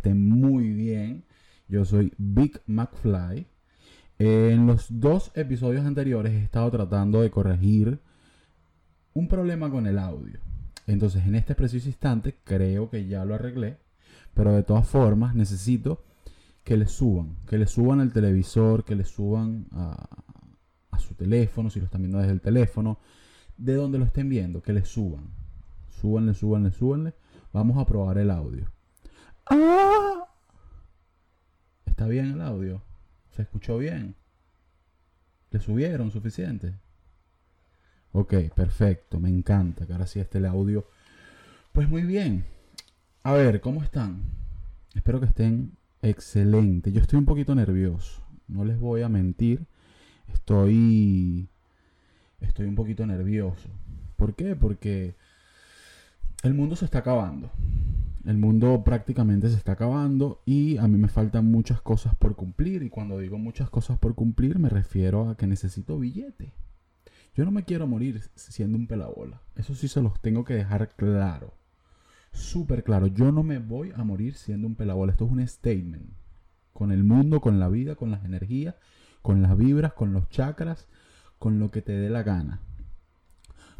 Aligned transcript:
Estén 0.00 0.30
muy 0.30 0.70
bien. 0.70 1.24
Yo 1.68 1.84
soy 1.84 2.14
Big 2.16 2.62
McFly. 2.66 3.46
En 4.18 4.66
los 4.66 4.86
dos 4.88 5.30
episodios 5.34 5.84
anteriores 5.84 6.32
he 6.32 6.42
estado 6.42 6.70
tratando 6.70 7.20
de 7.20 7.30
corregir 7.30 8.00
un 9.12 9.28
problema 9.28 9.70
con 9.70 9.86
el 9.86 9.98
audio. 9.98 10.40
Entonces, 10.86 11.26
en 11.26 11.34
este 11.34 11.54
preciso 11.54 11.86
instante, 11.86 12.34
creo 12.44 12.88
que 12.88 13.08
ya 13.08 13.26
lo 13.26 13.34
arreglé. 13.34 13.76
Pero 14.32 14.54
de 14.54 14.62
todas 14.62 14.88
formas, 14.88 15.34
necesito 15.34 16.02
que 16.64 16.78
le 16.78 16.86
suban. 16.86 17.36
Que 17.46 17.58
le 17.58 17.66
suban 17.66 18.00
al 18.00 18.14
televisor, 18.14 18.86
que 18.86 18.96
le 18.96 19.04
suban 19.04 19.66
a, 19.72 20.08
a 20.92 20.98
su 20.98 21.12
teléfono, 21.12 21.68
si 21.68 21.78
lo 21.78 21.84
están 21.84 22.00
viendo 22.00 22.20
desde 22.20 22.32
el 22.32 22.40
teléfono. 22.40 23.00
De 23.58 23.74
donde 23.74 23.98
lo 23.98 24.06
estén 24.06 24.30
viendo, 24.30 24.62
que 24.62 24.72
le 24.72 24.86
suban. 24.86 25.24
Súbanle, 25.90 26.32
súbanle, 26.32 26.70
súbanle. 26.70 27.12
Vamos 27.52 27.76
a 27.76 27.84
probar 27.84 28.16
el 28.16 28.30
audio. 28.30 28.64
¡Ah! 29.50 30.28
¿Está 31.84 32.06
bien 32.06 32.26
el 32.26 32.40
audio? 32.40 32.82
¿Se 33.30 33.42
escuchó 33.42 33.78
bien? 33.78 34.14
¿Le 35.50 35.58
subieron 35.58 36.12
suficiente? 36.12 36.74
Ok, 38.12 38.34
perfecto, 38.54 39.18
me 39.18 39.28
encanta 39.28 39.86
que 39.86 39.92
ahora 39.92 40.06
sí 40.06 40.20
esté 40.20 40.38
el 40.38 40.46
audio. 40.46 40.86
Pues 41.72 41.88
muy 41.88 42.02
bien. 42.02 42.44
A 43.24 43.32
ver, 43.32 43.60
¿cómo 43.60 43.82
están? 43.82 44.22
Espero 44.94 45.20
que 45.20 45.26
estén 45.26 45.76
excelentes. 46.00 46.92
Yo 46.92 47.00
estoy 47.00 47.18
un 47.18 47.26
poquito 47.26 47.54
nervioso, 47.54 48.22
no 48.48 48.64
les 48.64 48.78
voy 48.78 49.02
a 49.02 49.08
mentir. 49.08 49.66
Estoy 50.28 51.48
estoy 52.40 52.66
un 52.66 52.76
poquito 52.76 53.04
nervioso. 53.04 53.68
¿Por 54.16 54.34
qué? 54.34 54.54
Porque 54.54 55.16
el 56.42 56.54
mundo 56.54 56.76
se 56.76 56.84
está 56.84 56.98
acabando. 56.98 57.50
El 58.24 58.36
mundo 58.36 58.84
prácticamente 58.84 59.48
se 59.48 59.56
está 59.56 59.72
acabando 59.72 60.42
y 60.44 60.76
a 60.76 60.86
mí 60.86 60.98
me 60.98 61.08
faltan 61.08 61.46
muchas 61.46 61.80
cosas 61.80 62.14
por 62.14 62.36
cumplir. 62.36 62.82
Y 62.82 62.90
cuando 62.90 63.18
digo 63.18 63.38
muchas 63.38 63.70
cosas 63.70 63.98
por 63.98 64.14
cumplir 64.14 64.58
me 64.58 64.68
refiero 64.68 65.30
a 65.30 65.36
que 65.36 65.46
necesito 65.46 65.98
billete. 65.98 66.52
Yo 67.34 67.44
no 67.44 67.50
me 67.50 67.64
quiero 67.64 67.86
morir 67.86 68.20
siendo 68.34 68.76
un 68.76 68.86
pelabola. 68.86 69.40
Eso 69.56 69.74
sí 69.74 69.88
se 69.88 70.02
los 70.02 70.20
tengo 70.20 70.44
que 70.44 70.54
dejar 70.54 70.90
claro. 70.96 71.54
Súper 72.32 72.84
claro. 72.84 73.06
Yo 73.06 73.32
no 73.32 73.42
me 73.42 73.58
voy 73.58 73.92
a 73.94 74.04
morir 74.04 74.34
siendo 74.34 74.66
un 74.66 74.74
pelabola. 74.74 75.12
Esto 75.12 75.24
es 75.24 75.32
un 75.32 75.46
statement. 75.46 76.12
Con 76.72 76.92
el 76.92 77.04
mundo, 77.04 77.40
con 77.40 77.58
la 77.58 77.68
vida, 77.68 77.94
con 77.94 78.10
las 78.10 78.24
energías, 78.24 78.74
con 79.22 79.42
las 79.42 79.56
vibras, 79.56 79.94
con 79.94 80.12
los 80.12 80.28
chakras, 80.28 80.86
con 81.38 81.58
lo 81.58 81.70
que 81.70 81.82
te 81.82 81.92
dé 81.92 82.10
la 82.10 82.22
gana. 82.22 82.60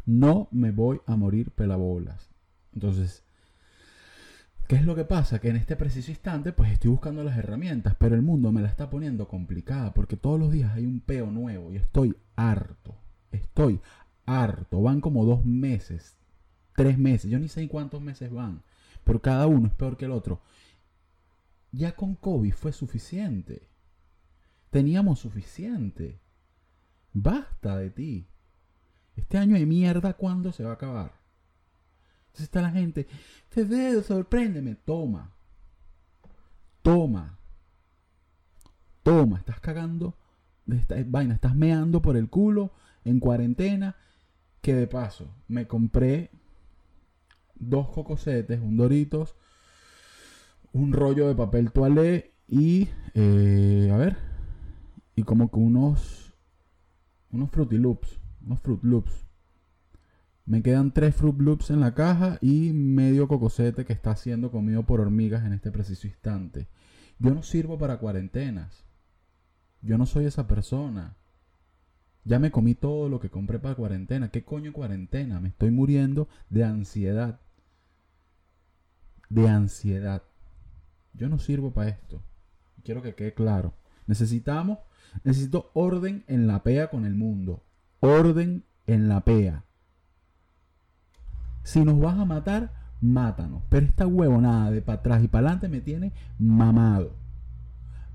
No 0.05 0.47
me 0.51 0.71
voy 0.71 1.01
a 1.05 1.15
morir 1.15 1.51
pelabolas. 1.51 2.31
Entonces, 2.73 3.23
¿qué 4.71 4.77
es 4.77 4.85
lo 4.85 4.95
que 4.95 5.03
pasa? 5.03 5.39
Que 5.39 5.49
en 5.49 5.57
este 5.57 5.75
preciso 5.75 6.11
instante, 6.11 6.53
pues 6.53 6.71
estoy 6.71 6.91
buscando 6.91 7.25
las 7.25 7.37
herramientas, 7.37 7.93
pero 7.99 8.15
el 8.15 8.21
mundo 8.21 8.53
me 8.53 8.61
la 8.61 8.69
está 8.69 8.89
poniendo 8.89 9.27
complicada 9.27 9.93
porque 9.93 10.15
todos 10.15 10.39
los 10.39 10.49
días 10.49 10.71
hay 10.71 10.85
un 10.85 11.01
peo 11.01 11.29
nuevo 11.29 11.73
y 11.73 11.75
estoy 11.75 12.15
harto. 12.37 12.95
Estoy 13.33 13.81
harto. 14.25 14.81
Van 14.81 15.01
como 15.01 15.25
dos 15.25 15.43
meses, 15.43 16.15
tres 16.73 16.97
meses. 16.97 17.29
Yo 17.29 17.37
ni 17.37 17.49
sé 17.49 17.67
cuántos 17.67 18.01
meses 18.01 18.31
van. 18.31 18.63
Pero 19.03 19.21
cada 19.21 19.45
uno 19.45 19.67
es 19.67 19.73
peor 19.73 19.97
que 19.97 20.05
el 20.05 20.11
otro. 20.11 20.39
Ya 21.73 21.93
con 21.93 22.15
COVID 22.15 22.53
fue 22.53 22.71
suficiente. 22.71 23.67
Teníamos 24.69 25.19
suficiente. 25.19 26.21
Basta 27.11 27.75
de 27.75 27.89
ti. 27.89 28.29
Este 29.17 29.37
año 29.37 29.55
de 29.55 29.65
mierda, 29.65 30.13
¿cuándo 30.13 30.53
se 30.53 30.63
va 30.63 30.69
a 30.69 30.75
acabar? 30.75 31.20
Entonces 32.31 32.45
está 32.45 32.61
la 32.61 32.71
gente, 32.71 33.07
Febrero, 33.49 34.01
sorpréndeme. 34.01 34.75
Toma. 34.75 35.33
Toma. 36.81 37.37
Toma, 39.03 39.37
estás 39.37 39.59
cagando 39.59 40.15
de 40.65 40.77
esta 40.77 40.95
vaina, 41.05 41.33
estás 41.33 41.55
meando 41.55 42.01
por 42.01 42.15
el 42.15 42.29
culo 42.29 42.71
en 43.03 43.19
cuarentena. 43.19 43.97
Que 44.61 44.75
de 44.75 44.87
paso, 44.87 45.33
me 45.47 45.67
compré 45.67 46.29
dos 47.55 47.89
cocosetes, 47.89 48.61
un 48.61 48.77
Doritos, 48.77 49.35
un 50.71 50.93
rollo 50.93 51.27
de 51.27 51.35
papel 51.35 51.71
toalé 51.71 52.35
y, 52.47 52.87
eh, 53.15 53.89
a 53.91 53.97
ver, 53.97 54.17
y 55.15 55.23
como 55.23 55.49
que 55.49 55.59
unos, 55.59 56.33
unos 57.31 57.49
Fruity 57.49 57.77
Loops, 57.77 58.19
unos 58.45 58.61
Fruit 58.61 58.83
Loops. 58.83 59.30
Me 60.45 60.63
quedan 60.63 60.91
tres 60.91 61.15
Fruit 61.15 61.39
Loops 61.39 61.69
en 61.69 61.79
la 61.79 61.93
caja 61.93 62.37
y 62.41 62.73
medio 62.73 63.27
cocosete 63.27 63.85
que 63.85 63.93
está 63.93 64.15
siendo 64.15 64.51
comido 64.51 64.83
por 64.83 64.99
hormigas 64.99 65.45
en 65.45 65.53
este 65.53 65.71
preciso 65.71 66.07
instante. 66.07 66.67
Yo 67.19 67.33
no 67.33 67.43
sirvo 67.43 67.77
para 67.77 67.97
cuarentenas. 67.99 68.83
Yo 69.81 69.97
no 69.97 70.05
soy 70.05 70.25
esa 70.25 70.47
persona. 70.47 71.15
Ya 72.23 72.39
me 72.39 72.51
comí 72.51 72.75
todo 72.75 73.09
lo 73.09 73.19
que 73.19 73.29
compré 73.29 73.59
para 73.59 73.75
cuarentena. 73.75 74.29
¿Qué 74.29 74.43
coño 74.43 74.73
cuarentena? 74.73 75.39
Me 75.39 75.49
estoy 75.49 75.71
muriendo 75.71 76.27
de 76.49 76.63
ansiedad. 76.63 77.39
De 79.29 79.47
ansiedad. 79.47 80.23
Yo 81.13 81.29
no 81.29 81.39
sirvo 81.39 81.71
para 81.71 81.89
esto. 81.89 82.21
Quiero 82.83 83.01
que 83.01 83.15
quede 83.15 83.33
claro. 83.33 83.73
Necesitamos, 84.07 84.79
necesito 85.23 85.71
orden 85.73 86.23
en 86.27 86.47
la 86.47 86.63
pea 86.63 86.89
con 86.89 87.05
el 87.05 87.15
mundo. 87.15 87.63
Orden 87.99 88.63
en 88.87 89.07
la 89.07 89.21
pea. 89.21 89.63
Si 91.63 91.83
nos 91.83 91.99
vas 91.99 92.17
a 92.17 92.25
matar, 92.25 92.71
mátanos. 93.01 93.63
Pero 93.69 93.85
esta 93.85 94.07
huevonada 94.07 94.71
de 94.71 94.81
para 94.81 94.99
atrás 94.99 95.23
y 95.23 95.27
para 95.27 95.47
adelante 95.47 95.69
me 95.69 95.81
tiene 95.81 96.13
mamado. 96.39 97.15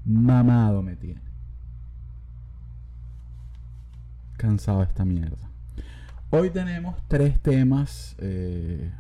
Mamado 0.05 0.83
me 0.83 0.97
tiene. 0.97 1.21
Cansado 4.37 4.83
esta 4.83 5.05
mierda. 5.05 5.51
Hoy 6.31 6.51
tenemos 6.51 6.97
tres 7.09 7.41
temas, 7.41 8.17
eh, 8.19 8.91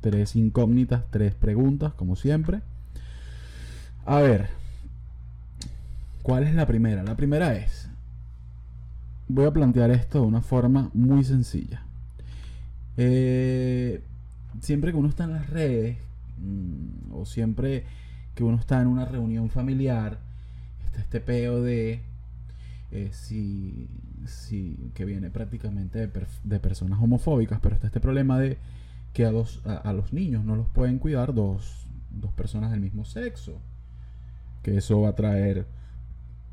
tres 0.00 0.36
incógnitas, 0.36 1.04
tres 1.10 1.34
preguntas, 1.34 1.94
como 1.94 2.16
siempre. 2.16 2.62
A 4.04 4.18
ver, 4.18 4.48
¿cuál 6.22 6.44
es 6.44 6.54
la 6.54 6.66
primera? 6.66 7.02
La 7.02 7.16
primera 7.16 7.54
es, 7.54 7.88
voy 9.28 9.46
a 9.46 9.52
plantear 9.52 9.90
esto 9.90 10.20
de 10.20 10.26
una 10.26 10.42
forma 10.42 10.90
muy 10.92 11.24
sencilla. 11.24 11.83
Eh, 12.96 14.02
siempre 14.60 14.92
que 14.92 14.96
uno 14.96 15.08
está 15.08 15.24
en 15.24 15.32
las 15.32 15.50
redes, 15.50 15.98
mm, 16.38 17.12
o 17.14 17.24
siempre 17.26 17.84
que 18.34 18.44
uno 18.44 18.56
está 18.56 18.80
en 18.80 18.88
una 18.88 19.04
reunión 19.04 19.50
familiar, 19.50 20.18
está 20.86 21.00
este 21.00 21.20
peo 21.20 21.62
de 21.62 22.02
eh, 22.90 23.10
si, 23.12 23.88
si, 24.26 24.90
que 24.94 25.04
viene 25.04 25.30
prácticamente 25.30 26.06
de, 26.06 26.26
de 26.44 26.60
personas 26.60 27.00
homofóbicas, 27.02 27.60
pero 27.60 27.74
está 27.74 27.88
este 27.88 28.00
problema 28.00 28.38
de 28.38 28.58
que 29.12 29.24
a, 29.24 29.30
dos, 29.30 29.60
a, 29.64 29.74
a 29.74 29.92
los 29.92 30.12
niños 30.12 30.44
no 30.44 30.56
los 30.56 30.68
pueden 30.68 30.98
cuidar 30.98 31.34
dos, 31.34 31.86
dos 32.10 32.32
personas 32.32 32.70
del 32.70 32.80
mismo 32.80 33.04
sexo. 33.04 33.60
Que 34.62 34.78
eso 34.78 35.00
va 35.00 35.10
a 35.10 35.14
traer, 35.14 35.66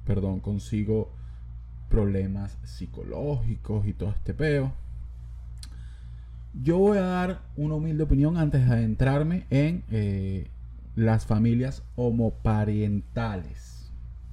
perdón, 0.05 0.39
consigo 0.39 1.11
problemas 1.89 2.57
psicológicos 2.63 3.85
y 3.87 3.93
todo 3.93 4.09
este 4.09 4.33
peo. 4.33 4.73
Yo 6.53 6.77
voy 6.77 6.97
a 6.97 7.01
dar 7.03 7.41
una 7.55 7.75
humilde 7.75 8.03
opinión 8.03 8.37
antes 8.37 8.65
de 8.67 8.73
adentrarme 8.73 9.45
en 9.49 9.83
eh, 9.89 10.47
las 10.95 11.25
familias 11.25 11.81
homoparentales. 11.95 13.89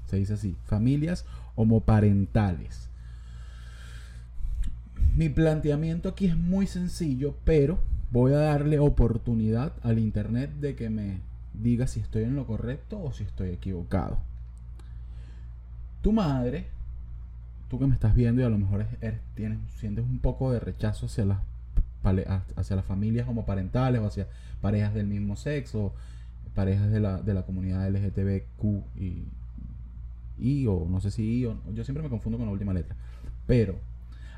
Se 0.06 0.16
dice 0.16 0.34
así, 0.34 0.56
familias 0.66 1.24
homoparentales. 1.54 2.88
Mi 5.14 5.28
planteamiento 5.28 6.08
aquí 6.08 6.26
es 6.26 6.36
muy 6.36 6.66
sencillo, 6.66 7.34
pero 7.44 7.78
voy 8.10 8.32
a 8.32 8.38
darle 8.38 8.78
oportunidad 8.78 9.72
al 9.82 9.98
internet 9.98 10.50
de 10.60 10.74
que 10.74 10.90
me 10.90 11.20
diga 11.54 11.86
si 11.86 12.00
estoy 12.00 12.24
en 12.24 12.36
lo 12.36 12.46
correcto 12.46 13.00
o 13.02 13.12
si 13.12 13.24
estoy 13.24 13.50
equivocado. 13.50 14.18
Tu 16.02 16.12
madre, 16.12 16.66
tú 17.68 17.78
que 17.78 17.86
me 17.86 17.94
estás 17.94 18.14
viendo 18.14 18.40
y 18.40 18.44
a 18.44 18.48
lo 18.48 18.58
mejor 18.58 18.82
es- 18.82 19.02
eres- 19.02 19.20
tienes, 19.34 19.58
sientes 19.78 20.04
un 20.04 20.18
poco 20.18 20.52
de 20.52 20.60
rechazo 20.60 21.06
hacia 21.06 21.24
las 21.24 21.38
hacia 22.56 22.76
las 22.76 22.84
familias 22.84 23.28
homoparentales 23.28 24.00
o 24.00 24.06
hacia 24.06 24.26
parejas 24.60 24.94
del 24.94 25.06
mismo 25.06 25.36
sexo, 25.36 25.92
parejas 26.54 26.90
de 26.90 27.00
la, 27.00 27.20
de 27.22 27.34
la 27.34 27.42
comunidad 27.42 27.86
LGTBQ 27.88 28.64
y, 28.96 29.24
y 30.38 30.66
o 30.66 30.86
no 30.88 31.00
sé 31.00 31.10
si 31.10 31.40
I 31.40 31.46
o 31.46 31.56
yo 31.74 31.84
siempre 31.84 32.02
me 32.02 32.08
confundo 32.08 32.38
con 32.38 32.46
la 32.46 32.52
última 32.52 32.72
letra. 32.72 32.96
Pero 33.46 33.76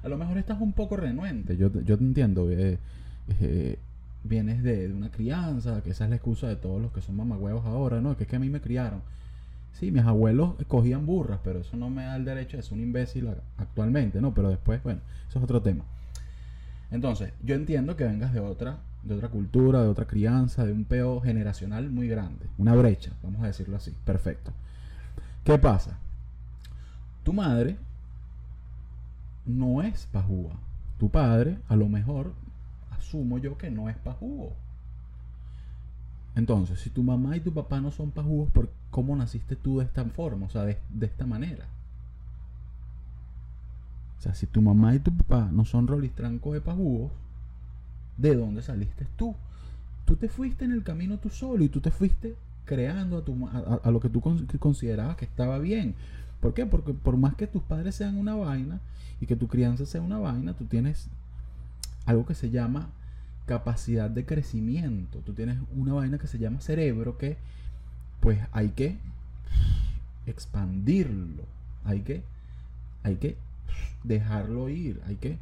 a 0.03 0.09
lo 0.09 0.17
mejor 0.17 0.39
estás 0.39 0.61
un 0.61 0.73
poco 0.73 0.97
renuente, 0.97 1.57
yo, 1.57 1.71
yo 1.83 1.99
te 1.99 2.05
entiendo. 2.05 2.51
eh, 2.51 2.79
eh, 3.41 3.79
vienes 4.23 4.63
de, 4.63 4.89
de 4.89 4.95
una 4.95 5.11
crianza, 5.11 5.83
que 5.83 5.91
esa 5.91 6.05
es 6.05 6.11
la 6.11 6.17
excusa 6.17 6.47
de 6.49 6.56
todos 6.56 6.81
los 6.83 6.93
que 6.93 7.01
son 7.01 7.17
mamagüevos 7.17 7.65
ahora, 7.65 8.01
¿no? 8.03 8.17
Que 8.17 8.25
es 8.25 8.29
que 8.31 8.37
a 8.37 8.39
mí 8.39 8.51
me 8.51 8.61
criaron. 8.61 9.01
Sí, 9.73 9.91
mis 9.91 10.05
abuelos 10.05 10.55
cogían 10.69 11.06
burras, 11.06 11.41
pero 11.45 11.61
eso 11.61 11.77
no 11.77 11.91
me 11.91 12.05
da 12.05 12.17
el 12.17 12.25
derecho 12.25 12.56
de 12.56 12.63
ser 12.63 12.75
un 12.75 12.81
imbécil 12.83 13.29
actualmente, 13.59 14.21
¿no? 14.21 14.35
Pero 14.35 14.51
después, 14.51 14.83
bueno, 14.83 15.01
eso 15.29 15.39
es 15.39 15.45
otro 15.45 15.63
tema. 15.63 15.85
Entonces, 16.91 17.33
yo 17.43 17.55
entiendo 17.55 17.97
que 17.97 18.05
vengas 18.05 18.33
de 18.33 18.41
otra 18.41 18.79
de 19.03 19.15
otra 19.15 19.29
cultura, 19.29 19.83
de 19.83 19.89
otra 19.89 20.07
crianza, 20.07 20.65
de 20.65 20.73
un 20.73 20.85
peo 20.85 21.21
generacional 21.21 21.91
muy 21.91 22.09
grande. 22.09 22.47
Una 22.59 22.75
brecha, 22.75 23.13
vamos 23.23 23.43
a 23.43 23.47
decirlo 23.47 23.77
así. 23.77 23.95
Perfecto. 24.05 24.53
¿Qué 25.45 25.59
pasa? 25.59 25.99
Tu 27.23 27.33
madre 27.33 27.77
no 29.47 29.83
es 29.83 30.07
pajúa. 30.07 30.53
Tu 30.99 31.09
padre, 31.09 31.59
a 31.69 31.77
lo 31.77 31.89
mejor, 31.89 32.35
asumo 32.91 33.39
yo 33.39 33.57
que 33.57 33.71
no 33.71 33.89
es 33.89 33.97
pajúo. 33.97 34.53
Entonces, 36.37 36.81
si 36.81 36.91
tu 36.91 37.03
mamá 37.03 37.37
y 37.37 37.41
tu 37.41 37.53
papá 37.53 37.81
no 37.81 37.91
son 37.91 38.11
pajúos, 38.11 38.51
¿por 38.51 38.71
cómo 38.91 39.17
naciste 39.17 39.57
tú 39.57 39.79
de 39.79 39.87
esta 39.87 40.05
forma? 40.05 40.47
O 40.47 40.51
sea, 40.51 40.65
de, 40.65 40.79
de 40.91 41.07
esta 41.07 41.27
manera. 41.27 41.67
O 44.20 44.22
sea, 44.22 44.34
si 44.34 44.46
tu 44.46 44.61
mamá 44.61 44.94
y 44.94 44.99
tu 44.99 45.17
papá 45.17 45.49
no 45.50 45.64
son 45.64 45.87
rolistrancos 45.87 46.52
de 46.52 46.61
pajúos, 46.61 47.11
¿de 48.19 48.37
dónde 48.37 48.61
saliste 48.61 49.06
tú? 49.17 49.34
Tú 50.05 50.17
te 50.17 50.28
fuiste 50.28 50.67
en 50.67 50.72
el 50.72 50.82
camino 50.82 51.19
tú 51.19 51.31
solo 51.31 51.64
y 51.64 51.70
tú 51.70 51.81
te 51.81 51.90
fuiste 51.90 52.37
creando 52.67 53.17
a, 53.17 53.25
tu, 53.25 53.49
a, 53.49 53.90
lo 53.90 53.99
que 53.99 54.11
tú 54.11 54.20
considerabas 54.20 55.17
que 55.17 55.25
estaba 55.25 55.58
bien. 55.58 55.94
¿Por 56.40 56.52
qué? 56.52 56.67
Porque 56.67 56.93
por 56.93 57.17
más 57.17 57.34
que 57.34 57.46
tus 57.46 57.62
padres 57.62 57.94
sean 57.94 58.19
una 58.19 58.34
vaina 58.34 58.78
y 59.22 59.26
que 59.26 59.37
tu 59.37 59.49
crianza 59.49 59.87
sea 59.87 60.02
una 60.02 60.19
vaina, 60.19 60.52
tú 60.52 60.67
tienes 60.67 61.08
algo 62.05 62.26
que 62.26 62.34
se 62.34 62.50
llama 62.50 62.90
capacidad 63.46 64.11
de 64.11 64.26
crecimiento. 64.26 65.20
Tú 65.20 65.32
tienes 65.32 65.56
una 65.75 65.94
vaina 65.94 66.19
que 66.19 66.26
se 66.26 66.38
llama 66.38 66.61
cerebro 66.61 67.17
que 67.17 67.38
pues 68.20 68.38
hay 68.52 68.69
que 68.69 68.99
expandirlo. 70.26 71.44
Hay 71.84 72.00
que, 72.00 72.22
hay 73.02 73.17
que 73.17 73.37
dejarlo 74.05 74.69
ir. 74.69 75.00
Hay 75.06 75.17
que 75.17 75.38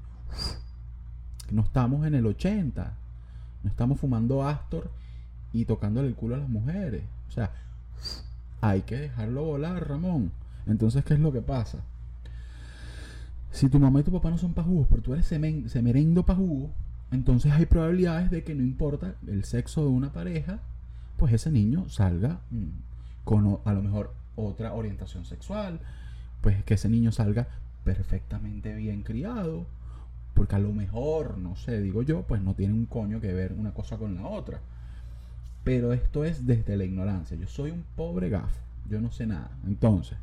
no 1.51 1.63
estamos 1.63 2.07
en 2.07 2.15
el 2.15 2.27
80. 2.27 2.93
No 3.63 3.71
estamos 3.71 3.99
fumando 3.99 4.47
Astor 4.47 4.91
y 5.53 5.65
tocándole 5.65 6.09
el 6.09 6.15
culo 6.15 6.35
a 6.35 6.39
las 6.39 6.49
mujeres. 6.49 7.05
O 7.29 7.33
sea, 7.33 7.53
hay 8.61 8.83
que 8.83 8.97
dejarlo 8.97 9.45
volar, 9.45 9.89
Ramón. 9.89 10.33
Entonces, 10.67 11.05
¿qué 11.05 11.15
es 11.15 11.21
lo 11.21 11.33
que 11.33 11.41
pasa? 11.41 11.79
Si 13.51 13.69
tu 13.69 13.79
mamá 13.79 14.01
y 14.01 14.03
tu 14.03 14.13
papá 14.13 14.31
no 14.31 14.39
son 14.39 14.53
pajugos, 14.53 14.87
pero 14.91 15.03
tú 15.03 15.15
eres 15.15 15.27
semerendo 15.27 16.27
pajugo, 16.27 16.71
entonces 17.11 17.53
hay 17.53 17.67
probabilidades 17.67 18.31
de 18.31 18.45
que 18.45 18.55
no 18.55 18.63
importa 18.63 19.15
el 19.27 19.45
sexo 19.45 19.83
de 19.83 19.89
una 19.89 20.13
pareja, 20.13 20.61
pues 21.17 21.33
ese 21.33 21.51
niño 21.51 21.89
salga 21.89 22.41
mm, 22.51 23.25
con 23.25 23.59
a 23.65 23.73
lo 23.73 23.83
mejor 23.83 24.15
otra 24.37 24.75
orientación 24.75 25.25
sexual, 25.25 25.81
pues 26.43 26.63
que 26.65 26.75
ese 26.75 26.91
niño 26.91 27.11
salga 27.11 27.49
perfectamente 27.89 28.75
bien 28.75 29.03
criado, 29.03 29.65
porque 30.35 30.57
a 30.57 30.59
lo 30.59 30.75
mejor, 30.75 31.39
no 31.39 31.57
sé, 31.57 31.81
digo 31.81 32.03
yo, 32.03 32.21
pues 32.21 32.43
no 32.43 32.53
tiene 32.53 32.75
un 32.75 32.85
coño 32.85 33.19
que 33.19 33.33
ver 33.33 33.55
una 33.59 33.73
cosa 33.73 33.97
con 33.97 34.15
la 34.15 34.27
otra. 34.27 34.61
Pero 35.65 35.95
esto 35.95 36.23
es 36.23 36.47
desde 36.47 36.77
la 36.77 36.85
ignorancia. 36.85 37.35
Yo 37.39 37.47
soy 37.47 37.71
un 37.71 37.85
pobre 37.97 38.29
gafo. 38.29 38.61
Yo 38.91 39.01
no 39.01 39.11
sé 39.11 39.27
nada. 39.27 39.51
Entonces, 39.67 40.19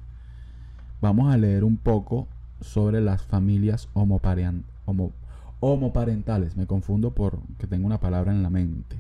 vamos 1.01 1.33
a 1.33 1.37
leer 1.37 1.63
un 1.63 1.77
poco 1.77 2.27
sobre 2.61 3.01
las 3.01 3.23
familias 3.23 3.89
homoparentales. 5.59 6.55
Me 6.55 6.67
confundo 6.67 7.15
porque 7.15 7.65
tengo 7.67 7.87
una 7.87 7.99
palabra 7.99 8.31
en 8.31 8.43
la 8.43 8.51
mente. 8.51 8.95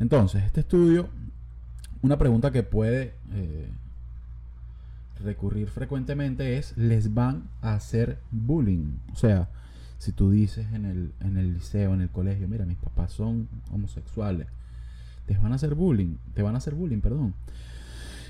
Entonces, 0.00 0.44
este 0.44 0.60
estudio, 0.60 1.08
una 2.00 2.16
pregunta 2.16 2.50
que 2.50 2.62
puede 2.62 3.12
eh, 3.34 3.68
recurrir 5.22 5.68
frecuentemente 5.68 6.58
es, 6.58 6.76
¿les 6.76 7.14
van 7.14 7.44
a 7.62 7.74
hacer 7.74 8.18
bullying? 8.30 8.98
O 9.12 9.16
sea, 9.16 9.48
si 9.98 10.12
tú 10.12 10.30
dices 10.30 10.66
en 10.72 10.84
el, 10.84 11.12
en 11.20 11.36
el 11.36 11.54
liceo, 11.54 11.94
en 11.94 12.00
el 12.00 12.10
colegio, 12.10 12.48
mira, 12.48 12.66
mis 12.66 12.78
papás 12.78 13.12
son 13.12 13.48
homosexuales, 13.72 14.46
te 15.26 15.36
van 15.38 15.52
a 15.52 15.56
hacer 15.56 15.74
bullying, 15.74 16.16
te 16.34 16.42
van 16.42 16.54
a 16.54 16.58
hacer 16.58 16.74
bullying, 16.74 17.00
perdón. 17.00 17.34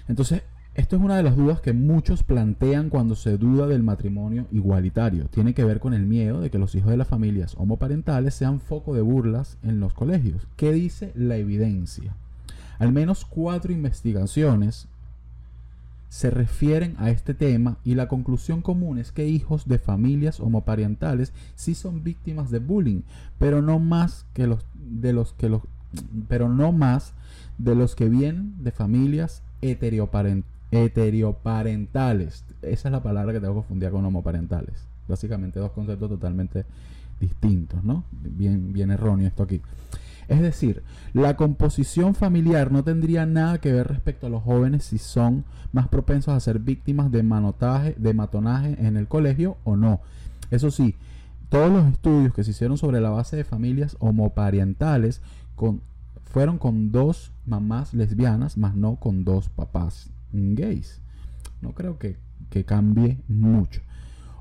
Entonces, 0.09 0.43
esto 0.75 0.97
es 0.97 1.03
una 1.03 1.17
de 1.17 1.23
las 1.23 1.37
dudas 1.37 1.63
que 1.63 1.73
muchos 1.73 2.23
plantean 2.23 2.91
cuando 2.91 3.17
se 3.17 3.39
duda 3.39 3.67
del 3.67 3.83
matrimonio 3.83 4.47
igualitario. 4.53 5.25
Tiene 5.29 5.55
que 5.55 5.65
ver 5.65 5.81
con 5.81 5.95
el 5.95 6.05
miedo 6.05 6.41
de 6.41 6.51
que 6.51 6.59
los 6.59 6.75
hijos 6.75 6.91
de 6.91 6.99
las 6.99 7.09
familias 7.09 7.55
homoparentales 7.57 8.35
sean 8.35 8.61
foco 8.61 8.95
de 8.95 9.01
burlas 9.01 9.57
en 9.63 9.81
los 9.81 9.95
colegios. 9.95 10.47
¿Qué 10.57 10.73
dice 10.73 11.13
la 11.15 11.37
evidencia? 11.37 12.15
Al 12.79 12.93
menos 12.93 13.25
cuatro 13.25 13.73
investigaciones 13.73 14.87
se 16.09 16.31
refieren 16.31 16.95
a 16.99 17.11
este 17.11 17.35
tema 17.35 17.79
y 17.85 17.95
la 17.95 18.09
conclusión 18.09 18.63
común 18.63 18.99
es 18.99 19.13
que 19.13 19.29
hijos 19.29 19.69
de 19.69 19.79
familias 19.79 20.41
homoparentales 20.41 21.33
sí 21.55 21.75
son 21.75 22.05
víctimas 22.05 22.51
de 22.51 22.59
bullying, 22.59 23.03
pero 23.39 23.63
no 23.63 23.79
más 23.79 24.27
que 24.33 24.47
los 24.47 24.65
de 24.75 25.13
los 25.13 25.33
que 25.35 25.49
los 25.49 25.63
pero 26.29 26.49
no 26.49 26.73
más 26.73 27.13
de 27.59 27.75
los 27.75 27.95
que 27.95 28.09
vienen 28.09 28.55
de 28.63 28.71
familias 28.71 29.43
heteroparentales. 29.63 32.45
Esa 32.63 32.89
es 32.89 32.93
la 32.93 33.03
palabra 33.03 33.33
que 33.33 33.41
tengo 33.41 33.55
que 33.55 33.61
confundir 33.61 33.91
con 33.91 34.05
homoparentales. 34.05 34.85
Básicamente 35.09 35.61
dos 35.61 35.73
conceptos 35.73 36.11
totalmente 36.11 36.65
distintos, 37.21 37.83
¿no? 37.85 38.05
Bien, 38.11 38.73
bien 38.73 38.91
erróneo 38.91 39.29
esto 39.29 39.45
aquí. 39.45 39.61
Es 40.29 40.41
decir, 40.41 40.83
la 41.13 41.37
composición 41.37 42.15
familiar 42.15 42.73
no 42.73 42.83
tendría 42.83 43.27
nada 43.27 43.59
que 43.59 43.73
ver 43.73 43.87
respecto 43.87 44.27
a 44.27 44.31
los 44.31 44.43
jóvenes 44.43 44.85
si 44.85 44.99
son 44.99 45.45
más 45.73 45.89
propensos 45.89 46.35
a 46.35 46.41
ser 46.41 46.59
víctimas 46.59 47.13
de 47.13 47.23
manotaje, 47.23 47.95
de 47.99 48.15
matonaje 48.15 48.77
en 48.85 48.97
el 48.97 49.07
colegio 49.09 49.57
o 49.65 49.77
no. 49.77 50.01
Eso 50.51 50.71
sí, 50.71 50.97
todos 51.49 51.71
los 51.71 51.87
estudios 51.87 52.35
que 52.35 52.43
se 52.43 52.51
hicieron 52.51 52.77
sobre 52.77 53.01
la 53.01 53.11
base 53.11 53.37
de 53.37 53.45
familias 53.45 53.97
homoparentales 54.01 55.21
fueron 56.25 56.59
con 56.59 56.91
dos 56.91 57.33
mamás 57.47 57.95
lesbianas, 57.95 58.57
más 58.57 58.75
no 58.75 58.97
con 58.97 59.25
dos 59.25 59.49
papás 59.49 60.11
gays. 60.33 61.01
No 61.61 61.73
creo 61.73 61.99
que 61.99 62.17
cambie 62.65 63.19
mucho. 63.29 63.81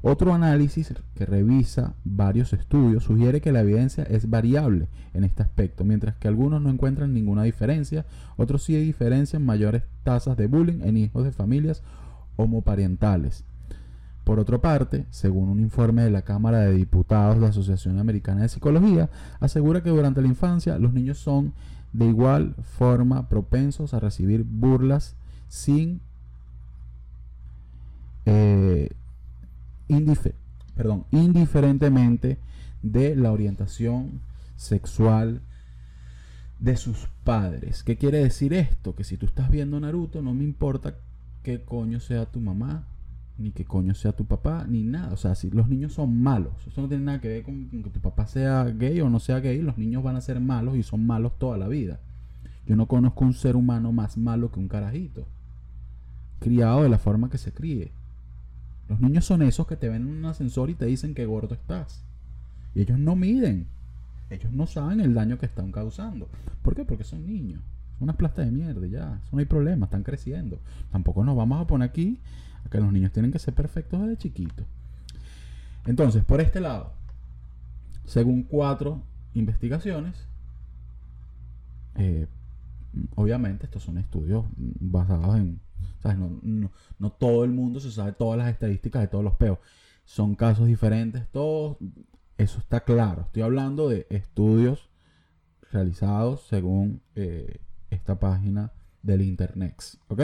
Otro 0.08 0.36
análisis 0.36 0.94
que 1.16 1.26
revisa 1.26 1.96
varios 2.04 2.54
estudios 2.54 3.06
sugiere 3.06 3.42
que 3.42 3.52
la 3.52 3.62
evidencia 3.62 4.04
es 4.04 4.30
variable 4.30 4.88
en 5.16 5.24
este 5.24 5.42
aspecto, 5.42 5.84
mientras 5.84 6.16
que 6.18 6.28
algunos 6.28 6.62
no 6.62 6.70
encuentran 6.70 7.12
ninguna 7.12 7.42
diferencia, 7.42 8.06
otros 8.38 8.62
sí 8.62 8.76
diferencian 8.76 9.44
mayores 9.44 9.82
tasas 10.04 10.38
de 10.38 10.46
bullying 10.46 10.82
en 10.84 10.98
hijos 10.98 11.24
de 11.24 11.32
familias 11.32 11.82
homoparentales. 12.36 13.46
Por 14.24 14.40
otra 14.40 14.60
parte, 14.60 15.08
según 15.10 15.50
un 15.50 15.60
informe 15.60 16.04
de 16.04 16.12
la 16.12 16.22
Cámara 16.22 16.60
de 16.60 16.74
Diputados 16.74 17.38
de 17.38 17.42
la 17.42 17.48
Asociación 17.48 17.98
Americana 17.98 18.44
de 18.44 18.50
Psicología, 18.50 19.10
asegura 19.40 19.82
que 19.82 19.90
durante 19.90 20.22
la 20.22 20.28
infancia 20.28 20.78
los 20.78 20.94
niños 20.94 21.18
son 21.18 21.52
de 21.94 22.06
igual 22.06 22.54
forma 22.62 23.28
propensos 23.28 23.96
a 23.96 24.00
recibir 24.00 24.44
burlas 24.44 25.16
sin 25.48 26.00
eh, 28.28 28.92
perdón, 30.76 31.06
indiferentemente 31.12 32.38
de 32.82 33.16
la 33.16 33.32
orientación 33.32 34.22
sexual 34.56 35.42
de 36.60 36.78
sus 36.78 37.08
padres. 37.24 37.84
¿Qué 37.84 37.98
quiere 37.98 38.20
decir 38.20 38.54
esto? 38.54 38.96
Que 38.96 39.04
si 39.04 39.18
tú 39.18 39.26
estás 39.26 39.50
viendo 39.50 39.80
Naruto, 39.80 40.22
no 40.22 40.34
me 40.34 40.44
importa 40.44 40.96
qué 41.44 41.62
coño 41.62 42.00
sea 42.00 42.26
tu 42.26 42.40
mamá, 42.40 42.88
ni 43.38 43.52
qué 43.52 43.66
coño 43.66 43.94
sea 43.94 44.14
tu 44.14 44.26
papá, 44.26 44.66
ni 44.68 44.84
nada. 44.84 45.14
O 45.14 45.18
sea, 45.18 45.36
si 45.36 45.50
los 45.52 45.68
niños 45.68 45.94
son 45.94 46.22
malos, 46.22 46.54
eso 46.68 46.82
no 46.82 46.88
tiene 46.88 47.04
nada 47.04 47.22
que 47.22 47.28
ver 47.28 47.44
con, 47.44 47.70
que 47.70 47.90
tu 47.90 48.00
papá 48.00 48.28
sea 48.28 48.64
gay 48.66 49.02
o 49.02 49.10
no 49.10 49.20
sea 49.20 49.40
gay, 49.40 49.62
los 49.62 49.78
niños 49.78 50.04
van 50.04 50.16
a 50.16 50.22
ser 50.22 50.40
malos 50.40 50.78
y 50.78 50.84
son 50.84 51.06
malos 51.06 51.38
toda 51.38 51.58
la 51.58 51.68
vida. 51.68 52.00
Yo 52.66 52.76
no 52.76 52.88
conozco 52.88 53.26
un 53.26 53.34
ser 53.34 53.56
humano 53.56 53.92
más 53.92 54.18
malo 54.18 54.52
que 54.52 54.60
un 54.60 54.68
carajito, 54.68 55.28
criado 56.40 56.84
de 56.84 56.90
la 56.90 56.98
forma 56.98 57.30
que 57.30 57.38
se 57.38 57.52
críe. 57.52 57.92
Los 58.88 59.00
niños 59.00 59.26
son 59.26 59.42
esos 59.42 59.68
que 59.68 59.76
te 59.76 59.90
ven 59.90 60.04
en 60.04 60.18
un 60.18 60.26
ascensor 60.26 60.70
y 60.70 60.76
te 60.76 60.86
dicen 60.86 61.16
que 61.16 61.26
gordo 61.26 61.56
estás. 61.56 62.04
Y 62.76 62.82
ellos 62.82 63.00
no 63.00 63.16
miden. 63.16 63.68
Ellos 64.30 64.52
no 64.52 64.68
saben 64.68 65.00
el 65.00 65.14
daño 65.14 65.38
que 65.38 65.46
están 65.46 65.72
causando. 65.72 66.28
¿Por 66.62 66.76
qué? 66.76 66.86
Porque 66.86 67.04
son 67.04 67.26
niños. 67.26 67.62
Son 67.98 68.04
unas 68.04 68.16
plastas 68.16 68.46
de 68.46 68.52
mierda, 68.52 68.86
ya. 68.88 69.20
Eso 69.24 69.30
no 69.32 69.40
hay 69.40 69.46
problema, 69.46 69.86
están 69.86 70.04
creciendo. 70.04 70.60
Tampoco 70.92 71.24
nos 71.24 71.36
vamos 71.36 71.62
a 71.62 71.68
poner 71.68 71.90
aquí 71.90 72.20
a 72.66 72.70
que 72.70 72.80
los 72.80 72.92
niños 72.92 73.12
tienen 73.12 73.32
que 73.32 73.40
ser 73.40 73.54
perfectos 73.54 74.02
desde 74.02 74.18
chiquitos. 74.18 74.66
Entonces, 75.86 76.24
por 76.24 76.42
este 76.42 76.60
lado, 76.60 76.94
según 78.06 78.44
cuatro 78.44 79.02
investigaciones, 79.34 80.16
eh, 81.96 82.28
obviamente 83.16 83.66
estos 83.66 83.84
son 83.84 83.98
estudios 83.98 84.46
basados 84.58 85.38
en 85.38 85.60
no, 86.14 87.12
todo 87.12 87.44
el 87.44 87.52
mundo 87.52 87.80
se 87.80 87.92
sabe 87.92 88.12
todas 88.12 88.38
las 88.38 88.50
estadísticas 88.50 89.02
de 89.02 89.08
todos 89.08 89.24
los 89.24 89.36
peos. 89.36 89.60
Son 90.04 90.36
casos 90.36 90.68
diferentes, 90.68 91.28
todos. 91.32 91.78
Eso 92.38 92.60
está 92.60 92.82
claro. 92.82 93.24
Estoy 93.24 93.42
hablando 93.42 93.90
de 93.90 94.06
estudios 94.10 94.90
realizados 95.72 96.46
según 96.48 97.02
eh, 97.16 97.60
esta 97.90 98.20
página 98.20 98.74
del 99.02 99.22
Internet. 99.22 99.82
¿Ok? 100.08 100.22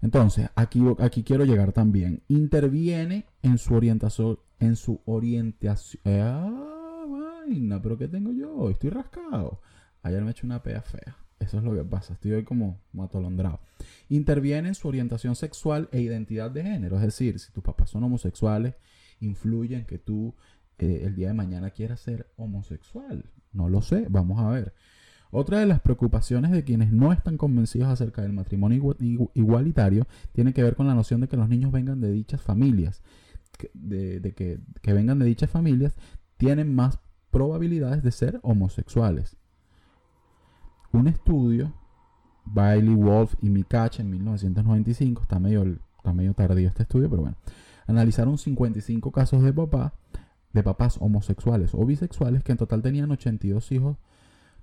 Entonces, 0.00 0.50
aquí, 0.54 0.82
aquí 0.98 1.24
quiero 1.24 1.44
llegar 1.44 1.72
también. 1.72 2.22
Interviene 2.28 3.26
en 3.42 3.58
su 3.58 3.74
orientación. 3.74 4.38
En 4.58 4.76
su 4.76 5.00
orientación. 5.06 6.02
Ah, 6.04 7.04
vaina, 7.08 7.80
pero 7.80 7.96
¿qué 7.96 8.08
tengo 8.08 8.32
yo? 8.32 8.70
Estoy 8.70 8.90
rascado. 8.90 9.60
Ayer 10.02 10.22
me 10.22 10.28
he 10.28 10.30
hecho 10.32 10.46
una 10.46 10.62
pea 10.62 10.82
fea. 10.82 11.16
Eso 11.40 11.58
es 11.58 11.64
lo 11.64 11.74
que 11.74 11.84
pasa. 11.84 12.14
Estoy 12.14 12.32
hoy 12.32 12.44
como 12.44 12.80
matolondrado. 12.92 13.60
Interviene 14.08 14.68
en 14.68 14.74
su 14.74 14.88
orientación 14.88 15.36
sexual 15.36 15.88
e 15.92 16.00
identidad 16.00 16.50
de 16.50 16.64
género. 16.64 16.96
Es 16.96 17.02
decir, 17.02 17.38
si 17.38 17.52
tus 17.52 17.62
papás 17.62 17.90
son 17.90 18.04
homosexuales, 18.04 18.74
influye 19.20 19.76
en 19.76 19.84
que 19.86 19.98
tú 19.98 20.34
eh, 20.78 21.02
el 21.04 21.14
día 21.14 21.28
de 21.28 21.34
mañana 21.34 21.70
quieras 21.70 22.00
ser 22.00 22.30
homosexual. 22.36 23.24
No 23.52 23.68
lo 23.68 23.82
sé. 23.82 24.06
Vamos 24.08 24.40
a 24.40 24.48
ver. 24.50 24.74
Otra 25.30 25.58
de 25.60 25.66
las 25.66 25.80
preocupaciones 25.80 26.50
de 26.50 26.64
quienes 26.64 26.90
no 26.90 27.12
están 27.12 27.36
convencidos 27.36 27.88
acerca 27.88 28.22
del 28.22 28.32
matrimonio 28.32 28.96
igualitario 29.34 30.06
tiene 30.32 30.54
que 30.54 30.62
ver 30.62 30.74
con 30.74 30.86
la 30.86 30.94
noción 30.94 31.20
de 31.20 31.28
que 31.28 31.36
los 31.36 31.48
niños 31.48 31.70
vengan 31.70 32.00
de 32.00 32.10
dichas 32.10 32.40
familias, 32.40 33.02
de, 33.74 34.32
que, 34.34 34.58
que 34.80 34.92
vengan 34.94 35.18
de 35.18 35.26
dichas 35.26 35.50
familias, 35.50 35.96
tienen 36.38 36.74
más 36.74 36.98
probabilidades 37.30 38.02
de 38.02 38.10
ser 38.10 38.40
homosexuales. 38.42 39.36
Un 40.92 41.08
estudio, 41.08 41.72
Bailey, 42.44 42.94
Wolf 42.94 43.34
y 43.42 43.50
Mikach 43.50 44.00
en 44.00 44.10
1995, 44.10 45.22
está 45.22 45.38
medio, 45.38 45.64
está 45.96 46.12
medio 46.12 46.34
tardío 46.34 46.68
este 46.68 46.84
estudio, 46.84 47.10
pero 47.10 47.22
bueno, 47.22 47.36
analizaron 47.86 48.38
55 48.38 49.12
casos 49.12 49.42
de 49.42 49.52
papá, 49.52 49.94
de 50.52 50.62
papás 50.62 50.96
homosexuales 51.00 51.74
o 51.74 51.84
bisexuales 51.84 52.42
que 52.42 52.52
en 52.52 52.58
total 52.58 52.82
tenían 52.82 53.10
82 53.10 53.72
hijos 53.72 53.98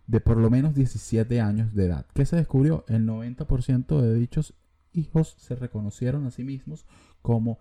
de 0.08 0.20
por 0.20 0.38
lo 0.38 0.50
menos 0.50 0.76
17 0.76 1.42
años 1.42 1.74
de 1.74 1.86
edad. 1.86 2.06
¿Qué 2.14 2.26
se 2.26 2.36
descubrió? 2.36 2.86
El 2.88 3.08
90% 3.08 4.02
de 4.02 4.14
dichos 4.14 4.54
hijos 4.94 5.36
se 5.38 5.56
reconocieron 5.56 6.26
a 6.26 6.32
sí 6.32 6.44
mismos 6.44 6.86
como 7.22 7.60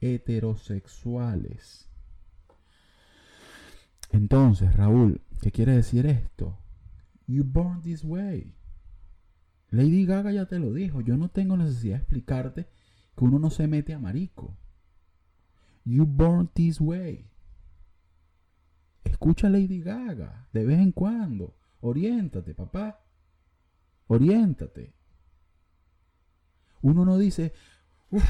heterosexuales. 0.00 1.88
Entonces, 4.10 4.76
Raúl, 4.76 5.20
¿qué 5.40 5.50
quiere 5.50 5.72
decir 5.72 6.06
esto? 6.06 6.56
You 7.26 7.44
born 7.44 7.82
this 7.82 8.04
way. 8.04 8.54
Lady 9.70 10.06
Gaga 10.06 10.32
ya 10.32 10.46
te 10.46 10.58
lo 10.58 10.72
dijo. 10.72 11.00
Yo 11.00 11.16
no 11.16 11.30
tengo 11.30 11.56
necesidad 11.56 11.96
de 11.96 12.02
explicarte 12.02 12.68
que 13.16 13.24
uno 13.24 13.38
no 13.38 13.50
se 13.50 13.66
mete 13.66 13.94
a 13.94 13.98
marico. 13.98 14.56
You 15.84 16.06
born 16.06 16.48
this 16.54 16.80
way. 16.80 17.30
Escucha 19.04 19.46
a 19.46 19.50
Lady 19.50 19.80
Gaga 19.80 20.48
de 20.52 20.64
vez 20.64 20.78
en 20.78 20.92
cuando. 20.92 21.56
Oriéntate, 21.80 22.54
papá. 22.54 23.00
Oriéntate. 24.06 24.94
Uno 26.82 27.04
no 27.04 27.18
dice, 27.18 27.52
uff, 28.10 28.24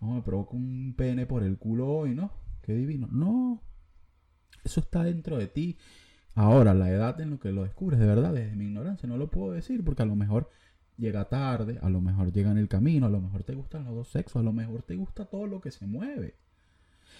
me 0.00 0.22
provoca 0.22 0.56
un 0.56 0.94
pene 0.96 1.26
por 1.26 1.42
el 1.42 1.58
culo 1.58 1.86
hoy, 1.88 2.14
¿no? 2.14 2.32
Qué 2.62 2.74
divino. 2.74 3.08
No, 3.10 3.62
eso 4.64 4.80
está 4.80 5.04
dentro 5.04 5.36
de 5.36 5.46
ti. 5.46 5.76
Ahora, 6.34 6.74
la 6.74 6.90
edad 6.90 7.20
en 7.20 7.30
lo 7.30 7.40
que 7.40 7.52
lo 7.52 7.64
descubres, 7.64 7.98
de 7.98 8.06
verdad, 8.06 8.32
desde 8.32 8.56
mi 8.56 8.66
ignorancia, 8.66 9.08
no 9.08 9.16
lo 9.16 9.30
puedo 9.30 9.52
decir 9.52 9.84
porque 9.84 10.02
a 10.02 10.06
lo 10.06 10.16
mejor 10.16 10.48
llega 10.96 11.28
tarde, 11.28 11.78
a 11.82 11.88
lo 11.90 12.00
mejor 12.00 12.32
llega 12.32 12.50
en 12.50 12.58
el 12.58 12.68
camino, 12.68 13.06
a 13.06 13.10
lo 13.10 13.20
mejor 13.20 13.42
te 13.42 13.54
gustan 13.54 13.84
los 13.84 13.94
dos 13.94 14.08
sexos, 14.08 14.40
a 14.40 14.44
lo 14.44 14.52
mejor 14.52 14.82
te 14.82 14.96
gusta 14.96 15.24
todo 15.24 15.46
lo 15.46 15.60
que 15.60 15.70
se 15.70 15.86
mueve. 15.86 16.36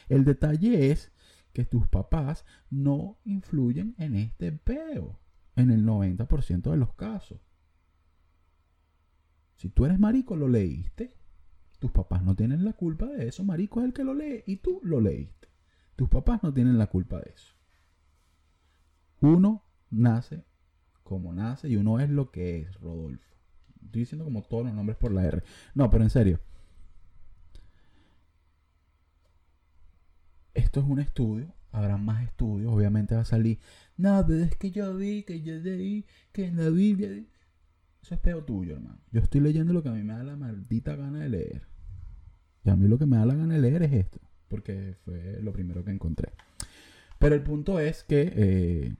El 0.08 0.24
detalle 0.24 0.90
es 0.90 1.12
que 1.52 1.64
tus 1.64 1.88
papás 1.88 2.44
no 2.70 3.18
influyen 3.24 3.94
en 3.98 4.14
este 4.14 4.52
peo 4.52 5.18
en 5.56 5.70
el 5.70 5.84
90% 5.84 6.70
de 6.70 6.76
los 6.76 6.94
casos. 6.94 7.40
Si 9.56 9.68
tú 9.68 9.84
eres 9.84 9.98
marico, 9.98 10.36
lo 10.36 10.48
leíste. 10.48 11.16
Tus 11.78 11.90
papás 11.90 12.22
no 12.22 12.34
tienen 12.34 12.64
la 12.64 12.72
culpa 12.72 13.06
de 13.06 13.28
eso. 13.28 13.44
Marico 13.44 13.80
es 13.80 13.86
el 13.86 13.92
que 13.92 14.04
lo 14.04 14.14
lee 14.14 14.42
y 14.46 14.56
tú 14.56 14.80
lo 14.82 15.00
leíste. 15.00 15.48
Tus 15.96 16.08
papás 16.08 16.42
no 16.42 16.52
tienen 16.52 16.78
la 16.78 16.86
culpa 16.86 17.20
de 17.20 17.30
eso. 17.34 17.59
Uno 19.20 19.62
nace 19.90 20.44
como 21.02 21.32
nace 21.32 21.68
y 21.68 21.76
uno 21.76 22.00
es 22.00 22.10
lo 22.10 22.30
que 22.30 22.60
es, 22.60 22.74
Rodolfo. 22.80 23.24
Estoy 23.84 24.02
diciendo 24.02 24.24
como 24.24 24.42
todos 24.42 24.64
los 24.64 24.74
nombres 24.74 24.96
por 24.96 25.12
la 25.12 25.24
R. 25.24 25.42
No, 25.74 25.90
pero 25.90 26.04
en 26.04 26.10
serio. 26.10 26.40
esto 30.54 30.80
es 30.80 30.86
un 30.86 31.00
estudio, 31.00 31.52
habrá 31.72 31.96
más 31.96 32.22
estudios, 32.24 32.72
obviamente 32.72 33.14
va 33.14 33.22
a 33.22 33.24
salir, 33.24 33.58
no, 33.96 34.24
pero 34.26 34.44
es 34.44 34.56
que 34.56 34.70
yo 34.70 34.96
vi, 34.96 35.22
que 35.22 35.42
yo 35.42 35.54
leí, 35.56 36.06
que 36.32 36.46
en 36.46 36.56
la 36.56 36.70
Biblia... 36.70 37.08
Eso 38.02 38.14
es 38.14 38.20
peor 38.20 38.46
tuyo, 38.46 38.76
hermano. 38.76 38.98
Yo 39.12 39.20
estoy 39.20 39.42
leyendo 39.42 39.74
lo 39.74 39.82
que 39.82 39.90
a 39.90 39.92
mí 39.92 40.02
me 40.02 40.14
da 40.14 40.22
la 40.22 40.34
maldita 40.34 40.96
gana 40.96 41.18
de 41.18 41.28
leer. 41.28 41.62
Y 42.64 42.70
a 42.70 42.76
mí 42.76 42.88
lo 42.88 42.98
que 42.98 43.04
me 43.04 43.18
da 43.18 43.26
la 43.26 43.34
gana 43.34 43.54
de 43.54 43.60
leer 43.60 43.82
es 43.82 43.92
esto, 43.92 44.20
porque 44.48 44.96
fue 45.04 45.40
lo 45.42 45.52
primero 45.52 45.84
que 45.84 45.90
encontré. 45.90 46.32
Pero 47.18 47.34
el 47.34 47.42
punto 47.42 47.78
es 47.78 48.02
que 48.04 48.32
eh, 48.34 48.94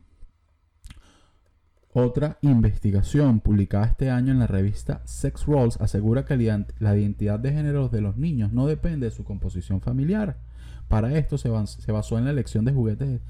otra 1.93 2.39
investigación 2.43 3.41
publicada 3.41 3.87
este 3.87 4.11
año 4.11 4.33
en 4.33 4.39
la 4.39 4.47
revista 4.47 5.03
Sex 5.07 5.47
Roles 5.47 5.81
asegura 5.81 6.25
que 6.25 6.37
la 6.79 6.97
identidad 6.97 7.41
de 7.41 7.53
género 7.53 7.89
de 7.89 8.01
los 8.01 8.17
niños 8.17 8.53
no 8.53 8.67
depende 8.67 9.07
de 9.07 9.13
su 9.13 9.25
composición 9.25 9.81
familiar. 9.81 10.37
Para 10.89 11.17
esto 11.17 11.37
se, 11.39 11.49
basó 11.49 12.19
en 12.19 12.25
la 12.25 12.31
elección 12.31 12.65
de 12.65 12.73
juguetes, 12.73 13.21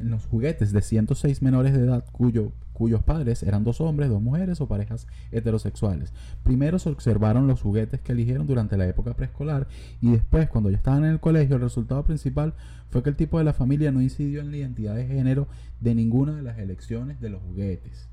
en 0.00 0.10
los 0.10 0.26
juguetes 0.26 0.72
de 0.72 0.82
106 0.82 1.42
menores 1.42 1.72
de 1.72 1.84
edad 1.84 2.04
cuyo, 2.10 2.52
cuyos 2.74 3.02
padres 3.02 3.42
eran 3.42 3.64
dos 3.64 3.80
hombres, 3.80 4.10
dos 4.10 4.20
mujeres 4.20 4.60
o 4.60 4.68
parejas 4.68 5.06
heterosexuales. 5.32 6.12
Primero 6.42 6.78
se 6.78 6.90
observaron 6.90 7.46
los 7.46 7.62
juguetes 7.62 8.00
que 8.00 8.12
eligieron 8.12 8.46
durante 8.46 8.76
la 8.76 8.86
época 8.86 9.14
preescolar 9.14 9.66
y 10.02 10.10
después, 10.10 10.50
cuando 10.50 10.68
ya 10.68 10.76
estaban 10.76 11.04
en 11.04 11.12
el 11.12 11.20
colegio, 11.20 11.56
el 11.56 11.62
resultado 11.62 12.04
principal 12.04 12.52
fue 12.90 13.02
que 13.02 13.08
el 13.08 13.16
tipo 13.16 13.38
de 13.38 13.44
la 13.44 13.54
familia 13.54 13.90
no 13.90 14.02
incidió 14.02 14.42
en 14.42 14.50
la 14.50 14.58
identidad 14.58 14.94
de 14.94 15.06
género 15.06 15.48
de 15.80 15.94
ninguna 15.94 16.34
de 16.34 16.42
las 16.42 16.58
elecciones 16.58 17.20
de 17.20 17.30
los 17.30 17.40
juguetes. 17.42 18.08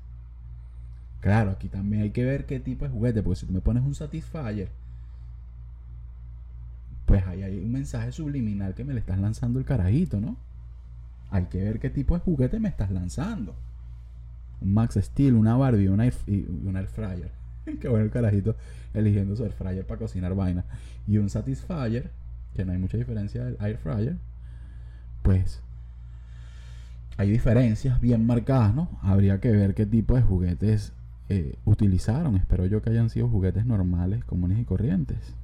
Claro, 1.20 1.50
aquí 1.50 1.68
también 1.68 2.04
hay 2.04 2.10
que 2.10 2.24
ver 2.24 2.46
qué 2.46 2.58
tipo 2.58 2.86
de 2.86 2.90
juguete, 2.90 3.22
porque 3.22 3.40
si 3.40 3.46
tú 3.46 3.52
me 3.52 3.60
pones 3.60 3.84
un 3.84 3.94
Satisfyer 3.94 4.70
pues 7.12 7.26
ahí 7.26 7.42
hay 7.42 7.58
un 7.58 7.70
mensaje 7.70 8.10
subliminal 8.10 8.74
que 8.74 8.84
me 8.84 8.94
le 8.94 9.00
estás 9.00 9.18
lanzando 9.18 9.58
el 9.58 9.66
carajito, 9.66 10.18
¿no? 10.18 10.38
Hay 11.30 11.44
que 11.44 11.62
ver 11.62 11.78
qué 11.78 11.90
tipo 11.90 12.14
de 12.14 12.20
juguete 12.20 12.58
me 12.58 12.70
estás 12.70 12.90
lanzando. 12.90 13.54
Un 14.62 14.72
Max 14.72 14.98
Steel, 15.00 15.34
una 15.34 15.56
Barbie 15.56 15.88
una 15.88 16.06
y 16.06 16.46
un 16.64 16.76
air 16.76 16.86
fryer. 16.86 17.30
qué 17.80 17.88
bueno 17.88 18.04
el 18.04 18.10
carajito 18.10 18.56
eligiendo 18.94 19.36
su 19.36 19.44
air 19.44 19.52
fryer 19.52 19.86
para 19.86 19.98
cocinar 19.98 20.34
vaina. 20.34 20.64
Y 21.06 21.18
un 21.18 21.30
Satisfyer, 21.30 22.10
que 22.54 22.64
no 22.64 22.72
hay 22.72 22.78
mucha 22.78 22.96
diferencia 22.96 23.44
del 23.44 23.56
air 23.60 23.78
fryer. 23.78 24.16
Pues 25.22 25.60
hay 27.16 27.30
diferencias 27.30 28.00
bien 28.00 28.26
marcadas, 28.26 28.74
¿no? 28.74 28.88
Habría 29.02 29.40
que 29.40 29.50
ver 29.50 29.74
qué 29.74 29.86
tipo 29.86 30.16
de 30.16 30.22
juguetes 30.22 30.92
eh, 31.28 31.56
utilizaron. 31.64 32.36
Espero 32.36 32.66
yo 32.66 32.82
que 32.82 32.90
hayan 32.90 33.10
sido 33.10 33.28
juguetes 33.28 33.66
normales, 33.66 34.24
comunes 34.24 34.58
y 34.58 34.64
corrientes 34.64 35.34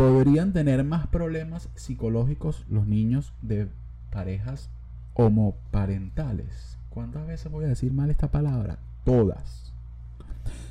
podrían 0.00 0.54
tener 0.54 0.82
más 0.82 1.06
problemas 1.08 1.68
psicológicos 1.74 2.64
los 2.70 2.86
niños 2.86 3.34
de 3.42 3.68
parejas 4.10 4.70
homoparentales. 5.12 6.78
¿Cuántas 6.90 7.26
veces 7.26 7.50
voy 7.50 7.64
a 7.64 7.68
decir 7.68 7.92
mal 7.92 8.10
esta 8.10 8.30
palabra? 8.30 8.78
Todas. 9.04 9.72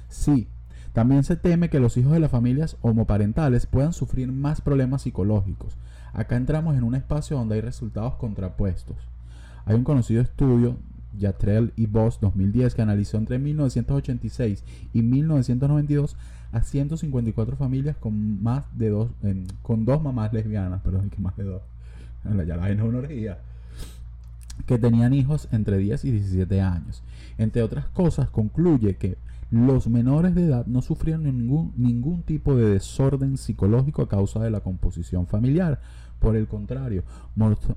Sí, 0.09 0.47
también 0.93 1.23
se 1.23 1.35
teme 1.35 1.69
que 1.69 1.79
los 1.79 1.97
hijos 1.97 2.11
de 2.11 2.19
las 2.19 2.31
familias 2.31 2.77
homoparentales 2.81 3.65
puedan 3.65 3.93
sufrir 3.93 4.31
más 4.31 4.61
problemas 4.61 5.03
psicológicos. 5.03 5.77
Acá 6.13 6.35
entramos 6.35 6.75
en 6.75 6.83
un 6.83 6.95
espacio 6.95 7.37
donde 7.37 7.55
hay 7.55 7.61
resultados 7.61 8.15
contrapuestos. 8.15 8.97
Hay 9.65 9.75
un 9.75 9.83
conocido 9.83 10.21
estudio 10.21 10.77
Yatrell 11.17 11.73
y 11.75 11.85
Voss 11.85 12.19
2010 12.19 12.75
que 12.75 12.81
analizó 12.81 13.17
entre 13.17 13.39
1986 13.39 14.63
y 14.93 15.01
1992 15.01 16.17
a 16.51 16.61
154 16.61 17.55
familias 17.55 17.95
con 17.97 18.43
más 18.43 18.65
de 18.77 18.89
dos 18.89 19.09
con 19.61 19.85
dos 19.85 20.01
mamás 20.01 20.33
lesbianas, 20.33 20.81
perdón, 20.81 21.09
que 21.09 21.21
más 21.21 21.37
de 21.37 21.43
dos. 21.43 21.61
Ya 22.45 22.57
la 22.57 22.83
una 22.83 22.99
que 24.65 24.77
tenían 24.77 25.13
hijos 25.13 25.47
entre 25.51 25.77
10 25.77 26.05
y 26.05 26.11
17 26.11 26.61
años. 26.61 27.03
Entre 27.37 27.63
otras 27.63 27.85
cosas, 27.87 28.29
concluye 28.29 28.95
que 28.95 29.17
los 29.51 29.87
menores 29.87 30.35
de 30.35 30.45
edad 30.45 30.65
no 30.67 30.81
sufrieron 30.81 31.23
ningún, 31.23 31.73
ningún 31.75 32.21
tipo 32.21 32.55
de 32.55 32.65
desorden 32.69 33.37
psicológico 33.37 34.03
a 34.03 34.09
causa 34.09 34.39
de 34.39 34.51
la 34.51 34.59
composición 34.59 35.25
familiar, 35.25 35.79
por 36.19 36.35
el 36.35 36.47
contrario, 36.47 37.03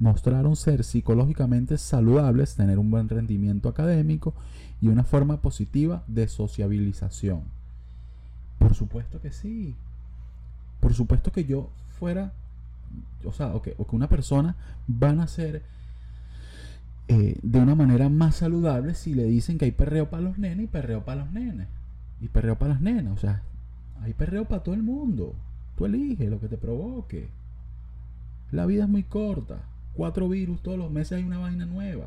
mostraron 0.01 0.57
ser 0.57 0.83
psicológicamente 0.83 1.79
saludables, 1.79 2.57
tener 2.57 2.79
un 2.79 2.91
buen 2.91 3.09
rendimiento 3.09 3.69
académico 3.69 4.35
y 4.81 4.89
una 4.89 5.05
forma 5.05 5.41
positiva 5.41 6.03
de 6.09 6.27
sociabilización. 6.27 7.43
Por 8.59 8.75
supuesto 8.75 9.21
que 9.21 9.31
sí. 9.31 9.77
Por 10.81 10.93
supuesto 10.93 11.31
que 11.31 11.45
yo 11.45 11.71
fuera, 12.01 12.33
o 13.25 13.33
sea, 13.33 13.55
o 13.55 13.63
que, 13.63 13.77
una 13.93 14.09
persona 14.09 14.57
van 14.89 15.21
a 15.21 15.29
ser 15.29 15.63
eh, 17.09 17.39
de 17.43 17.59
una 17.59 17.75
manera 17.75 18.09
más 18.09 18.37
saludable 18.37 18.95
si 18.95 19.15
le 19.15 19.25
dicen 19.25 19.59
que 19.59 19.67
hay 19.67 19.73
perreo 19.73 20.09
para 20.11 20.23
los 20.23 20.39
nenes 20.39 20.65
y 20.65 20.69
perreo 20.69 21.05
para 21.05 21.25
los 21.25 21.33
nenes. 21.33 21.69
Y 22.21 22.29
perreo 22.29 22.59
para 22.59 22.75
las 22.75 22.81
nenas. 22.81 23.13
O 23.15 23.19
sea, 23.19 23.43
hay 24.03 24.15
perreo 24.15 24.45
para 24.45 24.63
todo 24.63 24.75
el 24.75 24.83
mundo. 24.83 25.35
Tú 25.77 25.87
eliges 25.87 26.31
lo 26.31 26.41
que 26.41 26.49
te 26.49 26.57
provoque. 26.57 27.29
La 28.51 28.67
vida 28.67 28.85
es 28.85 28.89
muy 28.89 29.03
corta. 29.03 29.63
cuatro 29.95 30.29
virus, 30.29 30.63
todos 30.63 30.79
los 30.79 30.91
meses 30.91 31.19
hay 31.19 31.25
una 31.25 31.39
vaina 31.39 31.67
nueva. 31.67 32.07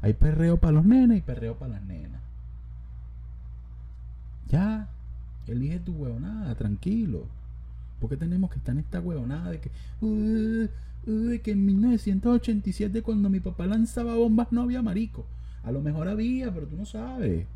Hay 0.00 0.14
perreo 0.14 0.56
para 0.58 0.72
los 0.72 0.84
nenes 0.84 1.18
y 1.18 1.20
perreo 1.20 1.56
para 1.56 1.74
las 1.74 1.82
nenas. 1.82 2.20
Ya, 4.48 4.88
elige 5.46 5.78
tu 5.80 5.92
huevonada, 5.92 6.54
tranquilo. 6.54 7.26
porque 8.00 8.16
tenemos 8.16 8.50
que 8.50 8.58
estar 8.58 8.74
en 8.74 8.80
esta 8.80 9.00
huevonada 9.00 9.50
de 9.50 9.60
que, 9.60 9.70
uy, 11.06 11.40
que 11.40 11.52
en 11.52 11.64
1987 11.64 13.02
cuando 13.02 13.28
mi 13.28 13.40
papá 13.40 13.66
lanzaba 13.66 14.14
bombas 14.14 14.48
no 14.50 14.62
había 14.62 14.82
marico? 14.82 15.26
A 15.64 15.72
lo 15.72 15.80
mejor 15.80 16.08
había, 16.08 16.52
pero 16.52 16.66
tú 16.66 16.76
no 16.76 16.86
sabes. 16.86 17.46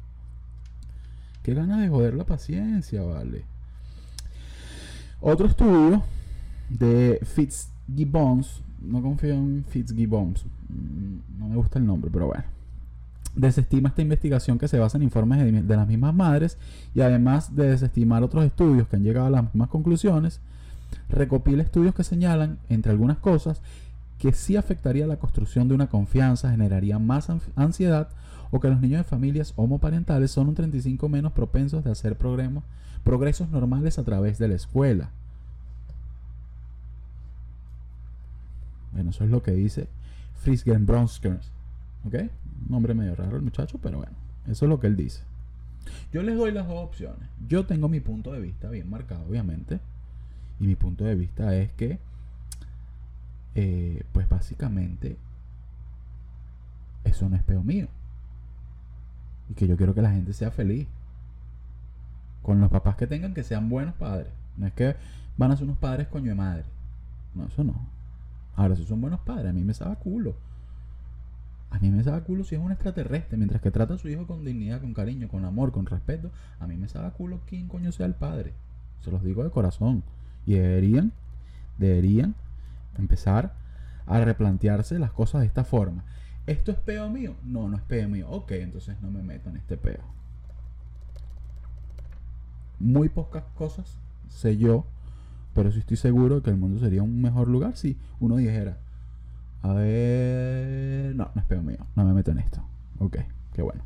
Qué 1.43 1.55
ganas 1.55 1.81
de 1.81 1.89
joder 1.89 2.15
la 2.15 2.25
paciencia, 2.25 3.03
vale. 3.03 3.45
Otro 5.21 5.47
estudio 5.47 6.03
de 6.69 7.21
Fitzgibbons, 7.23 8.63
no 8.81 9.01
confío 9.01 9.35
en 9.35 9.65
Fitzgibbons, 9.69 10.45
mm, 10.45 11.39
no 11.39 11.49
me 11.49 11.57
gusta 11.57 11.79
el 11.79 11.87
nombre, 11.87 12.11
pero 12.13 12.27
bueno. 12.27 12.45
Desestima 13.35 13.91
esta 13.91 14.03
investigación 14.03 14.59
que 14.59 14.67
se 14.69 14.79
basa 14.79 14.97
en 14.97 15.05
informes 15.05 15.39
de, 15.39 15.63
de 15.63 15.77
las 15.77 15.87
mismas 15.87 16.15
madres 16.15 16.59
y 16.95 17.01
además 17.01 17.55
de 17.55 17.69
desestimar 17.69 18.23
otros 18.23 18.45
estudios 18.45 18.89
que 18.89 18.97
han 18.97 19.05
llegado 19.05 19.27
a 19.27 19.31
las 19.31 19.45
mismas 19.45 19.69
conclusiones, 19.69 20.41
recopila 21.09 21.63
estudios 21.63 21.95
que 21.95 22.05
señalan, 22.05 22.59
entre 22.69 22.93
algunas 22.93 23.19
cosas, 23.19 23.61
que 24.19 24.33
sí 24.33 24.57
afectaría 24.57 25.07
la 25.07 25.19
construcción 25.19 25.69
de 25.69 25.75
una 25.75 25.89
confianza, 25.89 26.51
generaría 26.51 26.99
más 26.99 27.29
ansiedad 27.55 28.09
o 28.51 28.61
que 28.61 28.69
los 28.69 28.81
niños 28.81 29.01
de 29.01 29.05
familias 29.05 29.53
homoparentales 29.57 30.31
son 30.31 30.49
un 30.49 30.55
35 30.55 31.09
menos 31.09 31.33
propensos 31.33 31.85
de 31.85 31.91
hacer 31.91 32.17
progresos 32.17 33.51
normales 33.51 33.99
a 33.99 34.05
través 34.05 34.39
de 34.39 34.49
la 34.49 34.55
escuela. 34.55 35.11
Bueno, 38.93 39.11
eso 39.11 39.25
es 39.25 39.31
lo 39.31 39.43
que 39.43 39.53
dice 39.53 39.89
Frisgen 40.37 40.87
Bronskers. 40.87 41.53
¿Ok? 42.07 42.15
Nombre 42.69 42.95
medio 42.95 43.15
raro 43.15 43.37
el 43.37 43.43
muchacho, 43.43 43.79
pero 43.83 43.99
bueno, 43.99 44.13
eso 44.47 44.65
es 44.65 44.69
lo 44.69 44.81
que 44.81 44.87
él 44.87 44.97
dice. 44.97 45.23
Yo 46.13 46.23
les 46.23 46.37
doy 46.37 46.53
las 46.53 46.67
dos 46.67 46.85
opciones. 46.85 47.29
Yo 47.47 47.67
tengo 47.67 47.89
mi 47.89 48.01
punto 48.01 48.33
de 48.33 48.41
vista 48.41 48.71
bien 48.71 48.89
marcado, 48.89 49.25
obviamente. 49.29 49.81
Y 50.61 50.67
mi 50.67 50.75
punto 50.75 51.05
de 51.05 51.15
vista 51.15 51.55
es 51.55 51.73
que, 51.73 51.99
eh, 53.55 54.05
pues 54.13 54.29
básicamente, 54.29 55.17
eso 57.05 57.29
no 57.29 57.37
es 57.37 57.43
peo 57.43 57.63
mío. 57.63 57.89
Y 59.49 59.55
que 59.55 59.67
yo 59.67 59.77
quiero 59.77 59.95
que 59.95 60.03
la 60.03 60.11
gente 60.11 60.33
sea 60.33 60.51
feliz. 60.51 60.89
Con 62.43 62.61
los 62.61 62.71
papás 62.71 62.97
que 62.97 63.07
tengan 63.07 63.35
que 63.35 63.43
sean 63.43 63.69
buenos 63.69 63.95
padres. 63.95 64.29
No 64.57 64.67
es 64.67 64.73
que 64.73 64.97
van 65.37 65.51
a 65.51 65.57
ser 65.57 65.65
unos 65.65 65.79
padres 65.79 66.09
coño 66.09 66.31
de 66.31 66.35
madre. 66.35 66.65
No, 67.35 67.47
eso 67.47 67.65
no. 67.65 67.75
Ahora, 68.55 68.77
si 68.77 68.85
son 68.85 69.01
buenos 69.01 69.21
padres, 69.21 69.51
a 69.51 69.53
mí 69.53 69.63
me 69.63 69.75
sabe 69.75 69.97
culo. 69.97 70.35
A 71.71 71.79
mí 71.79 71.91
me 71.91 72.03
sabe 72.03 72.23
culo 72.23 72.45
si 72.45 72.55
es 72.55 72.61
un 72.61 72.73
extraterrestre. 72.73 73.37
Mientras 73.37 73.61
que 73.61 73.71
trata 73.71 73.95
a 73.95 73.99
su 73.99 74.09
hijo 74.09 74.27
con 74.27 74.45
dignidad, 74.45 74.81
con 74.81 74.95
cariño, 74.95 75.29
con 75.29 75.45
amor, 75.45 75.73
con 75.73 75.87
respeto. 75.87 76.31
A 76.59 76.67
mí 76.67 76.77
me 76.77 76.89
sabe 76.89 77.11
culo 77.11 77.41
quién 77.47 77.69
coño 77.69 77.93
sea 77.93 78.07
el 78.07 78.15
padre. 78.15 78.55
Se 79.01 79.11
los 79.11 79.23
digo 79.23 79.45
de 79.45 79.51
corazón. 79.51 80.03
Y 80.47 80.55
deberían, 80.55 81.13
deberían 81.79 82.35
empezar 82.99 83.55
a 84.07 84.21
replantearse 84.21 84.99
las 84.99 85.13
cosas 85.13 85.41
de 85.43 85.49
esta 85.49 85.65
forma. 85.65 86.05
¿Esto 86.47 86.71
es 86.71 86.79
peo 86.79 87.11
mío? 87.11 87.35
No, 87.45 87.69
no 87.69 87.77
es 87.77 87.83
peo 87.83 88.09
mío. 88.09 88.31
Ok, 88.31 88.53
entonces 88.53 88.97
no 89.03 89.11
me 89.11 89.23
meto 89.23 89.51
en 89.51 89.57
este 89.57 89.77
peo. 89.77 90.03
Muy 92.79 93.09
pocas 93.09 93.45
cosas 93.57 93.99
sé 94.29 94.57
yo, 94.57 94.85
pero 95.55 95.73
sí 95.73 95.79
estoy 95.79 95.97
seguro 95.97 96.43
que 96.43 96.51
el 96.51 96.57
mundo 96.57 96.79
sería 96.79 97.03
un 97.03 97.21
mejor 97.21 97.49
lugar 97.49 97.77
si 97.77 97.97
uno 98.21 98.37
dijera, 98.37 98.79
a 99.63 99.73
ver, 99.73 101.15
no, 101.17 101.31
no 101.35 101.41
es 101.41 101.47
peo 101.47 101.63
mío, 101.63 101.79
no 101.97 102.05
me 102.05 102.13
meto 102.13 102.31
en 102.31 102.39
esto. 102.39 102.63
Ok, 102.99 103.17
qué 103.53 103.63
bueno. 103.63 103.83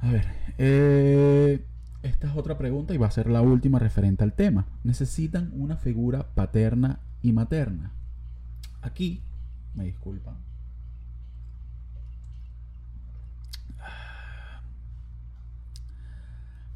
A 0.00 0.12
ver, 0.12 0.26
eh, 0.58 1.64
esta 2.02 2.28
es 2.28 2.36
otra 2.36 2.56
pregunta 2.58 2.94
y 2.94 2.98
va 2.98 3.06
a 3.06 3.10
ser 3.10 3.28
la 3.28 3.42
última 3.42 3.78
referente 3.78 4.24
al 4.24 4.32
tema. 4.32 4.66
¿Necesitan 4.84 5.50
una 5.54 5.76
figura 5.76 6.28
paterna 6.34 7.00
y 7.22 7.32
materna? 7.32 7.92
Aquí, 8.82 9.22
me 9.74 9.84
disculpan, 9.84 10.36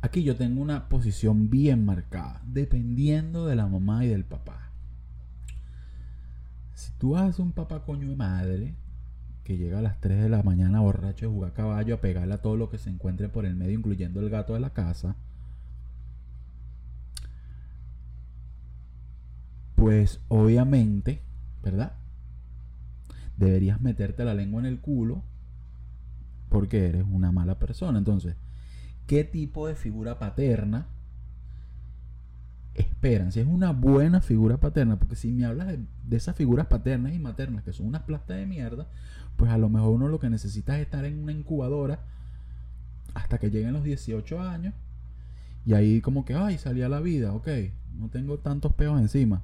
Aquí 0.02 0.24
yo 0.24 0.34
tengo 0.34 0.60
una 0.60 0.88
posición 0.88 1.48
bien 1.48 1.86
marcada, 1.86 2.42
dependiendo 2.44 3.46
de 3.46 3.54
la 3.54 3.68
mamá 3.68 4.04
y 4.04 4.08
del 4.08 4.24
papá. 4.24 4.72
Si 6.74 6.90
tú 6.98 7.16
haces 7.16 7.38
un 7.38 7.52
papá 7.52 7.84
coño 7.84 8.08
de 8.08 8.16
madre, 8.16 8.74
llega 9.56 9.78
a 9.78 9.82
las 9.82 10.00
3 10.00 10.22
de 10.22 10.28
la 10.28 10.42
mañana 10.42 10.80
borracho 10.80 11.26
de 11.26 11.32
jugar 11.32 11.52
caballo 11.52 11.94
a 11.94 12.00
pegarle 12.00 12.34
a 12.34 12.42
todo 12.42 12.56
lo 12.56 12.70
que 12.70 12.78
se 12.78 12.90
encuentre 12.90 13.28
por 13.28 13.46
el 13.46 13.56
medio, 13.56 13.78
incluyendo 13.78 14.20
el 14.20 14.30
gato 14.30 14.54
de 14.54 14.60
la 14.60 14.70
casa, 14.70 15.16
pues 19.76 20.20
obviamente, 20.28 21.22
¿verdad? 21.62 21.94
Deberías 23.36 23.80
meterte 23.80 24.24
la 24.24 24.34
lengua 24.34 24.60
en 24.60 24.66
el 24.66 24.80
culo 24.80 25.22
porque 26.48 26.86
eres 26.86 27.04
una 27.10 27.32
mala 27.32 27.58
persona. 27.58 27.98
Entonces, 27.98 28.36
qué 29.06 29.24
tipo 29.24 29.66
de 29.66 29.74
figura 29.74 30.18
paterna 30.18 30.86
esperan. 32.74 33.32
Si 33.32 33.40
es 33.40 33.46
una 33.46 33.72
buena 33.72 34.20
figura 34.20 34.58
paterna, 34.58 34.98
porque 34.98 35.16
si 35.16 35.32
me 35.32 35.44
hablas 35.44 35.68
de, 35.68 36.16
esas 36.16 36.36
figuras 36.36 36.66
paternas 36.66 37.12
y 37.14 37.18
maternas 37.18 37.64
que 37.64 37.72
son 37.72 37.86
unas 37.86 38.02
plastas 38.02 38.36
de 38.36 38.46
mierda, 38.46 38.86
pues 39.36 39.50
a 39.50 39.58
lo 39.58 39.68
mejor 39.68 39.90
uno 39.90 40.08
lo 40.08 40.20
que 40.20 40.30
necesita 40.30 40.76
es 40.76 40.84
estar 40.84 41.04
en 41.04 41.18
una 41.22 41.32
incubadora 41.32 42.00
hasta 43.14 43.38
que 43.38 43.50
lleguen 43.50 43.72
los 43.72 43.84
18 43.84 44.40
años 44.40 44.74
y 45.64 45.74
ahí 45.74 46.00
como 46.00 46.24
que, 46.24 46.34
ay, 46.34 46.58
salí 46.58 46.82
a 46.82 46.88
la 46.88 47.00
vida, 47.00 47.32
ok, 47.32 47.48
no 47.98 48.08
tengo 48.08 48.38
tantos 48.38 48.72
peos 48.74 49.00
encima. 49.00 49.42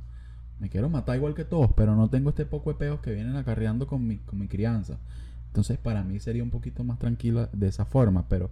Me 0.59 0.69
quiero 0.69 0.89
matar 0.89 1.17
igual 1.17 1.35
que 1.35 1.45
todos, 1.45 1.73
pero 1.77 1.95
no 1.95 2.11
tengo 2.11 2.31
este 2.31 2.45
poco 2.45 2.73
de 2.73 2.79
peos 2.79 3.01
que 3.01 3.15
vienen 3.15 3.37
acarreando 3.37 3.87
con 3.87 4.07
mi, 4.07 4.17
con 4.19 4.39
mi 4.39 4.49
crianza. 4.49 4.99
Entonces 5.47 5.79
para 5.79 6.03
mí 6.03 6.19
sería 6.19 6.43
un 6.43 6.51
poquito 6.51 6.83
más 6.83 6.99
tranquilo 6.99 7.49
de 7.53 7.69
esa 7.69 7.85
forma, 7.85 8.29
pero 8.29 8.51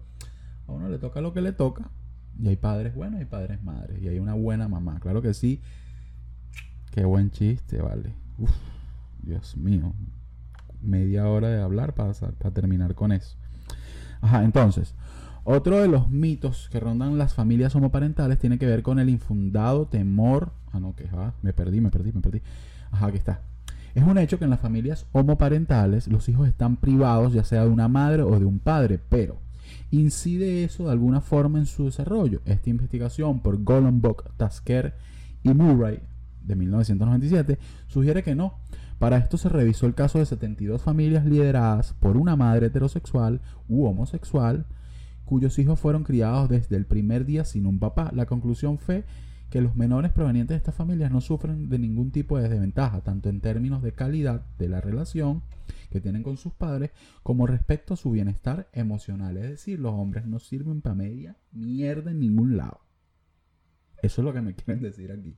a 0.68 0.72
uno 0.72 0.88
le 0.88 0.98
toca 0.98 1.20
lo 1.20 1.32
que 1.32 1.40
le 1.40 1.52
toca. 1.52 1.90
Y 2.38 2.48
hay 2.48 2.56
padres 2.56 2.94
buenos 2.94 3.20
y 3.20 3.24
padres 3.24 3.62
madres. 3.62 4.00
Y 4.02 4.08
hay 4.08 4.18
una 4.18 4.34
buena 4.34 4.68
mamá. 4.68 5.00
Claro 5.00 5.22
que 5.22 5.34
sí. 5.34 5.60
Qué 6.92 7.04
buen 7.04 7.30
chiste, 7.30 7.80
vale. 7.80 8.14
Uf, 8.38 8.50
Dios 9.22 9.56
mío. 9.56 9.92
Media 10.82 11.28
hora 11.28 11.48
de 11.48 11.60
hablar 11.60 11.94
para, 11.94 12.12
terminar 12.52 12.94
con 12.94 13.12
eso. 13.12 13.36
Ajá, 14.20 14.44
entonces. 14.44 14.94
Otro 15.44 15.80
de 15.80 15.86
los 15.86 16.10
mitos 16.10 16.68
que 16.72 16.80
rondan 16.80 17.18
las 17.18 17.34
familias 17.34 17.76
homoparentales 17.76 18.38
tiene 18.38 18.58
que 18.58 18.66
ver 18.66 18.82
con 18.82 18.98
el 18.98 19.08
infundado 19.08 19.86
temor. 19.86 20.52
Ah, 20.72 20.80
no, 20.80 20.96
que 20.96 21.08
ah, 21.12 21.32
me 21.42 21.52
perdí, 21.52 21.80
me 21.80 21.90
perdí, 21.90 22.12
me 22.12 22.20
perdí. 22.20 22.42
Ajá, 22.90 23.06
aquí 23.06 23.18
está. 23.18 23.42
Es 23.94 24.02
un 24.02 24.18
hecho 24.18 24.38
que 24.38 24.44
en 24.44 24.50
las 24.50 24.60
familias 24.60 25.06
homoparentales 25.12 26.08
los 26.08 26.28
hijos 26.28 26.48
están 26.48 26.76
privados 26.76 27.32
ya 27.32 27.44
sea 27.44 27.62
de 27.62 27.70
una 27.70 27.88
madre 27.88 28.22
o 28.22 28.38
de 28.38 28.44
un 28.44 28.58
padre, 28.58 28.98
pero 29.08 29.38
¿Incide 29.90 30.64
eso 30.64 30.84
de 30.84 30.92
alguna 30.92 31.20
forma 31.20 31.58
en 31.58 31.66
su 31.66 31.84
desarrollo? 31.84 32.40
Esta 32.44 32.70
investigación 32.70 33.40
por 33.40 33.62
Golombok, 33.62 34.36
Tasker 34.36 34.94
y 35.42 35.50
Murray 35.50 36.00
de 36.44 36.56
1997 36.56 37.58
sugiere 37.86 38.22
que 38.22 38.34
no. 38.34 38.58
Para 38.98 39.18
esto 39.18 39.36
se 39.36 39.48
revisó 39.48 39.86
el 39.86 39.94
caso 39.94 40.18
de 40.18 40.26
72 40.26 40.82
familias 40.82 41.26
lideradas 41.26 41.92
por 41.94 42.16
una 42.16 42.34
madre 42.34 42.66
heterosexual 42.66 43.40
u 43.68 43.84
homosexual 43.84 44.66
cuyos 45.26 45.58
hijos 45.58 45.78
fueron 45.78 46.04
criados 46.04 46.48
desde 46.48 46.76
el 46.76 46.86
primer 46.86 47.26
día 47.26 47.44
sin 47.44 47.66
un 47.66 47.78
papá. 47.78 48.10
La 48.14 48.26
conclusión 48.26 48.78
fue 48.78 49.04
que 49.50 49.60
los 49.60 49.76
menores 49.76 50.12
provenientes 50.12 50.54
de 50.54 50.58
estas 50.58 50.74
familias 50.74 51.10
no 51.10 51.20
sufren 51.20 51.68
de 51.68 51.78
ningún 51.78 52.10
tipo 52.10 52.38
de 52.38 52.48
desventaja, 52.48 53.02
tanto 53.02 53.28
en 53.28 53.40
términos 53.40 53.82
de 53.82 53.92
calidad 53.92 54.46
de 54.58 54.68
la 54.68 54.80
relación 54.80 55.42
que 55.90 56.00
tienen 56.00 56.22
con 56.22 56.36
sus 56.36 56.52
padres, 56.52 56.90
como 57.22 57.46
respecto 57.46 57.94
a 57.94 57.96
su 57.96 58.10
bienestar 58.10 58.68
emocional. 58.72 59.36
Es 59.36 59.50
decir, 59.50 59.78
los 59.78 59.92
hombres 59.92 60.26
no 60.26 60.38
sirven 60.38 60.80
para 60.80 60.94
media 60.94 61.36
mierda 61.52 62.12
en 62.12 62.20
ningún 62.20 62.56
lado. 62.56 62.80
Eso 64.02 64.20
es 64.20 64.24
lo 64.24 64.32
que 64.32 64.40
me 64.40 64.54
quieren 64.56 64.82
decir 64.82 65.12
aquí. 65.12 65.36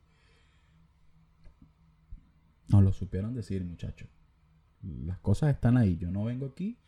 No 2.68 2.81
lo 2.83 2.92
supieron 2.92 3.35
decir, 3.35 3.64
muchachos. 3.64 4.09
Las 4.83 5.18
cosas 5.18 5.54
están 5.54 5.76
ahí. 5.76 5.96
Yo 5.96 6.11
no 6.11 6.24
vengo 6.24 6.46
aquí 6.46 6.78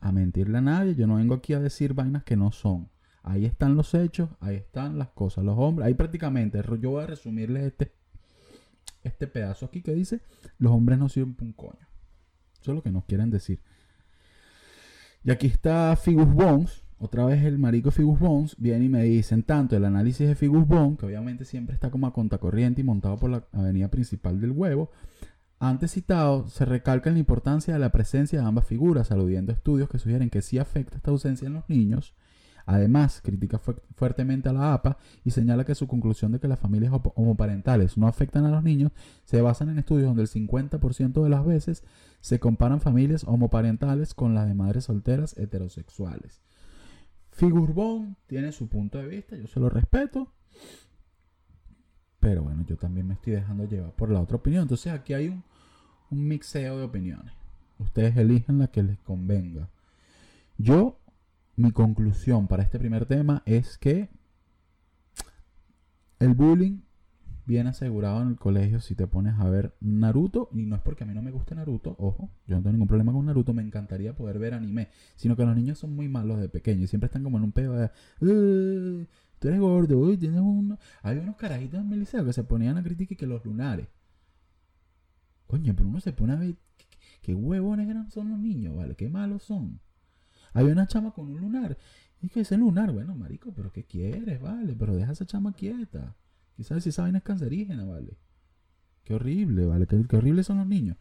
a 0.00 0.12
mentirle 0.12 0.58
a 0.58 0.62
nadie. 0.62 0.94
Yo 0.94 1.06
no 1.06 1.16
vengo 1.16 1.34
aquí 1.34 1.54
a 1.54 1.60
decir 1.60 1.94
vainas 1.94 2.24
que 2.24 2.36
no 2.36 2.52
son. 2.52 2.88
Ahí 3.22 3.44
están 3.44 3.76
los 3.76 3.94
hechos, 3.94 4.30
ahí 4.40 4.56
están 4.56 4.98
las 4.98 5.08
cosas. 5.10 5.44
Los 5.44 5.56
hombres, 5.56 5.86
ahí 5.86 5.94
prácticamente, 5.94 6.60
yo 6.80 6.90
voy 6.90 7.04
a 7.04 7.06
resumirles 7.06 7.64
este, 7.64 7.92
este 9.04 9.28
pedazo 9.28 9.66
aquí 9.66 9.80
que 9.80 9.94
dice, 9.94 10.20
los 10.58 10.72
hombres 10.72 10.98
no 10.98 11.08
sirven 11.08 11.34
para 11.34 11.46
un 11.46 11.52
coño. 11.52 11.88
Eso 12.60 12.72
es 12.72 12.74
lo 12.76 12.82
que 12.82 12.90
nos 12.90 13.04
quieren 13.04 13.30
decir. 13.30 13.60
Y 15.24 15.30
aquí 15.30 15.46
está 15.46 15.94
Figus 15.94 16.32
Bones, 16.32 16.84
otra 17.02 17.24
vez 17.24 17.42
el 17.44 17.58
marico 17.58 17.90
Figus 17.90 18.20
Bones, 18.20 18.54
viene 18.58 18.84
y 18.84 18.88
me 18.88 19.02
dicen 19.02 19.42
tanto 19.42 19.76
el 19.76 19.84
análisis 19.84 20.28
de 20.28 20.36
Figus 20.36 20.68
Bones, 20.68 21.00
que 21.00 21.06
obviamente 21.06 21.44
siempre 21.44 21.74
está 21.74 21.90
como 21.90 22.06
a 22.06 22.12
corriente 22.12 22.80
y 22.80 22.84
montado 22.84 23.16
por 23.16 23.28
la 23.28 23.44
avenida 23.52 23.88
principal 23.88 24.40
del 24.40 24.52
huevo, 24.52 24.88
antes 25.58 25.92
citado, 25.92 26.48
se 26.48 26.64
recalca 26.64 27.10
la 27.10 27.18
importancia 27.18 27.74
de 27.74 27.80
la 27.80 27.90
presencia 27.90 28.40
de 28.40 28.46
ambas 28.46 28.66
figuras, 28.66 29.10
aludiendo 29.10 29.50
a 29.50 29.56
estudios 29.56 29.88
que 29.88 29.98
sugieren 29.98 30.30
que 30.30 30.42
sí 30.42 30.58
afecta 30.58 30.96
esta 30.96 31.10
ausencia 31.10 31.46
en 31.46 31.54
los 31.54 31.68
niños. 31.68 32.14
Además, 32.66 33.20
critica 33.20 33.60
fuertemente 33.96 34.48
a 34.48 34.52
la 34.52 34.72
APA 34.72 34.98
y 35.24 35.32
señala 35.32 35.64
que 35.64 35.74
su 35.74 35.88
conclusión 35.88 36.30
de 36.30 36.38
que 36.38 36.46
las 36.46 36.60
familias 36.60 36.92
homoparentales 37.16 37.98
no 37.98 38.06
afectan 38.06 38.44
a 38.44 38.50
los 38.50 38.62
niños 38.62 38.92
se 39.24 39.40
basan 39.40 39.70
en 39.70 39.80
estudios 39.80 40.06
donde 40.06 40.22
el 40.22 40.28
50% 40.28 41.22
de 41.22 41.28
las 41.28 41.44
veces 41.44 41.82
se 42.20 42.38
comparan 42.38 42.80
familias 42.80 43.24
homoparentales 43.24 44.14
con 44.14 44.34
las 44.34 44.46
de 44.46 44.54
madres 44.54 44.84
solteras 44.84 45.36
heterosexuales. 45.36 46.40
Figurbón 47.32 48.16
tiene 48.26 48.52
su 48.52 48.68
punto 48.68 48.98
de 48.98 49.08
vista, 49.08 49.36
yo 49.36 49.46
se 49.46 49.58
lo 49.58 49.68
respeto. 49.68 50.32
Pero 52.20 52.42
bueno, 52.44 52.64
yo 52.66 52.76
también 52.76 53.08
me 53.08 53.14
estoy 53.14 53.32
dejando 53.32 53.64
llevar 53.64 53.92
por 53.92 54.10
la 54.10 54.20
otra 54.20 54.36
opinión. 54.36 54.62
Entonces 54.62 54.92
aquí 54.92 55.14
hay 55.14 55.28
un, 55.28 55.42
un 56.10 56.28
mixeo 56.28 56.78
de 56.78 56.84
opiniones. 56.84 57.32
Ustedes 57.78 58.16
eligen 58.16 58.58
la 58.58 58.68
que 58.68 58.82
les 58.82 58.98
convenga. 59.00 59.68
Yo, 60.58 61.00
mi 61.56 61.72
conclusión 61.72 62.46
para 62.46 62.62
este 62.62 62.78
primer 62.78 63.06
tema 63.06 63.42
es 63.44 63.76
que 63.78 64.08
el 66.20 66.34
bullying 66.34 66.82
viene 67.44 67.70
asegurado 67.70 68.22
en 68.22 68.28
el 68.28 68.36
colegio 68.36 68.80
si 68.80 68.94
te 68.94 69.06
pones 69.06 69.34
a 69.38 69.48
ver 69.48 69.74
Naruto. 69.80 70.48
Y 70.52 70.66
no 70.66 70.76
es 70.76 70.82
porque 70.82 71.04
a 71.04 71.06
mí 71.06 71.14
no 71.14 71.22
me 71.22 71.30
guste 71.30 71.54
Naruto, 71.54 71.96
ojo, 71.98 72.30
yo 72.46 72.56
no 72.56 72.62
tengo 72.62 72.72
ningún 72.72 72.88
problema 72.88 73.12
con 73.12 73.26
Naruto, 73.26 73.54
me 73.54 73.62
encantaría 73.62 74.14
poder 74.14 74.38
ver 74.38 74.54
anime. 74.54 74.88
Sino 75.16 75.36
que 75.36 75.44
los 75.44 75.56
niños 75.56 75.78
son 75.78 75.94
muy 75.94 76.08
malos 76.08 76.40
de 76.40 76.48
pequeños 76.48 76.84
y 76.84 76.88
siempre 76.88 77.06
están 77.06 77.22
como 77.22 77.38
en 77.38 77.44
un 77.44 77.52
pedo 77.52 77.74
de 77.74 77.90
tú 79.42 79.48
eres 79.48 79.60
gordo, 79.60 79.98
uy, 79.98 80.16
tienes 80.16 80.40
uno. 80.40 80.78
Hay 81.02 81.18
unos 81.18 81.36
carajitos 81.36 81.80
en 81.80 81.88
mi 81.88 81.96
liceo 81.96 82.24
que 82.24 82.32
se 82.32 82.44
ponían 82.44 82.78
a 82.78 82.82
criticar 82.82 83.16
que 83.16 83.26
los 83.26 83.44
lunares. 83.44 83.88
Coño, 85.48 85.74
pero 85.76 85.88
uno 85.88 86.00
se 86.00 86.12
pone 86.12 86.32
a 86.32 86.36
ver 86.36 86.56
qué, 87.22 87.34
huevones 87.34 87.88
eran 87.88 88.10
son 88.10 88.30
los 88.30 88.38
niños, 88.38 88.76
¿vale? 88.76 88.94
Qué 88.94 89.08
malos 89.08 89.42
son. 89.42 89.80
Había 90.52 90.72
una 90.72 90.86
chama 90.86 91.10
con 91.10 91.28
un 91.28 91.40
lunar. 91.40 91.76
Y 92.22 92.28
que 92.28 92.40
ese 92.40 92.56
lunar, 92.56 92.92
bueno, 92.92 93.16
marico, 93.16 93.52
pero 93.52 93.72
¿qué 93.72 93.82
quieres, 93.82 94.40
vale? 94.40 94.76
Pero 94.78 94.94
deja 94.94 95.10
esa 95.12 95.26
chama 95.26 95.52
quieta. 95.52 96.14
Quizás 96.56 96.82
si 96.82 96.90
esa 96.90 97.02
vaina 97.02 97.18
es 97.18 97.24
cancerígena, 97.24 97.84
vale. 97.84 98.16
Qué 99.04 99.14
horrible, 99.14 99.66
vale. 99.66 99.86
Qué, 99.86 100.04
qué 100.08 100.16
horribles 100.16 100.46
son 100.46 100.58
los 100.58 100.66
niños. 100.66 100.96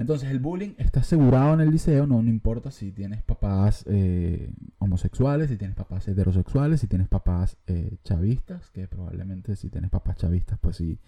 Entonces 0.00 0.30
el 0.30 0.38
bullying 0.38 0.72
está 0.78 1.00
asegurado 1.00 1.52
en 1.52 1.60
el 1.60 1.70
liceo, 1.70 2.06
no, 2.06 2.22
no 2.22 2.30
importa 2.30 2.70
si 2.70 2.90
tienes 2.90 3.22
papás 3.22 3.84
eh, 3.86 4.50
homosexuales, 4.78 5.50
si 5.50 5.58
tienes 5.58 5.76
papás 5.76 6.08
heterosexuales, 6.08 6.80
si 6.80 6.86
tienes 6.86 7.06
papás 7.06 7.58
eh, 7.66 7.98
chavistas, 8.02 8.70
que 8.70 8.88
probablemente 8.88 9.56
si 9.56 9.68
tienes 9.68 9.90
papás 9.90 10.16
chavistas 10.16 10.58
pues 10.58 10.76
sí 10.76 10.98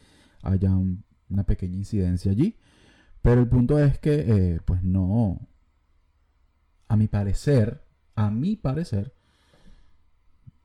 haya 0.42 0.72
una 0.74 1.44
pequeña 1.44 1.76
incidencia 1.76 2.32
allí. 2.32 2.58
Pero 3.22 3.40
el 3.40 3.48
punto 3.48 3.78
es 3.78 3.98
que 3.98 4.26
eh, 4.28 4.60
pues 4.62 4.82
no, 4.82 5.40
a 6.86 6.94
mi 6.94 7.08
parecer, 7.08 7.82
a 8.14 8.30
mi 8.30 8.56
parecer, 8.56 9.14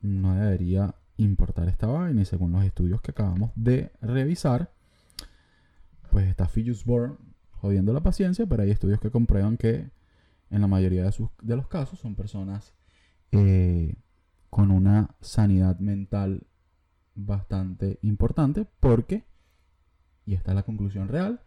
no 0.01 0.35
debería 0.35 0.95
importar 1.17 1.67
esta 1.67 1.87
vaina 1.87 2.21
y 2.21 2.25
según 2.25 2.51
los 2.51 2.63
estudios 2.63 3.01
que 3.01 3.11
acabamos 3.11 3.51
de 3.55 3.91
revisar, 4.01 4.71
pues 6.11 6.27
está 6.27 6.47
Fillus 6.47 6.85
Born 6.85 7.17
jodiendo 7.51 7.93
la 7.93 8.01
paciencia, 8.01 8.45
pero 8.45 8.63
hay 8.63 8.71
estudios 8.71 8.99
que 8.99 9.11
comprueban 9.11 9.57
que 9.57 9.89
en 10.49 10.61
la 10.61 10.67
mayoría 10.67 11.03
de, 11.03 11.11
sus, 11.11 11.29
de 11.41 11.55
los 11.55 11.67
casos 11.67 11.99
son 11.99 12.15
personas 12.15 12.73
eh, 13.31 13.95
con 14.49 14.71
una 14.71 15.15
sanidad 15.21 15.79
mental 15.79 16.47
bastante 17.15 17.99
importante 18.01 18.65
porque, 18.79 19.25
y 20.25 20.35
esta 20.35 20.51
es 20.51 20.55
la 20.55 20.63
conclusión 20.63 21.07
real, 21.07 21.41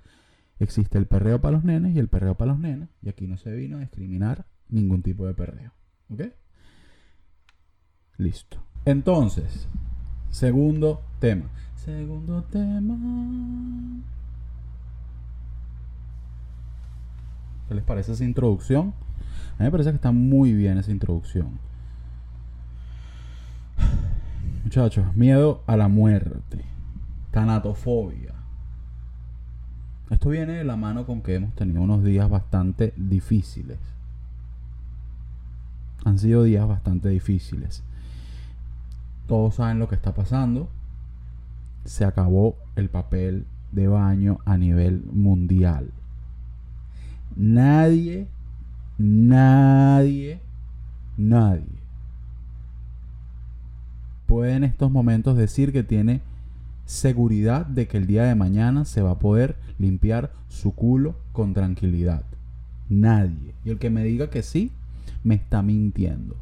existe 0.59 0.99
el 0.99 1.07
perreo 1.07 1.41
para 1.41 1.53
los 1.53 1.65
nenes 1.65 1.95
y 1.95 1.99
el 1.99 2.09
perreo 2.09 2.37
para 2.37 2.53
los 2.53 2.61
nenes, 2.61 2.91
y 3.03 3.09
aquí 3.09 3.27
no 3.27 3.37
se 3.39 3.55
vino 3.55 3.79
a 3.79 3.81
discriminar 3.81 4.47
ningún 4.69 5.03
tipo 5.03 5.27
de 5.27 5.35
perreo. 5.35 5.73
¿Ok? 6.11 6.23
Listo. 8.19 8.63
Entonces, 8.85 9.69
segundo 10.31 11.03
tema. 11.19 11.47
Segundo 11.77 12.43
tema. 12.45 12.97
¿Qué 17.69 17.75
les 17.75 17.85
parece 17.85 18.13
esa 18.13 18.25
introducción? 18.25 18.95
A 19.59 19.63
mí 19.63 19.65
me 19.65 19.71
parece 19.71 19.91
que 19.91 19.97
está 19.97 20.13
muy 20.13 20.53
bien 20.53 20.79
esa 20.79 20.91
introducción. 20.91 21.59
Muchachos, 24.65 25.15
miedo 25.15 25.63
a 25.67 25.77
la 25.77 25.89
muerte. 25.89 26.65
Tanatofobia. 27.31 28.35
Esto 30.11 30.31
viene 30.31 30.55
de 30.55 30.65
la 30.65 30.77
mano 30.77 31.07
con 31.07 31.23
que 31.23 31.37
hemos 31.37 31.55
tenido 31.55 31.83
unos 31.83 32.03
días 32.03 32.29
bastante 32.29 32.93
difíciles. 32.97 33.79
Han 36.05 36.19
sido 36.19 36.43
días 36.43 36.67
bastante 36.67 37.09
difíciles. 37.11 37.85
Todos 39.31 39.55
saben 39.55 39.79
lo 39.79 39.89
que 39.89 39.95
está 39.95 40.13
pasando. 40.13 40.69
Se 41.85 42.05
acabó 42.05 42.57
el 42.75 42.89
papel 42.89 43.47
de 43.71 43.87
baño 43.87 44.41
a 44.45 44.59
nivel 44.59 45.05
mundial. 45.13 45.93
Nadie, 47.37 48.27
nadie, 48.99 50.41
nadie 51.17 51.81
puede 54.27 54.55
en 54.55 54.65
estos 54.65 54.91
momentos 54.91 55.37
decir 55.37 55.73
que 55.73 55.85
tiene 55.85 56.23
seguridad 56.85 57.67
de 57.67 57.87
que 57.87 57.99
el 57.99 58.09
día 58.09 58.25
de 58.25 58.35
mañana 58.35 58.85
se 58.85 59.01
va 59.01 59.13
a 59.13 59.19
poder 59.21 59.55
limpiar 59.79 60.33
su 60.49 60.75
culo 60.75 61.15
con 61.33 61.55
tranquilidad. 61.55 62.25
Nadie. 62.89 63.55
Y 63.65 63.71
el 63.71 63.79
que 63.79 63.91
me 63.91 64.03
diga 64.03 64.29
que 64.29 64.43
sí, 64.43 64.73
me 65.23 65.37
está 65.37 65.63
mintiendo. 65.63 66.37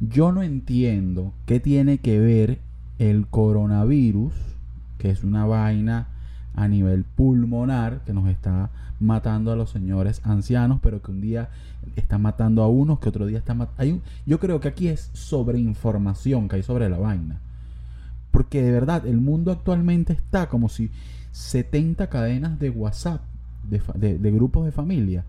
Yo 0.00 0.30
no 0.30 0.42
entiendo 0.42 1.32
qué 1.44 1.58
tiene 1.58 1.98
que 1.98 2.20
ver 2.20 2.60
el 3.00 3.26
coronavirus, 3.26 4.32
que 4.98 5.10
es 5.10 5.24
una 5.24 5.44
vaina 5.44 6.08
a 6.54 6.68
nivel 6.68 7.04
pulmonar 7.04 8.04
que 8.04 8.12
nos 8.12 8.28
está 8.28 8.70
matando 9.00 9.52
a 9.52 9.56
los 9.56 9.70
señores 9.70 10.20
ancianos, 10.24 10.78
pero 10.82 11.02
que 11.02 11.10
un 11.10 11.20
día 11.20 11.50
está 11.96 12.18
matando 12.18 12.62
a 12.62 12.68
unos, 12.68 13.00
que 13.00 13.08
otro 13.08 13.26
día 13.26 13.38
está 13.38 13.54
matando... 13.54 14.00
Yo 14.24 14.38
creo 14.38 14.60
que 14.60 14.68
aquí 14.68 14.88
es 14.88 15.10
sobreinformación 15.14 16.48
que 16.48 16.56
hay 16.56 16.62
sobre 16.62 16.88
la 16.88 16.98
vaina. 16.98 17.40
Porque 18.30 18.62
de 18.62 18.70
verdad, 18.70 19.04
el 19.04 19.20
mundo 19.20 19.50
actualmente 19.50 20.12
está 20.12 20.48
como 20.48 20.68
si 20.68 20.90
70 21.32 22.08
cadenas 22.08 22.58
de 22.60 22.70
WhatsApp, 22.70 23.22
de, 23.64 24.18
de 24.18 24.30
grupos 24.30 24.64
de 24.64 24.72
familia, 24.72 25.24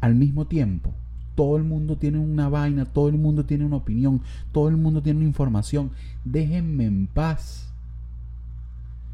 al 0.00 0.16
mismo 0.16 0.46
tiempo. 0.46 0.92
Todo 1.34 1.56
el 1.56 1.64
mundo 1.64 1.96
tiene 1.96 2.18
una 2.18 2.48
vaina, 2.48 2.84
todo 2.84 3.08
el 3.08 3.16
mundo 3.16 3.44
tiene 3.44 3.64
una 3.64 3.76
opinión, 3.76 4.20
todo 4.52 4.68
el 4.68 4.76
mundo 4.76 5.02
tiene 5.02 5.20
una 5.20 5.28
información. 5.28 5.90
Déjenme 6.24 6.84
en 6.84 7.06
paz. 7.06 7.68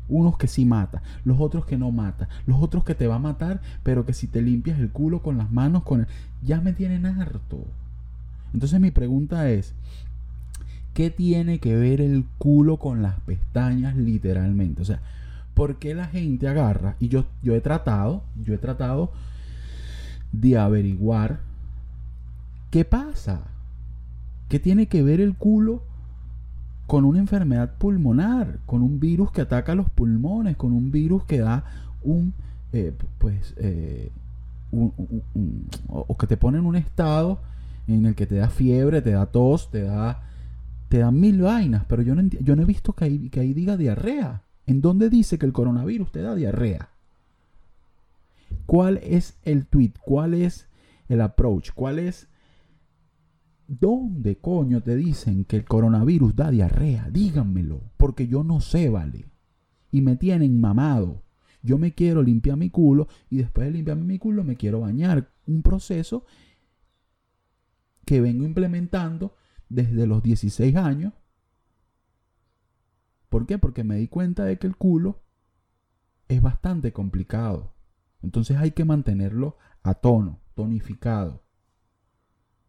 Unos 0.08 0.38
que 0.38 0.46
sí 0.46 0.64
mata, 0.64 1.02
los 1.24 1.38
otros 1.38 1.66
que 1.66 1.76
no 1.76 1.90
mata, 1.90 2.30
los 2.46 2.62
otros 2.62 2.82
que 2.82 2.94
te 2.94 3.06
va 3.06 3.16
a 3.16 3.20
matar, 3.20 3.60
pero 3.82 4.06
que 4.06 4.14
si 4.14 4.26
te 4.26 4.40
limpias 4.40 4.78
el 4.78 4.88
culo 4.88 5.20
con 5.20 5.36
las 5.36 5.52
manos, 5.52 5.82
con 5.82 6.00
el... 6.00 6.06
ya 6.42 6.62
me 6.62 6.72
tienen 6.72 7.04
harto. 7.04 7.66
Entonces 8.54 8.80
mi 8.80 8.90
pregunta 8.90 9.50
es, 9.50 9.74
¿qué 10.94 11.10
tiene 11.10 11.58
que 11.58 11.76
ver 11.76 12.00
el 12.00 12.24
culo 12.38 12.78
con 12.78 13.02
las 13.02 13.20
pestañas 13.20 13.96
literalmente? 13.96 14.80
O 14.80 14.84
sea, 14.86 15.02
¿por 15.52 15.76
qué 15.76 15.94
la 15.94 16.06
gente 16.06 16.48
agarra? 16.48 16.96
Y 17.00 17.08
yo, 17.08 17.26
yo 17.42 17.54
he 17.54 17.60
tratado, 17.60 18.22
yo 18.42 18.54
he 18.54 18.58
tratado 18.58 19.12
de 20.32 20.56
averiguar 20.56 21.40
qué 22.70 22.84
pasa. 22.84 23.42
¿Qué 24.48 24.58
tiene 24.58 24.86
que 24.86 25.02
ver 25.02 25.20
el 25.20 25.36
culo 25.36 25.82
con 26.86 27.04
una 27.04 27.18
enfermedad 27.18 27.74
pulmonar, 27.76 28.60
con 28.64 28.82
un 28.82 28.98
virus 28.98 29.30
que 29.30 29.42
ataca 29.42 29.74
los 29.74 29.90
pulmones, 29.90 30.56
con 30.56 30.72
un 30.72 30.90
virus 30.90 31.24
que 31.24 31.40
da 31.40 31.64
un, 32.02 32.32
eh, 32.72 32.94
pues, 33.18 33.54
eh, 33.58 34.10
o 35.88 36.16
que 36.16 36.26
te 36.26 36.36
pone 36.36 36.58
en 36.58 36.66
un 36.66 36.76
estado 36.76 37.40
en 37.88 38.06
el 38.06 38.14
que 38.14 38.26
te 38.26 38.36
da 38.36 38.50
fiebre, 38.50 39.02
te 39.02 39.12
da 39.12 39.26
tos, 39.26 39.70
te 39.70 39.82
da, 39.82 40.22
te 40.88 40.98
da 40.98 41.10
mil 41.10 41.40
vainas, 41.42 41.84
pero 41.86 42.02
yo 42.02 42.14
no, 42.14 42.22
yo 42.22 42.54
no 42.54 42.62
he 42.62 42.66
visto 42.66 42.92
que 42.92 43.04
ahí, 43.04 43.28
que 43.30 43.40
ahí 43.40 43.54
diga 43.54 43.76
diarrea. 43.76 44.42
¿En 44.66 44.82
dónde 44.82 45.08
dice 45.08 45.38
que 45.38 45.46
el 45.46 45.52
coronavirus 45.52 46.12
te 46.12 46.20
da 46.20 46.34
diarrea? 46.34 46.90
¿Cuál 48.66 48.98
es 49.02 49.38
el 49.44 49.66
tweet? 49.66 49.92
¿Cuál 50.02 50.34
es 50.34 50.68
el 51.08 51.22
approach? 51.22 51.70
¿Cuál 51.74 51.98
es 51.98 52.28
¿Dónde 53.68 54.38
coño 54.38 54.82
te 54.82 54.96
dicen 54.96 55.44
que 55.44 55.56
el 55.56 55.66
coronavirus 55.66 56.34
da 56.34 56.50
diarrea? 56.50 57.10
Díganmelo, 57.10 57.82
porque 57.98 58.26
yo 58.26 58.42
no 58.42 58.62
sé, 58.62 58.88
vale. 58.88 59.26
Y 59.92 60.00
me 60.00 60.16
tienen 60.16 60.58
mamado. 60.58 61.22
Yo 61.62 61.76
me 61.76 61.92
quiero 61.92 62.22
limpiar 62.22 62.56
mi 62.56 62.70
culo 62.70 63.08
y 63.28 63.36
después 63.36 63.66
de 63.66 63.74
limpiarme 63.74 64.04
mi 64.04 64.18
culo 64.18 64.42
me 64.42 64.56
quiero 64.56 64.80
bañar. 64.80 65.34
Un 65.46 65.62
proceso 65.62 66.24
que 68.06 68.22
vengo 68.22 68.46
implementando 68.46 69.34
desde 69.68 70.06
los 70.06 70.22
16 70.22 70.74
años. 70.76 71.12
¿Por 73.28 73.44
qué? 73.44 73.58
Porque 73.58 73.84
me 73.84 73.96
di 73.96 74.08
cuenta 74.08 74.46
de 74.46 74.58
que 74.58 74.66
el 74.66 74.76
culo 74.76 75.20
es 76.28 76.40
bastante 76.40 76.94
complicado. 76.94 77.74
Entonces 78.22 78.56
hay 78.56 78.70
que 78.70 78.86
mantenerlo 78.86 79.58
a 79.82 79.92
tono, 79.92 80.40
tonificado. 80.54 81.44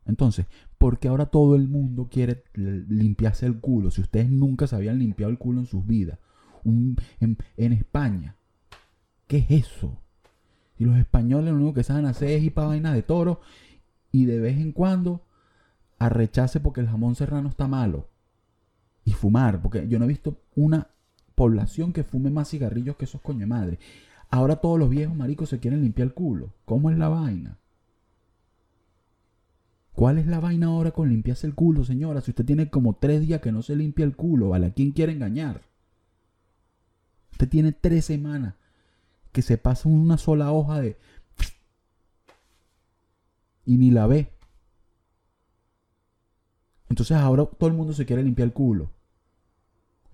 Entonces, 0.05 0.47
¿por 0.79 0.97
qué 0.97 1.09
ahora 1.09 1.27
todo 1.27 1.55
el 1.55 1.67
mundo 1.67 2.07
quiere 2.09 2.43
limpiarse 2.55 3.45
el 3.45 3.59
culo? 3.59 3.91
Si 3.91 4.01
ustedes 4.01 4.31
nunca 4.31 4.65
se 4.65 4.75
habían 4.75 4.97
limpiado 4.97 5.29
el 5.29 5.37
culo 5.37 5.59
en 5.59 5.67
sus 5.67 5.85
vidas. 5.85 6.17
en, 6.63 7.73
España. 7.73 8.35
¿Qué 9.27 9.37
es 9.37 9.51
eso? 9.51 10.01
Y 10.77 10.85
los 10.85 10.97
españoles 10.97 11.51
lo 11.51 11.57
único 11.57 11.73
que 11.75 11.83
saben 11.83 12.05
hacer 12.05 12.29
es 12.29 12.43
ir 12.43 12.53
para 12.53 12.69
vaina 12.69 12.93
de 12.93 13.03
toro 13.03 13.41
y 14.11 14.25
de 14.25 14.39
vez 14.39 14.57
en 14.57 14.71
cuando 14.71 15.25
arrecharse 15.99 16.61
porque 16.61 16.79
el 16.81 16.87
jamón 16.87 17.15
serrano 17.15 17.49
está 17.49 17.67
malo. 17.67 18.09
Y 19.03 19.11
fumar, 19.11 19.61
porque 19.61 19.87
yo 19.87 19.99
no 19.99 20.05
he 20.05 20.07
visto 20.07 20.41
una 20.55 20.87
población 21.35 21.91
que 21.91 22.03
fume 22.03 22.29
más 22.31 22.49
cigarrillos 22.49 22.95
que 22.95 23.05
esos 23.05 23.21
coño 23.21 23.39
de 23.39 23.45
madre. 23.47 23.79
Ahora 24.29 24.57
todos 24.57 24.79
los 24.79 24.89
viejos 24.89 25.15
maricos 25.15 25.49
se 25.49 25.59
quieren 25.59 25.81
limpiar 25.81 26.07
el 26.07 26.13
culo. 26.13 26.53
¿Cómo 26.63 26.89
es 26.89 26.97
la 26.97 27.09
vaina? 27.09 27.57
¿Cuál 29.99 30.17
es 30.17 30.27
la 30.27 30.39
vaina 30.39 30.67
ahora 30.67 30.91
con 30.91 31.09
limpiarse 31.09 31.45
el 31.45 31.55
culo, 31.55 31.83
señora? 31.83 32.21
Si 32.21 32.31
usted 32.31 32.45
tiene 32.45 32.69
como 32.69 32.95
tres 32.95 33.19
días 33.19 33.41
que 33.41 33.51
no 33.51 33.61
se 33.61 33.75
limpia 33.75 34.05
el 34.05 34.15
culo. 34.15 34.55
¿A 34.55 34.69
quién 34.69 34.93
quiere 34.93 35.11
engañar? 35.11 35.61
Usted 37.33 37.49
tiene 37.49 37.73
tres 37.73 38.05
semanas 38.05 38.55
que 39.33 39.41
se 39.41 39.57
pasa 39.57 39.89
una 39.89 40.17
sola 40.17 40.53
hoja 40.53 40.79
de... 40.79 40.97
Y 43.65 43.75
ni 43.75 43.91
la 43.91 44.07
ve. 44.07 44.31
Entonces 46.87 47.17
ahora 47.17 47.43
todo 47.43 47.69
el 47.69 47.75
mundo 47.75 47.91
se 47.91 48.05
quiere 48.05 48.23
limpiar 48.23 48.45
el 48.45 48.53
culo. 48.53 48.91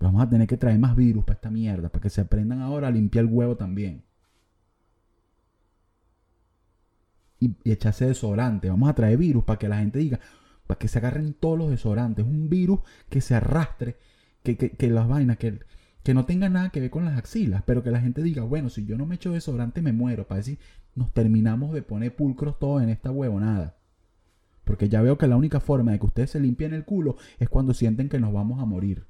vamos 0.00 0.20
a 0.20 0.28
tener 0.28 0.48
que 0.48 0.56
traer 0.56 0.80
más 0.80 0.96
virus 0.96 1.22
para 1.24 1.36
esta 1.36 1.50
mierda, 1.52 1.90
para 1.90 2.02
que 2.02 2.10
se 2.10 2.22
aprendan 2.22 2.60
ahora 2.60 2.88
a 2.88 2.90
limpiar 2.90 3.26
el 3.26 3.30
huevo 3.30 3.56
también. 3.56 4.02
Y, 7.40 7.54
echarse 7.64 8.06
desodorante. 8.06 8.70
Vamos 8.70 8.88
a 8.88 8.94
traer 8.94 9.18
virus 9.18 9.44
para 9.44 9.58
que 9.58 9.68
la 9.68 9.78
gente 9.78 9.98
diga, 9.98 10.20
para 10.66 10.78
que 10.78 10.88
se 10.88 10.98
agarren 10.98 11.34
todos 11.34 11.58
los 11.58 11.70
desodorantes. 11.70 12.24
Un 12.24 12.48
virus 12.48 12.80
que 13.08 13.20
se 13.20 13.34
arrastre, 13.34 13.96
que, 14.42 14.56
que, 14.56 14.90
las 14.90 15.08
vainas, 15.08 15.36
que, 15.36 15.60
que 16.02 16.14
no 16.14 16.24
tenga 16.24 16.48
nada 16.48 16.70
que 16.70 16.80
ver 16.80 16.90
con 16.90 17.04
las 17.04 17.18
axilas, 17.18 17.62
pero 17.66 17.82
que 17.82 17.90
la 17.90 18.00
gente 18.00 18.22
diga, 18.22 18.42
bueno, 18.44 18.70
si 18.70 18.86
yo 18.86 18.96
no 18.96 19.06
me 19.06 19.16
echo 19.16 19.32
desodorante 19.32 19.82
me 19.82 19.92
muero. 19.92 20.26
Para 20.26 20.38
decir, 20.38 20.58
nos 20.94 21.12
terminamos 21.12 21.72
de 21.72 21.82
poner 21.82 22.14
pulcros 22.14 22.58
todos 22.58 22.82
en 22.82 22.88
esta 22.88 23.10
huevonada. 23.10 23.76
Porque 24.64 24.88
ya 24.88 25.00
veo 25.02 25.16
que 25.16 25.28
la 25.28 25.36
única 25.36 25.60
forma 25.60 25.92
de 25.92 26.00
que 26.00 26.06
ustedes 26.06 26.30
se 26.30 26.40
limpien 26.40 26.74
el 26.74 26.84
culo 26.84 27.16
es 27.38 27.48
cuando 27.48 27.72
sienten 27.72 28.08
que 28.08 28.18
nos 28.18 28.32
vamos 28.32 28.60
a 28.60 28.64
morir. 28.64 29.06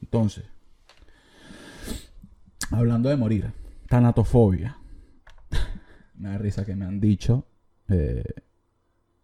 Entonces, 0.00 0.44
hablando 2.70 3.08
de 3.08 3.16
morir, 3.16 3.52
tanatofobia. 3.94 4.76
Una 6.18 6.36
risa 6.36 6.64
que 6.64 6.74
me 6.74 6.84
han 6.84 6.98
dicho 6.98 7.46
eh, 7.88 8.24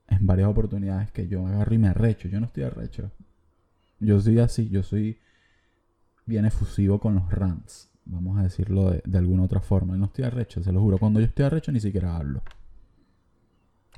en 0.07 0.25
varias 0.25 0.49
oportunidades 0.49 1.11
que 1.11 1.27
yo 1.27 1.45
agarro 1.45 1.75
y 1.75 1.79
me 1.79 1.89
arrecho. 1.89 2.29
Yo 2.29 2.39
no 2.39 2.47
estoy 2.47 2.63
arrecho. 2.63 3.11
Yo 3.99 4.21
soy 4.21 4.39
así, 4.39 4.69
yo 4.69 4.85
soy 4.85 5.19
bien 6.25 6.45
efusivo 6.45 7.01
con 7.01 7.17
los 7.17 7.29
rants. 7.33 7.91
Vamos 8.05 8.39
a 8.39 8.45
decirlo 8.45 8.93
de, 8.93 9.03
de 9.05 9.19
alguna 9.19 9.43
otra 9.43 9.59
forma. 9.59 9.97
No 9.97 10.05
estoy 10.05 10.25
arrecho, 10.25 10.63
se 10.63 10.71
lo 10.71 10.81
juro. 10.81 10.99
Cuando 10.99 11.19
yo 11.19 11.27
estoy 11.27 11.47
arrecho 11.47 11.73
ni 11.73 11.81
siquiera 11.81 12.17
hablo. 12.17 12.41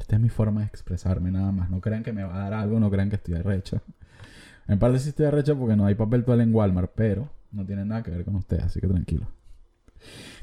Esta 0.01 0.17
es 0.17 0.23
mi 0.23 0.31
forma 0.31 0.63
de 0.63 0.69
expresarme 0.69 1.31
nada 1.31 1.53
más. 1.53 1.69
No 1.69 1.83
crean 1.83 2.03
que 2.03 2.15
me 2.15 2.25
va 2.25 2.37
a 2.37 2.45
dar 2.45 2.55
algo, 2.55 2.81
no 2.81 2.91
crean 2.91 3.11
que 3.11 3.17
estoy 3.17 3.35
arrecho. 3.35 3.83
En 4.69 4.79
parte 4.79 5.01
sí 5.01 5.11
estoy 5.11 5.27
arrecho 5.27 5.55
porque 5.59 5.77
no 5.77 5.85
hay 5.85 5.97
papel 5.97 6.25
toal 6.25 6.41
en 6.41 6.55
Walmart, 6.55 6.93
pero 6.95 7.29
no 7.51 7.67
tiene 7.67 7.85
nada 7.85 8.03
que 8.03 8.11
ver 8.11 8.25
con 8.25 8.37
usted, 8.37 8.61
así 8.61 8.81
que 8.81 8.87
tranquilo. 8.87 9.27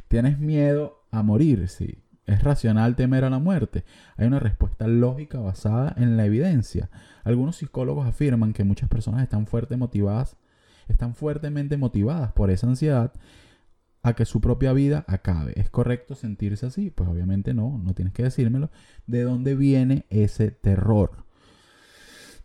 ¿Tienes 0.10 0.40
miedo 0.40 1.04
a 1.12 1.22
morir? 1.22 1.70
Sí. 1.70 2.00
¿Es 2.26 2.44
racional 2.44 2.96
temer 2.96 3.24
a 3.24 3.30
la 3.30 3.38
muerte? 3.38 3.86
Hay 4.18 4.26
una 4.26 4.40
respuesta 4.40 4.88
lógica 4.88 5.40
basada 5.40 5.94
en 5.98 6.18
la 6.18 6.26
evidencia. 6.26 6.90
Algunos 7.24 7.58
psicólogos 7.58 8.08
afirman 8.08 8.54
que 8.54 8.64
muchas 8.64 8.90
personas 8.90 9.22
están, 9.22 9.46
fuerte 9.46 9.78
motivadas, 9.78 10.36
están 10.88 11.14
fuertemente 11.14 11.78
motivadas 11.78 12.32
por 12.32 12.50
esa 12.50 12.68
ansiedad 12.68 13.14
a 14.02 14.14
que 14.14 14.26
su 14.26 14.42
propia 14.42 14.74
vida 14.74 15.06
acabe. 15.08 15.54
¿Es 15.56 15.70
correcto 15.70 16.16
sentirse 16.16 16.66
así? 16.66 16.90
Pues 16.90 17.08
obviamente 17.08 17.54
no, 17.54 17.78
no 17.78 17.94
tienes 17.94 18.14
que 18.14 18.24
decírmelo. 18.24 18.72
¿De 19.06 19.22
dónde 19.22 19.56
viene 19.56 20.06
ese 20.10 20.50
terror? 20.50 21.24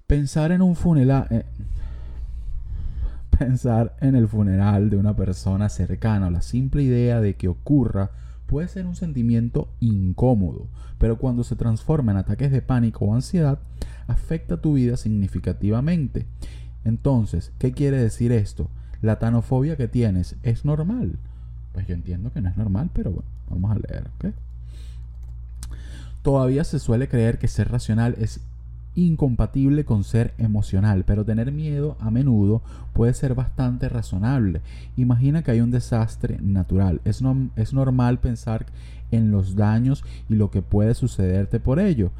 Pensar 0.06 0.52
en 0.52 0.60
un 0.60 0.76
funeral... 0.76 1.28
Eh, 1.30 1.44
pensar 3.36 3.96
en 4.00 4.14
el 4.14 4.28
funeral 4.28 4.90
de 4.90 4.96
una 4.96 5.14
persona 5.16 5.68
cercana 5.68 6.28
o 6.28 6.30
la 6.30 6.42
simple 6.42 6.82
idea 6.82 7.20
de 7.20 7.34
que 7.34 7.48
ocurra 7.48 8.10
puede 8.46 8.68
ser 8.68 8.86
un 8.86 8.94
sentimiento 8.94 9.68
incómodo, 9.80 10.68
pero 10.98 11.18
cuando 11.18 11.44
se 11.44 11.56
transforma 11.56 12.12
en 12.12 12.18
ataques 12.18 12.50
de 12.50 12.62
pánico 12.62 13.04
o 13.04 13.14
ansiedad, 13.14 13.58
afecta 14.06 14.60
tu 14.60 14.74
vida 14.74 14.96
significativamente. 14.96 16.26
Entonces, 16.84 17.52
¿qué 17.58 17.72
quiere 17.72 17.96
decir 17.96 18.32
esto? 18.32 18.68
La 19.00 19.18
tanofobia 19.18 19.76
que 19.76 19.88
tienes 19.88 20.36
es 20.42 20.64
normal. 20.64 21.18
Pues 21.72 21.86
yo 21.86 21.94
entiendo 21.94 22.32
que 22.32 22.40
no 22.40 22.48
es 22.48 22.56
normal, 22.56 22.90
pero 22.92 23.10
bueno, 23.10 23.28
vamos 23.50 23.70
a 23.72 23.74
leer, 23.74 24.08
¿ok? 24.18 24.34
Todavía 26.22 26.64
se 26.64 26.78
suele 26.78 27.08
creer 27.08 27.38
que 27.38 27.48
ser 27.48 27.70
racional 27.70 28.14
es 28.18 28.40
incompatible 28.94 29.84
con 29.84 30.04
ser 30.04 30.34
emocional, 30.38 31.04
pero 31.04 31.24
tener 31.24 31.52
miedo 31.52 31.96
a 32.00 32.10
menudo 32.10 32.62
puede 32.92 33.14
ser 33.14 33.34
bastante 33.34 33.88
razonable. 33.88 34.60
Imagina 34.96 35.42
que 35.42 35.50
hay 35.50 35.60
un 35.60 35.70
desastre 35.70 36.38
natural. 36.40 37.00
Es, 37.04 37.22
es 37.56 37.72
normal 37.72 38.20
pensar 38.20 38.66
en 39.10 39.30
los 39.30 39.56
daños 39.56 40.04
y 40.28 40.34
lo 40.34 40.50
que 40.50 40.62
puede 40.62 40.94
sucederte 40.94 41.60
por 41.60 41.78
ello. 41.80 42.10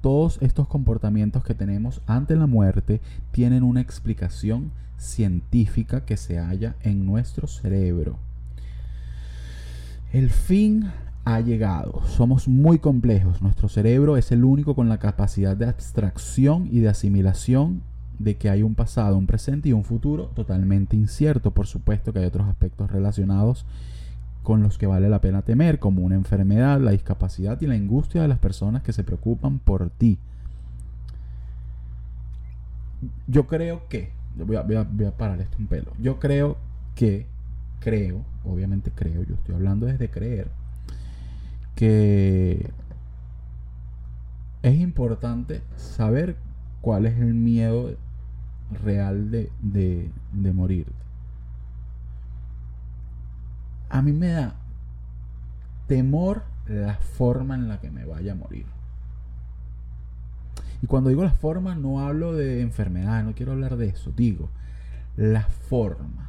Todos 0.00 0.38
estos 0.40 0.66
comportamientos 0.66 1.44
que 1.44 1.54
tenemos 1.54 2.00
ante 2.06 2.36
la 2.36 2.46
muerte 2.46 3.00
tienen 3.32 3.62
una 3.62 3.80
explicación 3.80 4.72
científica 4.96 6.04
que 6.04 6.16
se 6.16 6.38
halla 6.38 6.76
en 6.82 7.06
nuestro 7.06 7.46
cerebro. 7.46 8.18
El 10.12 10.30
fin 10.30 10.90
ha 11.24 11.40
llegado. 11.40 12.02
Somos 12.06 12.48
muy 12.48 12.78
complejos. 12.78 13.42
Nuestro 13.42 13.68
cerebro 13.68 14.16
es 14.16 14.32
el 14.32 14.44
único 14.44 14.74
con 14.74 14.88
la 14.88 14.98
capacidad 14.98 15.56
de 15.56 15.66
abstracción 15.66 16.68
y 16.70 16.80
de 16.80 16.88
asimilación 16.88 17.82
de 18.18 18.36
que 18.36 18.50
hay 18.50 18.62
un 18.62 18.74
pasado, 18.74 19.16
un 19.16 19.26
presente 19.26 19.70
y 19.70 19.72
un 19.72 19.84
futuro 19.84 20.26
totalmente 20.34 20.96
incierto. 20.96 21.52
Por 21.52 21.66
supuesto 21.66 22.12
que 22.12 22.20
hay 22.20 22.26
otros 22.26 22.48
aspectos 22.48 22.90
relacionados 22.90 23.64
con 24.42 24.62
los 24.62 24.78
que 24.78 24.86
vale 24.86 25.08
la 25.08 25.20
pena 25.20 25.42
temer, 25.42 25.78
como 25.78 26.02
una 26.02 26.14
enfermedad, 26.14 26.80
la 26.80 26.92
discapacidad 26.92 27.60
y 27.60 27.66
la 27.66 27.74
angustia 27.74 28.22
de 28.22 28.28
las 28.28 28.38
personas 28.38 28.82
que 28.82 28.92
se 28.92 29.04
preocupan 29.04 29.58
por 29.58 29.90
ti. 29.90 30.18
Yo 33.26 33.46
creo 33.46 33.86
que, 33.88 34.10
voy 34.36 34.56
a, 34.56 35.16
parar 35.16 35.40
esto 35.40 35.56
un 35.58 35.66
pelo, 35.66 35.92
yo 35.98 36.18
creo 36.18 36.56
que 36.94 37.26
creo, 37.80 38.24
obviamente 38.44 38.90
creo, 38.94 39.22
yo 39.22 39.34
estoy 39.34 39.54
hablando 39.54 39.86
desde 39.86 40.10
creer, 40.10 40.50
que 41.80 42.70
es 44.60 44.74
importante 44.78 45.62
saber 45.76 46.36
cuál 46.82 47.06
es 47.06 47.18
el 47.18 47.32
miedo 47.32 47.96
real 48.84 49.30
de, 49.30 49.50
de, 49.62 50.10
de 50.30 50.52
morir. 50.52 50.92
A 53.88 54.02
mí 54.02 54.12
me 54.12 54.28
da 54.28 54.56
temor 55.86 56.42
la 56.66 56.96
forma 56.96 57.54
en 57.54 57.68
la 57.68 57.80
que 57.80 57.90
me 57.90 58.04
vaya 58.04 58.32
a 58.32 58.36
morir. 58.36 58.66
Y 60.82 60.86
cuando 60.86 61.08
digo 61.08 61.24
la 61.24 61.32
forma 61.32 61.76
no 61.76 62.00
hablo 62.00 62.34
de 62.34 62.60
enfermedad, 62.60 63.24
no 63.24 63.34
quiero 63.34 63.52
hablar 63.52 63.78
de 63.78 63.86
eso, 63.88 64.12
digo 64.12 64.50
la 65.16 65.44
forma. 65.44 66.28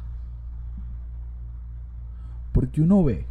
Porque 2.52 2.80
uno 2.80 3.04
ve, 3.04 3.26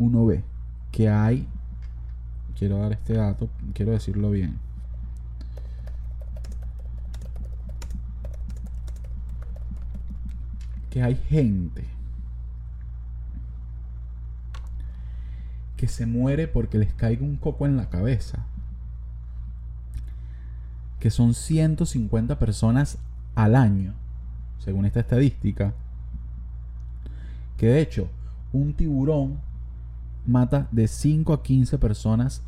uno 0.00 0.24
ve 0.24 0.42
que 0.90 1.08
hay, 1.08 1.46
quiero 2.58 2.78
dar 2.78 2.92
este 2.92 3.12
dato, 3.12 3.48
quiero 3.74 3.92
decirlo 3.92 4.30
bien. 4.30 4.58
Que 10.88 11.02
hay 11.02 11.14
gente 11.14 11.84
que 15.76 15.86
se 15.86 16.06
muere 16.06 16.48
porque 16.48 16.78
les 16.78 16.92
caiga 16.94 17.22
un 17.22 17.36
coco 17.36 17.66
en 17.66 17.76
la 17.76 17.90
cabeza. 17.90 18.46
Que 20.98 21.10
son 21.10 21.34
150 21.34 22.38
personas 22.38 22.98
al 23.34 23.54
año, 23.54 23.94
según 24.58 24.86
esta 24.86 25.00
estadística, 25.00 25.72
que 27.56 27.66
de 27.66 27.80
hecho, 27.80 28.08
un 28.52 28.72
tiburón 28.74 29.49
mata 30.30 30.68
de 30.70 30.88
5 30.88 31.32
a 31.32 31.42
15 31.42 31.78
personas 31.78 32.42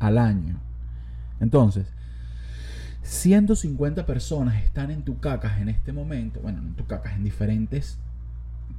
al 0.00 0.18
año. 0.18 0.60
Entonces, 1.40 1.92
150 3.02 4.06
personas 4.06 4.62
están 4.62 4.90
en 4.90 5.02
tu 5.02 5.18
cacas 5.18 5.60
en 5.60 5.68
este 5.68 5.92
momento, 5.92 6.40
bueno, 6.40 6.58
en 6.58 6.74
tu 6.74 6.84
cacas, 6.86 7.14
en 7.14 7.24
diferentes 7.24 7.98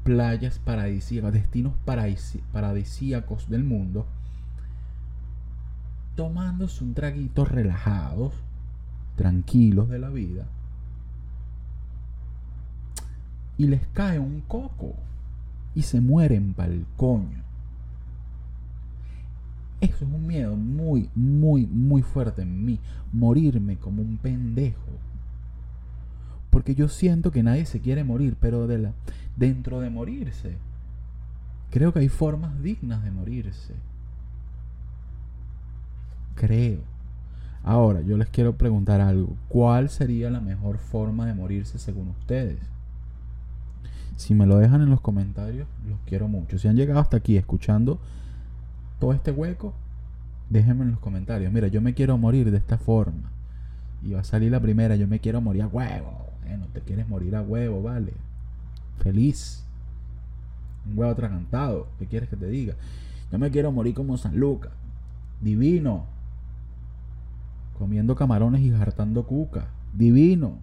playas 0.03 0.59
paradisíacas, 0.59 1.33
destinos 1.33 1.73
paradisíacos 2.51 3.49
del 3.49 3.63
mundo, 3.63 4.07
tomándose 6.15 6.83
un 6.83 6.93
traguito 6.93 7.45
relajados, 7.45 8.33
tranquilos 9.15 9.89
de 9.89 9.99
la 9.99 10.09
vida, 10.09 10.45
y 13.57 13.67
les 13.67 13.85
cae 13.87 14.19
un 14.19 14.41
coco 14.41 14.95
y 15.75 15.81
se 15.81 16.01
mueren 16.01 16.53
pa'l 16.53 16.85
coño. 16.95 17.48
Eso 19.81 19.95
es 20.05 20.11
un 20.11 20.27
miedo 20.27 20.55
muy, 20.55 21.09
muy, 21.15 21.65
muy 21.67 22.01
fuerte 22.01 22.41
en 22.41 22.65
mí. 22.65 22.79
Morirme 23.13 23.77
como 23.77 24.01
un 24.01 24.17
pendejo. 24.17 24.91
Porque 26.49 26.75
yo 26.75 26.89
siento 26.89 27.31
que 27.31 27.43
nadie 27.43 27.65
se 27.65 27.79
quiere 27.79 28.03
morir, 28.03 28.35
pero 28.39 28.67
dentro 29.37 29.79
de 29.79 29.89
morirse, 29.89 30.57
creo 31.69 31.93
que 31.93 31.99
hay 31.99 32.09
formas 32.09 32.61
dignas 32.61 33.03
de 33.03 33.11
morirse. 33.11 33.75
Creo. 36.35 36.79
Ahora, 37.63 38.01
yo 38.01 38.17
les 38.17 38.29
quiero 38.29 38.55
preguntar 38.55 38.99
algo. 38.99 39.35
¿Cuál 39.47 39.89
sería 39.89 40.29
la 40.29 40.41
mejor 40.41 40.77
forma 40.77 41.25
de 41.25 41.33
morirse 41.33 41.77
según 41.77 42.09
ustedes? 42.09 42.59
Si 44.15 44.33
me 44.33 44.45
lo 44.45 44.57
dejan 44.57 44.81
en 44.81 44.89
los 44.89 45.01
comentarios, 45.01 45.67
los 45.87 45.99
quiero 46.05 46.27
mucho. 46.27 46.57
Si 46.57 46.67
han 46.67 46.75
llegado 46.75 46.99
hasta 46.99 47.17
aquí 47.17 47.37
escuchando 47.37 47.99
todo 48.99 49.13
este 49.13 49.31
hueco, 49.31 49.73
déjenme 50.49 50.83
en 50.83 50.91
los 50.91 50.99
comentarios. 50.99 51.51
Mira, 51.51 51.67
yo 51.67 51.81
me 51.81 51.93
quiero 51.93 52.17
morir 52.17 52.51
de 52.51 52.57
esta 52.57 52.77
forma. 52.77 53.31
Y 54.03 54.11
va 54.11 54.21
a 54.21 54.23
salir 54.23 54.51
la 54.51 54.59
primera, 54.59 54.95
yo 54.95 55.07
me 55.07 55.19
quiero 55.19 55.41
morir 55.41 55.63
a 55.63 55.67
huevo. 55.67 56.27
Bueno, 56.45 56.67
te 56.73 56.81
quieres 56.81 57.07
morir 57.07 57.35
a 57.35 57.41
huevo, 57.41 57.81
vale. 57.81 58.13
Feliz. 58.99 59.65
Un 60.85 60.97
huevo 60.97 61.11
atragantado. 61.11 61.87
¿Qué 61.97 62.05
quieres 62.05 62.29
que 62.29 62.35
te 62.35 62.47
diga? 62.47 62.75
Yo 63.31 63.39
me 63.39 63.51
quiero 63.51 63.71
morir 63.71 63.93
como 63.93 64.17
San 64.17 64.37
Lucas. 64.37 64.71
Divino. 65.41 66.05
Comiendo 67.77 68.15
camarones 68.15 68.61
y 68.61 68.73
hartando 68.73 69.25
cuca. 69.25 69.67
Divino. 69.93 70.59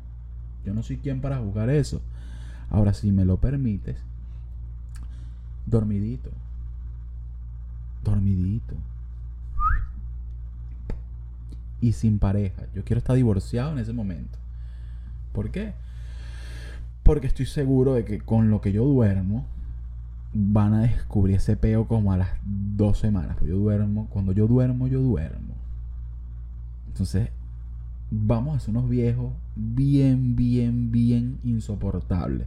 Yo 0.64 0.74
no 0.74 0.82
soy 0.82 0.98
quien 0.98 1.20
para 1.20 1.38
jugar 1.38 1.70
eso. 1.70 2.02
Ahora, 2.68 2.92
si 2.92 3.12
me 3.12 3.24
lo 3.24 3.38
permites, 3.38 3.96
dormidito 5.66 6.30
dormidito. 8.10 8.74
Y 11.80 11.92
sin 11.92 12.18
pareja. 12.18 12.62
Yo 12.74 12.84
quiero 12.84 12.98
estar 12.98 13.16
divorciado 13.16 13.72
en 13.72 13.78
ese 13.78 13.92
momento. 13.92 14.38
¿Por 15.32 15.50
qué? 15.50 15.74
Porque 17.02 17.26
estoy 17.26 17.46
seguro 17.46 17.94
de 17.94 18.04
que 18.04 18.18
con 18.18 18.50
lo 18.50 18.60
que 18.60 18.72
yo 18.72 18.84
duermo 18.84 19.46
van 20.32 20.74
a 20.74 20.82
descubrir 20.82 21.36
ese 21.36 21.56
peo 21.56 21.86
como 21.86 22.12
a 22.12 22.16
las 22.16 22.30
dos 22.44 22.98
semanas. 22.98 23.36
Pues 23.38 23.50
yo 23.50 23.58
duermo, 23.58 24.08
cuando 24.10 24.32
yo 24.32 24.46
duermo, 24.46 24.86
yo 24.86 25.00
duermo. 25.00 25.54
Entonces, 26.88 27.28
vamos 28.10 28.56
a 28.56 28.60
ser 28.60 28.70
unos 28.70 28.88
viejos 28.88 29.32
bien, 29.54 30.36
bien, 30.36 30.90
bien 30.90 31.38
insoportables. 31.44 32.46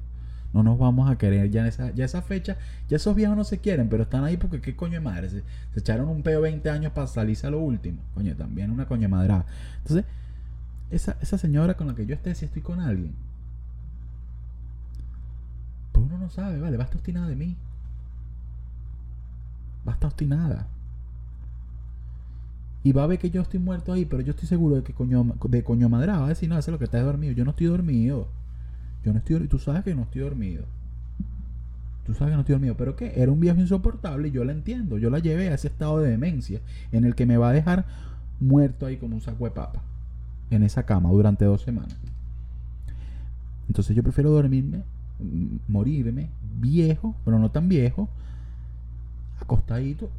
No 0.54 0.64
nos 0.64 0.80
vamos 0.80 1.10
a 1.10 1.18
querer 1.18 1.50
ya 1.52 1.62
en 1.62 1.68
esa, 1.68 1.92
ya 1.92 2.06
esa 2.06 2.22
fecha. 2.22 2.58
Ya 2.88 2.98
esos 2.98 3.16
viejos 3.16 3.38
no 3.38 3.44
se 3.44 3.60
quieren, 3.60 3.88
pero 3.90 4.04
están 4.04 4.24
ahí 4.24 4.38
porque 4.38 4.62
qué 4.62 4.76
coño 4.76 4.94
de 4.94 5.00
madre. 5.00 5.30
Se, 5.30 5.44
echaron 5.76 6.10
un 6.10 6.24
peo 6.24 6.42
20 6.42 6.70
años 6.70 6.92
para 6.92 7.08
salirse 7.08 7.46
a 7.48 7.52
lo 7.52 7.60
último. 7.60 8.02
Coño, 8.16 8.36
también 8.36 8.72
una 8.72 8.88
coño 8.88 9.08
madre. 9.10 9.44
Entonces, 9.78 10.06
esa, 10.90 11.18
esa 11.22 11.38
señora 11.38 11.76
con 11.76 11.88
la 11.88 11.96
que 11.96 12.06
yo 12.06 12.16
esté, 12.16 12.34
si 12.34 12.46
estoy 12.46 12.64
con 12.64 12.80
alguien, 12.80 13.14
pues 15.92 16.06
uno 16.06 16.18
no 16.18 16.30
sabe, 16.30 16.60
vale, 16.60 16.78
va 16.78 16.84
a 16.84 16.86
estar 16.86 16.98
obstinada 16.98 17.28
de 17.28 17.36
mí. 17.36 17.56
Va 19.88 19.92
a 19.92 19.96
estar 19.96 20.08
obstinada. 20.08 20.68
Y 22.84 22.92
va 22.94 23.04
a 23.04 23.08
ver 23.08 23.20
que 23.20 23.30
yo 23.30 23.42
estoy 23.42 23.60
muerto 23.60 23.92
ahí, 23.92 24.06
pero 24.06 24.22
yo 24.22 24.32
estoy 24.32 24.48
seguro 24.48 24.78
de 24.78 24.84
que 24.84 24.94
coño, 24.94 25.36
de 25.48 25.64
coño 25.64 25.90
madre 25.90 26.12
va 26.14 26.26
a 26.26 26.30
decir, 26.30 26.48
no, 26.50 26.58
eso 26.58 26.72
es 26.72 26.74
lo 26.74 26.80
que 26.80 26.86
está 26.86 27.00
dormido. 27.02 27.34
Yo 27.34 27.44
no 27.44 27.52
estoy 27.52 27.68
dormido. 27.68 28.28
Yo 29.04 29.14
no 29.14 29.20
estoy, 29.20 29.48
tú 29.48 29.60
sabes 29.60 29.84
que 29.84 29.96
no 29.96 30.04
estoy 30.04 30.22
dormido. 30.22 30.64
Tú 32.06 32.14
sabes 32.14 32.32
que 32.32 32.36
no 32.36 32.42
estoy 32.42 32.54
dormido. 32.54 32.76
Pero 32.76 32.96
¿qué? 32.96 33.14
Era 33.16 33.32
un 33.32 33.40
viaje 33.40 33.62
insoportable 33.62 34.28
y 34.28 34.32
yo 34.32 34.44
la 34.44 34.52
entiendo. 34.52 34.98
Yo 34.98 35.10
la 35.10 35.20
llevé 35.20 35.50
a 35.50 35.54
ese 35.54 35.68
estado 35.68 36.00
de 36.00 36.10
demencia 36.10 36.60
en 36.92 37.06
el 37.06 37.16
que 37.16 37.26
me 37.26 37.38
va 37.38 37.50
a 37.50 37.54
dejar 37.54 37.86
muerto 38.40 38.86
ahí 38.86 38.98
como 38.98 39.16
un 39.16 39.22
saco 39.22 39.46
de 39.46 39.52
papa. 39.52 39.82
En 40.50 40.64
esa 40.64 40.84
cama 40.84 41.10
durante 41.10 41.46
dos 41.46 41.62
semanas. 41.62 41.96
Entonces 43.68 43.96
yo 43.96 44.02
prefiero 44.02 44.32
dormirme, 44.32 44.84
mm, 45.20 45.58
morirme, 45.68 46.30
viejo, 46.60 47.16
pero 47.24 47.38
no 47.38 47.52
tan 47.52 47.70
viejo, 47.70 48.10
acostadito 49.40 50.10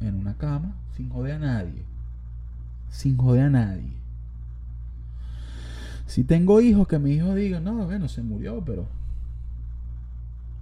en 0.00 0.14
una 0.16 0.34
cama, 0.34 0.74
sin 0.94 1.08
joder 1.08 1.36
a 1.36 1.38
nadie. 1.38 1.82
Sin 2.90 3.16
joder 3.16 3.44
a 3.44 3.50
nadie. 3.50 4.03
Si 6.06 6.24
tengo 6.24 6.60
hijos, 6.60 6.86
que 6.86 6.98
mi 6.98 7.12
hijo 7.12 7.34
diga, 7.34 7.60
no, 7.60 7.86
bueno, 7.86 8.08
se 8.08 8.22
murió, 8.22 8.62
pero 8.64 8.86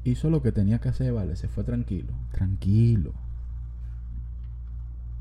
hizo 0.05 0.31
lo 0.31 0.42
que 0.42 0.52
tenía 0.52 0.81
que 0.81 0.88
hacer, 0.88 1.12
vale, 1.12 1.37
se 1.37 1.48
fue 1.48 1.64
tranquilo, 1.64 2.12
tranquilo. 2.31 3.12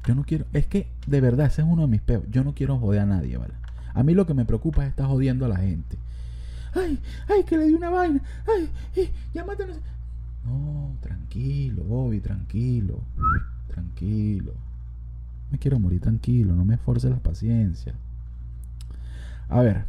Yo 0.06 0.16
no 0.16 0.24
quiero, 0.24 0.46
es 0.54 0.66
que 0.66 0.88
de 1.06 1.22
verdad 1.22 1.48
ese 1.48 1.62
es 1.62 1.68
uno 1.68 1.84
de 1.84 1.88
mis 1.88 2.02
peos. 2.02 2.24
Yo 2.32 2.44
no 2.44 2.56
quiero 2.56 2.80
joder 2.80 3.02
a 3.02 3.06
nadie, 3.06 3.38
¿vale? 3.38 3.54
A 3.94 4.04
mí 4.04 4.14
lo 4.14 4.26
que 4.26 4.34
me 4.34 4.46
preocupa 4.46 4.84
es 4.84 4.90
estar 4.90 5.08
jodiendo 5.08 5.46
a 5.46 5.50
la 5.50 5.58
gente. 5.58 5.98
Ay, 6.74 7.00
ay, 7.28 7.44
que 7.44 7.58
le 7.58 7.66
di 7.66 7.74
una 7.74 7.90
vaina. 7.90 8.22
Ay, 8.48 8.70
ay 8.96 9.12
ya 9.34 9.46
No, 10.46 10.96
tranquilo, 11.02 11.84
Bobby, 11.84 12.20
tranquilo. 12.20 13.00
Tranquilo. 13.68 14.54
Me 15.52 15.60
quiero 15.60 15.80
morir 15.80 16.00
tranquilo, 16.00 16.56
no 16.56 16.66
me 16.66 16.76
esforce 16.76 17.10
la 17.10 17.18
paciencia. 17.18 17.94
A 19.50 19.62
ver, 19.62 19.86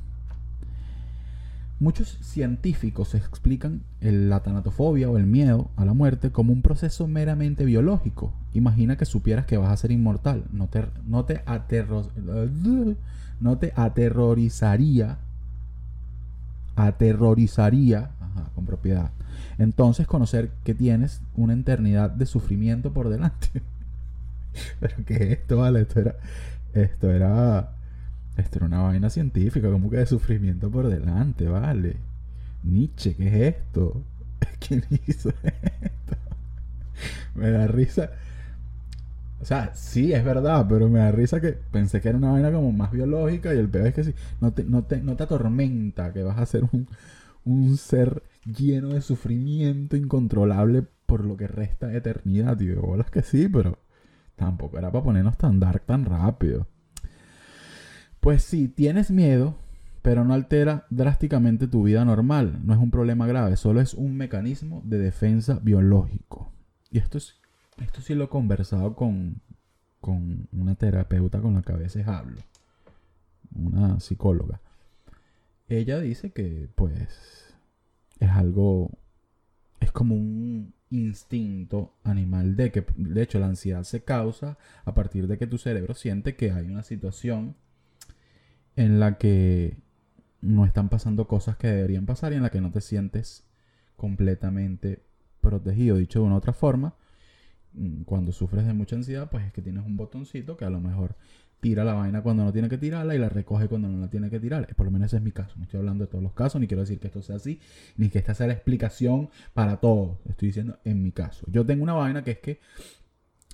Muchos 1.82 2.16
científicos 2.20 3.12
explican 3.16 3.82
la 4.00 4.38
tanatofobia 4.44 5.10
o 5.10 5.16
el 5.16 5.26
miedo 5.26 5.68
a 5.74 5.84
la 5.84 5.94
muerte 5.94 6.30
como 6.30 6.52
un 6.52 6.62
proceso 6.62 7.08
meramente 7.08 7.64
biológico. 7.64 8.32
Imagina 8.54 8.96
que 8.96 9.04
supieras 9.04 9.46
que 9.46 9.56
vas 9.56 9.70
a 9.70 9.76
ser 9.76 9.90
inmortal. 9.90 10.44
No 10.52 10.68
te, 10.68 10.86
no 11.08 11.24
te, 11.24 11.42
no 13.40 13.58
te 13.58 13.72
aterrorizaría. 13.74 15.18
Aterrorizaría 16.76 18.12
con 18.54 18.64
propiedad. 18.64 19.10
Entonces 19.58 20.06
conocer 20.06 20.52
que 20.62 20.74
tienes 20.74 21.20
una 21.34 21.54
eternidad 21.54 22.10
de 22.10 22.26
sufrimiento 22.26 22.92
por 22.92 23.08
delante. 23.08 23.60
Pero 24.78 25.04
que 25.04 25.32
esto, 25.32 25.56
vale, 25.56 25.80
esto 25.80 25.98
era, 25.98 26.14
esto 26.74 27.10
era 27.10 27.72
esto 28.36 28.58
era 28.58 28.66
una 28.66 28.82
vaina 28.82 29.10
científica, 29.10 29.70
como 29.70 29.90
que 29.90 29.98
de 29.98 30.06
sufrimiento 30.06 30.70
por 30.70 30.88
delante, 30.88 31.48
vale. 31.48 31.96
Nietzsche, 32.62 33.14
¿qué 33.14 33.28
es 33.28 33.56
esto? 33.56 34.02
¿Quién 34.66 34.84
hizo 35.06 35.30
esto? 35.30 36.16
me 37.34 37.50
da 37.50 37.66
risa. 37.66 38.10
O 39.40 39.44
sea, 39.44 39.74
sí, 39.74 40.12
es 40.12 40.24
verdad, 40.24 40.66
pero 40.68 40.88
me 40.88 41.00
da 41.00 41.10
risa 41.10 41.40
que 41.40 41.52
pensé 41.52 42.00
que 42.00 42.08
era 42.08 42.18
una 42.18 42.30
vaina 42.30 42.52
como 42.52 42.70
más 42.72 42.92
biológica 42.92 43.52
y 43.54 43.58
el 43.58 43.68
peor 43.68 43.88
es 43.88 43.94
que 43.94 44.04
sí, 44.04 44.14
no 44.40 44.52
te, 44.52 44.64
no 44.64 44.84
te, 44.84 45.00
no 45.00 45.16
te 45.16 45.24
atormenta 45.24 46.12
que 46.12 46.22
vas 46.22 46.38
a 46.38 46.46
ser 46.46 46.64
un, 46.72 46.86
un 47.44 47.76
ser 47.76 48.22
lleno 48.44 48.90
de 48.90 49.02
sufrimiento 49.02 49.96
incontrolable 49.96 50.84
por 51.06 51.24
lo 51.24 51.36
que 51.36 51.48
resta 51.48 51.88
de 51.88 51.98
eternidad, 51.98 52.56
tío. 52.56 52.82
Bolas 52.82 53.10
que 53.10 53.22
sí, 53.22 53.48
pero 53.48 53.78
tampoco 54.36 54.78
era 54.78 54.90
para 54.92 55.04
ponernos 55.04 55.36
tan 55.36 55.60
dark 55.60 55.84
tan 55.86 56.04
rápido. 56.04 56.66
Pues 58.22 58.44
sí, 58.44 58.68
tienes 58.68 59.10
miedo, 59.10 59.56
pero 60.00 60.24
no 60.24 60.32
altera 60.32 60.86
drásticamente 60.90 61.66
tu 61.66 61.82
vida 61.82 62.04
normal. 62.04 62.60
No 62.62 62.72
es 62.72 62.78
un 62.78 62.92
problema 62.92 63.26
grave, 63.26 63.56
solo 63.56 63.80
es 63.80 63.94
un 63.94 64.16
mecanismo 64.16 64.80
de 64.84 65.00
defensa 65.00 65.58
biológico. 65.60 66.52
Y 66.88 66.98
esto, 66.98 67.18
es, 67.18 67.34
esto 67.78 68.00
sí 68.00 68.14
lo 68.14 68.22
he 68.22 68.28
conversado 68.28 68.94
con, 68.94 69.40
con 70.00 70.46
una 70.52 70.76
terapeuta 70.76 71.40
con 71.40 71.54
la 71.54 71.62
que 71.62 71.72
a 71.72 71.76
veces 71.76 72.06
hablo, 72.06 72.40
una 73.56 73.98
psicóloga. 73.98 74.60
Ella 75.68 75.98
dice 75.98 76.30
que 76.30 76.68
pues 76.76 77.52
es 78.20 78.30
algo, 78.30 78.92
es 79.80 79.90
como 79.90 80.14
un 80.14 80.72
instinto 80.90 81.92
animal 82.04 82.54
de 82.54 82.70
que 82.70 82.86
de 82.94 83.20
hecho 83.20 83.40
la 83.40 83.46
ansiedad 83.46 83.82
se 83.82 84.04
causa 84.04 84.58
a 84.84 84.94
partir 84.94 85.26
de 85.26 85.38
que 85.38 85.48
tu 85.48 85.58
cerebro 85.58 85.94
siente 85.94 86.36
que 86.36 86.52
hay 86.52 86.68
una 86.68 86.84
situación 86.84 87.56
en 88.76 89.00
la 89.00 89.18
que 89.18 89.76
no 90.40 90.64
están 90.64 90.88
pasando 90.88 91.28
cosas 91.28 91.56
que 91.56 91.68
deberían 91.68 92.06
pasar 92.06 92.32
y 92.32 92.36
en 92.36 92.42
la 92.42 92.50
que 92.50 92.60
no 92.60 92.70
te 92.70 92.80
sientes 92.80 93.44
completamente 93.96 95.02
protegido. 95.40 95.96
Dicho 95.96 96.20
de 96.20 96.26
una 96.26 96.36
otra 96.36 96.52
forma, 96.52 96.94
mm, 97.74 98.02
cuando 98.02 98.32
sufres 98.32 98.66
de 98.66 98.72
mucha 98.74 98.96
ansiedad, 98.96 99.30
pues 99.30 99.44
es 99.46 99.52
que 99.52 99.62
tienes 99.62 99.84
un 99.86 99.96
botoncito 99.96 100.56
que 100.56 100.64
a 100.64 100.70
lo 100.70 100.80
mejor 100.80 101.16
tira 101.60 101.84
la 101.84 101.94
vaina 101.94 102.22
cuando 102.22 102.42
no 102.42 102.52
tiene 102.52 102.68
que 102.68 102.76
tirarla 102.76 103.14
y 103.14 103.18
la 103.18 103.28
recoge 103.28 103.68
cuando 103.68 103.88
no 103.88 104.00
la 104.00 104.10
tiene 104.10 104.30
que 104.30 104.40
tirar. 104.40 104.66
Por 104.74 104.86
lo 104.86 104.90
menos 104.90 105.06
ese 105.06 105.18
es 105.18 105.22
mi 105.22 105.30
caso. 105.30 105.54
No 105.56 105.62
estoy 105.62 105.78
hablando 105.78 106.04
de 106.04 106.10
todos 106.10 106.24
los 106.24 106.32
casos, 106.32 106.60
ni 106.60 106.66
quiero 106.66 106.80
decir 106.80 106.98
que 106.98 107.06
esto 107.06 107.22
sea 107.22 107.36
así, 107.36 107.60
ni 107.96 108.08
que 108.08 108.18
esta 108.18 108.34
sea 108.34 108.48
la 108.48 108.54
explicación 108.54 109.30
para 109.54 109.76
todo. 109.76 110.18
Estoy 110.28 110.48
diciendo 110.48 110.80
en 110.84 111.04
mi 111.04 111.12
caso. 111.12 111.46
Yo 111.48 111.64
tengo 111.64 111.84
una 111.84 111.92
vaina 111.92 112.24
que 112.24 112.32
es 112.32 112.38
que 112.40 112.60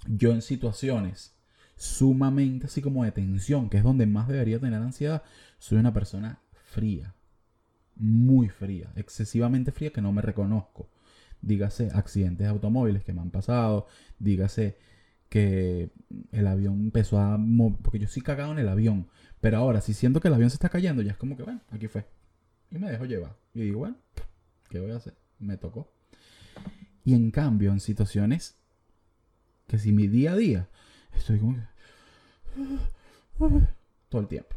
yo 0.06 0.32
en 0.32 0.40
situaciones 0.40 1.37
sumamente 1.78 2.66
así 2.66 2.82
como 2.82 3.04
de 3.04 3.12
tensión, 3.12 3.70
que 3.70 3.78
es 3.78 3.82
donde 3.84 4.04
más 4.04 4.28
debería 4.28 4.58
tener 4.58 4.82
ansiedad, 4.82 5.22
soy 5.58 5.78
una 5.78 5.94
persona 5.94 6.40
fría. 6.52 7.14
Muy 7.94 8.48
fría. 8.48 8.92
Excesivamente 8.96 9.72
fría 9.72 9.90
que 9.90 10.02
no 10.02 10.12
me 10.12 10.20
reconozco. 10.20 10.90
Dígase 11.40 11.90
accidentes 11.94 12.46
de 12.46 12.50
automóviles 12.50 13.04
que 13.04 13.12
me 13.12 13.20
han 13.20 13.30
pasado. 13.30 13.86
Dígase 14.18 14.76
que 15.28 15.90
el 16.32 16.46
avión 16.46 16.80
empezó 16.80 17.20
a 17.20 17.38
porque 17.82 17.98
yo 17.98 18.08
sí 18.08 18.20
cagado 18.22 18.52
en 18.52 18.58
el 18.58 18.68
avión, 18.68 19.08
pero 19.40 19.58
ahora 19.58 19.80
si 19.80 19.94
siento 19.94 20.20
que 20.20 20.28
el 20.28 20.34
avión 20.34 20.50
se 20.50 20.54
está 20.56 20.68
cayendo, 20.68 21.02
ya 21.02 21.12
es 21.12 21.18
como 21.18 21.36
que, 21.36 21.42
bueno, 21.42 21.60
aquí 21.70 21.86
fue. 21.86 22.06
Y 22.70 22.78
me 22.78 22.90
dejo 22.90 23.04
llevar. 23.04 23.36
Y 23.54 23.60
digo, 23.60 23.80
bueno, 23.80 23.96
¿qué 24.68 24.80
voy 24.80 24.90
a 24.90 24.96
hacer? 24.96 25.16
Me 25.38 25.56
tocó. 25.56 25.92
Y 27.04 27.14
en 27.14 27.30
cambio, 27.30 27.72
en 27.72 27.80
situaciones 27.80 28.56
que 29.66 29.78
si 29.78 29.92
mi 29.92 30.08
día 30.08 30.32
a 30.32 30.36
día 30.36 30.68
estoy 31.16 31.38
como 31.38 31.56
todo 34.08 34.20
el 34.20 34.28
tiempo. 34.28 34.56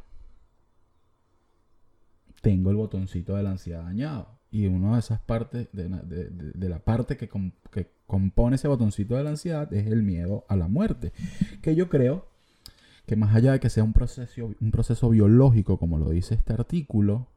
Tengo 2.41 2.71
el 2.71 2.77
botoncito 2.77 3.35
de 3.35 3.43
la 3.43 3.51
ansiedad 3.51 3.83
dañado. 3.83 4.39
Y 4.49 4.67
una 4.67 4.93
de 4.93 4.99
esas 4.99 5.21
partes, 5.21 5.69
de, 5.71 6.69
la 6.69 6.79
parte 6.79 7.15
que, 7.15 7.29
que, 7.71 7.91
compone 8.05 8.57
ese 8.57 8.67
botoncito 8.67 9.15
de 9.15 9.23
la 9.23 9.29
ansiedad 9.29 9.71
es 9.73 9.87
el 9.87 10.03
miedo 10.03 10.45
a 10.49 10.57
la 10.57 10.67
muerte. 10.67 11.13
Que 11.61 11.75
yo 11.75 11.87
creo 11.87 12.27
que 13.05 13.15
más 13.15 13.33
allá 13.35 13.53
de 13.53 13.59
que 13.59 13.69
sea 13.69 13.83
un 13.83 13.93
proceso, 13.93 14.53
un 14.59 14.71
proceso 14.71 15.09
biológico, 15.09 15.77
como 15.77 15.97
lo 15.97 16.09
dice 16.09 16.35
este 16.35 16.53
artículo, 16.53 17.27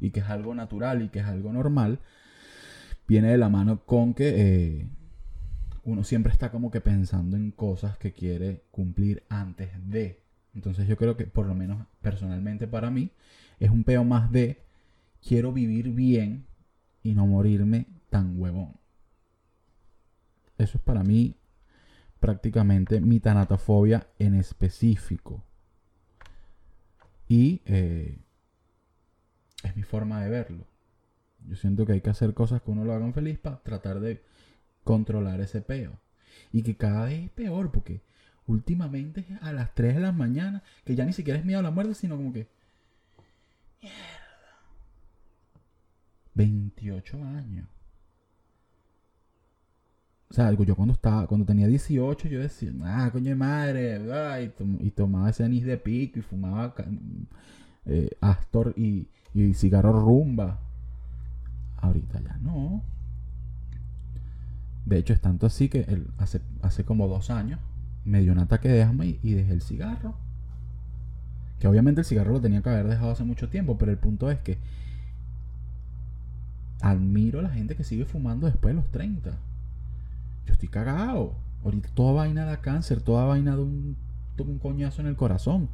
y 0.00 0.10
que 0.10 0.20
es 0.20 0.26
algo 0.26 0.54
natural 0.54 1.02
y 1.02 1.08
que 1.08 1.20
es 1.20 1.26
algo 1.26 1.52
normal, 1.52 2.00
viene 3.06 3.28
de 3.28 3.38
la 3.38 3.48
mano 3.48 3.84
con 3.84 4.14
que 4.14 4.28
eh, 4.36 4.88
uno 5.84 6.04
siempre 6.04 6.32
está 6.32 6.50
como 6.50 6.70
que 6.70 6.80
pensando 6.80 7.36
en 7.36 7.50
cosas 7.50 7.98
que 7.98 8.12
quiere 8.12 8.64
cumplir 8.70 9.24
antes 9.28 9.70
de. 9.88 10.22
Entonces 10.54 10.86
yo 10.88 10.96
creo 10.96 11.16
que 11.16 11.26
por 11.26 11.46
lo 11.46 11.54
menos 11.54 11.86
personalmente 12.00 12.66
para 12.66 12.90
mí 12.90 13.10
es 13.60 13.70
un 13.70 13.84
peo 13.84 14.04
más 14.04 14.30
de 14.30 14.62
quiero 15.26 15.52
vivir 15.52 15.90
bien 15.90 16.46
y 17.02 17.14
no 17.14 17.26
morirme 17.26 17.86
tan 18.10 18.40
huevón. 18.40 18.76
Eso 20.56 20.78
es 20.78 20.84
para 20.84 21.02
mí 21.02 21.36
prácticamente 22.20 23.00
mi 23.00 23.20
tanatofobia 23.20 24.06
en 24.18 24.34
específico. 24.34 25.44
Y 27.28 27.60
eh, 27.66 28.18
es 29.62 29.76
mi 29.76 29.82
forma 29.82 30.22
de 30.22 30.30
verlo. 30.30 30.66
Yo 31.46 31.56
siento 31.56 31.84
que 31.84 31.92
hay 31.92 32.00
que 32.00 32.10
hacer 32.10 32.32
cosas 32.32 32.62
que 32.62 32.70
uno 32.70 32.84
lo 32.84 32.94
hagan 32.94 33.12
feliz 33.12 33.38
para 33.38 33.62
tratar 33.62 34.00
de 34.00 34.22
controlar 34.84 35.40
ese 35.40 35.60
peo. 35.60 35.98
Y 36.52 36.62
que 36.62 36.76
cada 36.76 37.06
vez 37.06 37.24
es 37.24 37.30
peor 37.30 37.72
porque 37.72 38.00
últimamente 38.46 39.24
a 39.40 39.52
las 39.52 39.74
3 39.74 39.96
de 39.96 40.00
la 40.00 40.12
mañana, 40.12 40.62
que 40.84 40.94
ya 40.94 41.04
ni 41.04 41.12
siquiera 41.12 41.38
es 41.38 41.44
miedo 41.44 41.60
a 41.60 41.62
la 41.62 41.70
muerte, 41.70 41.94
sino 41.94 42.16
como 42.16 42.32
que... 42.32 42.46
28 46.34 47.16
años. 47.24 47.66
O 50.30 50.34
sea, 50.34 50.52
yo 50.52 50.74
cuando 50.74 50.94
estaba, 50.94 51.28
cuando 51.28 51.46
tenía 51.46 51.68
18, 51.68 52.26
yo 52.28 52.40
decía, 52.40 52.72
ah, 52.82 53.08
coño 53.12 53.28
de 53.28 53.34
madre, 53.36 54.00
y, 54.80 54.90
tomaba 54.90 55.30
ese 55.30 55.44
anís 55.44 55.64
de 55.64 55.76
pico 55.76 56.18
y 56.18 56.22
fumaba 56.22 56.74
eh, 57.86 58.10
Astor 58.20 58.74
y, 58.76 59.06
y 59.32 59.54
cigarro 59.54 59.92
rumba. 59.92 60.58
Ahorita 61.76 62.20
ya 62.20 62.36
no. 62.38 62.82
De 64.86 64.98
hecho, 64.98 65.12
es 65.12 65.20
tanto 65.20 65.46
así 65.46 65.68
que 65.68 66.02
hace, 66.18 66.40
hace 66.62 66.84
como 66.84 67.08
dos 67.08 67.30
años 67.30 67.58
me 68.04 68.20
dio 68.20 68.32
un 68.32 68.38
ataque 68.38 68.68
de 68.68 68.82
asma 68.82 69.06
y, 69.06 69.18
dejé 69.22 69.52
el 69.52 69.62
cigarro. 69.62 70.14
Que 71.58 71.68
obviamente 71.68 72.02
el 72.02 72.04
cigarro 72.04 72.32
lo 72.32 72.40
tenía 72.40 72.62
que 72.62 72.68
haber 72.68 72.86
dejado 72.88 73.10
hace 73.10 73.24
mucho 73.24 73.48
tiempo, 73.48 73.78
pero 73.78 73.90
el 73.90 73.98
punto 73.98 74.30
es 74.30 74.38
que 74.40 74.58
admiro 76.80 77.38
a 77.38 77.42
la 77.42 77.50
gente 77.50 77.76
que 77.76 77.84
sigue 77.84 78.04
fumando 78.04 78.46
después 78.46 78.74
de 78.74 78.80
los 78.80 78.90
30. 78.90 79.30
Yo 80.46 80.52
estoy 80.52 80.68
cagado. 80.68 81.34
Ahorita 81.64 81.88
toda 81.94 82.12
vaina 82.12 82.44
da 82.44 82.60
cáncer, 82.60 83.00
toda 83.00 83.24
vaina 83.24 83.56
de 83.56 83.62
un, 83.62 83.96
un 84.38 84.58
coñazo 84.58 85.00
en 85.00 85.06
el 85.08 85.16
corazón. 85.16 85.70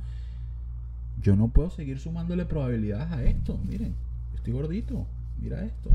Yo 1.20 1.34
no 1.34 1.48
puedo 1.48 1.70
seguir 1.70 1.98
sumándole 1.98 2.44
probabilidades 2.44 3.11
a 3.11 3.24
esto. 3.24 3.58
Miren, 3.66 3.96
estoy 4.36 4.52
gordito. 4.52 5.06
Mira 5.40 5.64
esto. 5.64 5.90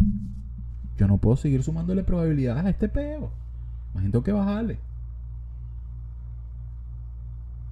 Yo 0.98 1.08
no 1.08 1.18
puedo 1.18 1.36
seguir 1.36 1.64
sumándole 1.64 2.04
probabilidades 2.04 2.66
a 2.66 2.70
este 2.70 2.90
peo. 2.90 3.32
Tengo 3.94 4.24
que 4.24 4.32
bajarle. 4.32 4.80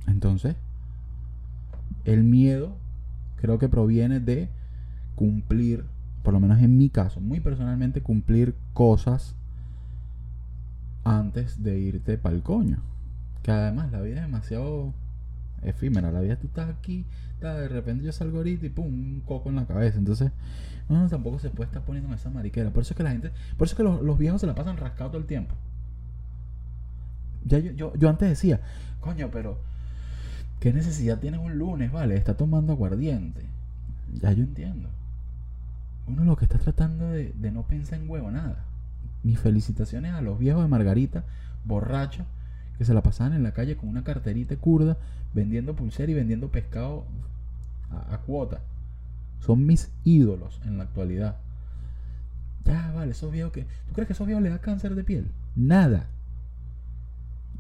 Entonces, 0.08 0.56
el 2.06 2.24
miedo 2.24 2.76
creo 3.38 3.60
que 3.60 3.70
proviene 3.70 4.20
de 4.20 4.50
cumplir 5.16 5.86
por 6.24 6.34
lo 6.34 6.40
menos 6.40 6.60
en 6.60 6.78
mi 6.78 6.90
caso, 6.90 7.20
muy 7.20 7.42
personalmente, 7.42 8.02
cumplir 8.02 8.56
cosas 8.74 9.36
antes 11.04 11.62
de 11.62 11.78
irte 11.78 12.18
para 12.18 12.34
el 12.34 12.42
coño. 12.42 12.78
Que 13.44 13.52
además 13.52 13.92
la 13.92 14.02
vida 14.02 14.16
es 14.16 14.22
demasiado 14.22 14.94
efímera. 15.66 16.12
La 16.12 16.22
vida 16.22 16.36
tú 16.36 16.48
estás 16.48 16.70
aquí, 16.70 17.06
de 17.40 17.68
repente 17.68 18.06
yo 18.06 18.12
salgo 18.12 18.38
ahorita 18.38 18.66
y 18.66 18.70
pum, 18.70 18.86
un 18.86 19.22
coco 19.26 19.50
en 19.50 19.56
la 19.56 19.66
cabeza. 19.66 19.98
Entonces, 19.98 20.32
no, 20.90 21.08
tampoco 21.10 21.40
se 21.40 21.50
puede 21.50 21.68
estar 21.68 21.84
poniendo 21.84 22.10
en 22.10 22.16
esa 22.16 22.30
mariquera. 22.30 22.70
Por 22.72 22.84
eso 22.84 22.94
es 22.94 22.98
que 22.98 23.04
la 23.04 23.12
gente, 23.12 23.32
por 23.58 23.68
eso 23.68 23.74
es 23.74 23.78
que 23.78 23.84
los, 23.84 24.18
viejos 24.18 24.42
se 24.42 24.48
la 24.48 24.56
pasan 24.56 24.78
rascados 24.78 25.12
todo 25.12 25.22
el 25.22 25.28
tiempo. 25.28 25.56
Ya 27.46 27.60
yo, 27.60 27.72
yo, 27.74 27.94
yo 27.96 28.10
antes 28.10 28.30
decía, 28.30 28.62
coño, 29.02 29.30
pero 29.32 29.60
¿qué 30.60 30.72
necesidad 30.72 31.20
tienes 31.20 31.40
un 31.42 31.58
lunes, 31.58 31.92
vale? 31.92 32.16
Está 32.16 32.36
tomando 32.36 32.74
aguardiente. 32.74 33.42
Ya 34.22 34.32
yo 34.32 34.44
entiendo 34.44 34.90
uno 36.08 36.24
lo 36.26 36.36
que 36.36 36.46
está 36.46 36.58
tratando 36.58 37.10
de, 37.10 37.34
no 37.52 37.64
pensar 37.64 38.00
en 38.00 38.10
huevo 38.10 38.30
nada. 38.32 38.66
Mis 39.24 39.40
felicitaciones 39.40 40.14
a 40.14 40.22
los 40.22 40.38
viejos 40.38 40.62
de 40.62 40.68
Margarita, 40.68 41.24
borrachos, 41.64 42.26
que 42.78 42.86
se 42.86 42.94
la 42.94 43.04
pasaban 43.04 43.34
en 43.34 43.44
la 43.44 43.54
calle 43.54 43.78
con 43.78 43.90
una 43.90 44.04
carterita 44.04 44.56
kurda, 44.58 44.98
vendiendo 45.34 45.76
pulsera 45.76 46.12
y 46.12 46.16
vendiendo 46.16 46.50
pescado 46.50 47.06
a, 47.92 48.18
cuota. 48.20 48.62
Son 49.40 49.66
mis 49.66 49.92
ídolos 50.04 50.60
en 50.66 50.78
la 50.78 50.86
actualidad. 50.86 51.38
Ya, 52.66 52.92
vale, 52.94 53.12
esos 53.12 53.32
viejos 53.32 53.52
que. 53.52 53.64
¿Tú 53.64 53.94
crees 53.94 54.08
que 54.08 54.14
esos 54.14 54.26
viejos 54.26 54.44
les 54.44 54.54
da 54.54 54.60
cáncer 54.60 54.96
de 54.96 55.04
piel? 55.04 55.32
Nada. 55.56 56.08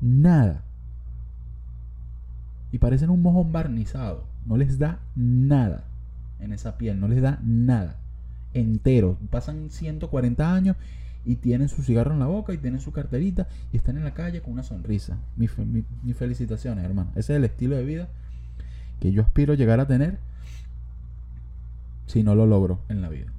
Nada. 0.01 0.63
Y 2.71 2.77
parecen 2.79 3.09
un 3.09 3.21
mojón 3.21 3.51
barnizado. 3.51 4.23
No 4.45 4.57
les 4.57 4.79
da 4.79 4.99
nada 5.15 5.83
en 6.39 6.53
esa 6.53 6.77
piel. 6.77 6.99
No 6.99 7.07
les 7.07 7.21
da 7.21 7.39
nada 7.43 7.97
entero. 8.53 9.17
Pasan 9.29 9.69
140 9.69 10.53
años 10.53 10.77
y 11.25 11.37
tienen 11.37 11.69
su 11.69 11.83
cigarro 11.83 12.13
en 12.13 12.19
la 12.19 12.25
boca 12.25 12.53
y 12.53 12.57
tienen 12.57 12.79
su 12.79 12.91
carterita 12.91 13.47
y 13.71 13.77
están 13.77 13.97
en 13.97 14.03
la 14.03 14.13
calle 14.13 14.41
con 14.41 14.53
una 14.53 14.63
sonrisa. 14.63 15.17
Mis 15.37 15.51
mi, 15.57 16.13
felicitaciones, 16.13 16.83
hermano. 16.83 17.11
Ese 17.11 17.33
es 17.33 17.37
el 17.37 17.43
estilo 17.45 17.75
de 17.75 17.85
vida 17.85 18.09
que 18.99 19.11
yo 19.11 19.21
aspiro 19.21 19.53
llegar 19.53 19.79
a 19.79 19.87
tener 19.87 20.17
si 22.07 22.23
no 22.23 22.35
lo 22.35 22.45
logro 22.45 22.79
en 22.89 23.01
la 23.01 23.09
vida. 23.09 23.31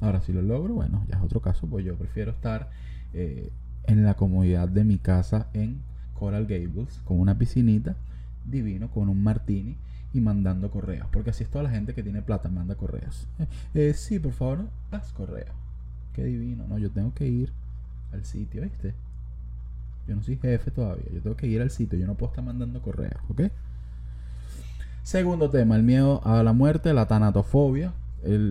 Ahora, 0.00 0.20
si 0.20 0.32
lo 0.32 0.42
logro, 0.42 0.74
bueno, 0.74 1.04
ya 1.08 1.16
es 1.16 1.22
otro 1.22 1.40
caso, 1.40 1.66
pues 1.66 1.84
yo 1.84 1.96
prefiero 1.96 2.30
estar 2.30 2.70
eh, 3.12 3.50
en 3.84 4.04
la 4.04 4.14
comodidad 4.14 4.68
de 4.68 4.84
mi 4.84 4.98
casa 4.98 5.48
en 5.52 5.82
Coral 6.14 6.46
Gables, 6.46 7.00
con 7.04 7.20
una 7.20 7.36
piscinita, 7.36 7.96
divino, 8.46 8.90
con 8.90 9.08
un 9.08 9.22
martini 9.22 9.76
y 10.12 10.20
mandando 10.20 10.70
correos. 10.70 11.08
Porque 11.12 11.30
así 11.30 11.44
es 11.44 11.50
toda 11.50 11.64
la 11.64 11.70
gente 11.70 11.94
que 11.94 12.02
tiene 12.02 12.22
plata, 12.22 12.48
manda 12.48 12.76
correos. 12.76 13.28
Eh, 13.38 13.46
eh, 13.74 13.94
sí, 13.94 14.18
por 14.18 14.32
favor, 14.32 14.68
haz 14.90 15.12
correo. 15.12 15.69
Qué 16.14 16.24
divino. 16.24 16.66
No, 16.68 16.78
yo 16.78 16.90
tengo 16.90 17.14
que 17.14 17.26
ir 17.26 17.52
al 18.12 18.24
sitio, 18.24 18.62
¿viste? 18.62 18.94
Yo 20.08 20.16
no 20.16 20.22
soy 20.22 20.36
jefe 20.36 20.70
todavía. 20.70 21.04
Yo 21.12 21.20
tengo 21.20 21.36
que 21.36 21.46
ir 21.46 21.60
al 21.60 21.70
sitio. 21.70 21.98
Yo 21.98 22.06
no 22.06 22.14
puedo 22.14 22.32
estar 22.32 22.44
mandando 22.44 22.80
correos, 22.82 23.20
¿ok? 23.28 23.42
Segundo 25.02 25.50
tema, 25.50 25.76
el 25.76 25.82
miedo 25.82 26.20
a 26.24 26.42
la 26.42 26.52
muerte, 26.52 26.92
la 26.92 27.06
tanatofobia. 27.06 27.92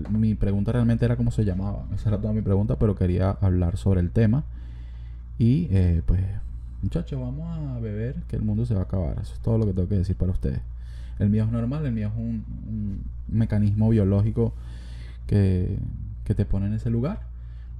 mi 0.10 0.36
pregunta 0.36 0.72
realmente 0.72 1.06
era 1.06 1.16
cómo 1.16 1.32
se 1.32 1.46
llamaba. 1.46 1.86
Esa 1.94 2.10
era 2.10 2.18
toda 2.20 2.34
mi 2.34 2.42
pregunta, 2.42 2.78
pero 2.78 2.96
quería 2.96 3.32
hablar 3.32 3.78
sobre 3.78 4.02
el 4.02 4.12
tema. 4.12 4.44
Y 5.38 5.68
eh, 5.72 6.02
pues, 6.06 6.22
muchachos, 6.82 7.20
vamos 7.20 7.48
a 7.58 7.80
beber 7.80 8.16
que 8.28 8.36
el 8.36 8.42
mundo 8.42 8.66
se 8.66 8.74
va 8.74 8.82
a 8.82 8.84
acabar. 8.84 9.20
Eso 9.22 9.34
es 9.34 9.40
todo 9.40 9.58
lo 9.58 9.66
que 9.66 9.74
tengo 9.74 9.88
que 9.88 9.96
decir 9.96 10.16
para 10.16 10.32
ustedes. 10.32 10.60
El 11.20 11.30
mío 11.30 11.44
es 11.44 11.52
normal, 11.52 11.86
el 11.86 11.92
mío 11.92 12.08
es 12.08 12.14
un, 12.18 13.04
mecanismo 13.28 13.90
biológico 13.90 14.54
que, 15.28 15.78
te 16.24 16.46
pone 16.46 16.68
en 16.68 16.74
ese 16.74 16.90
lugar. 16.90 17.22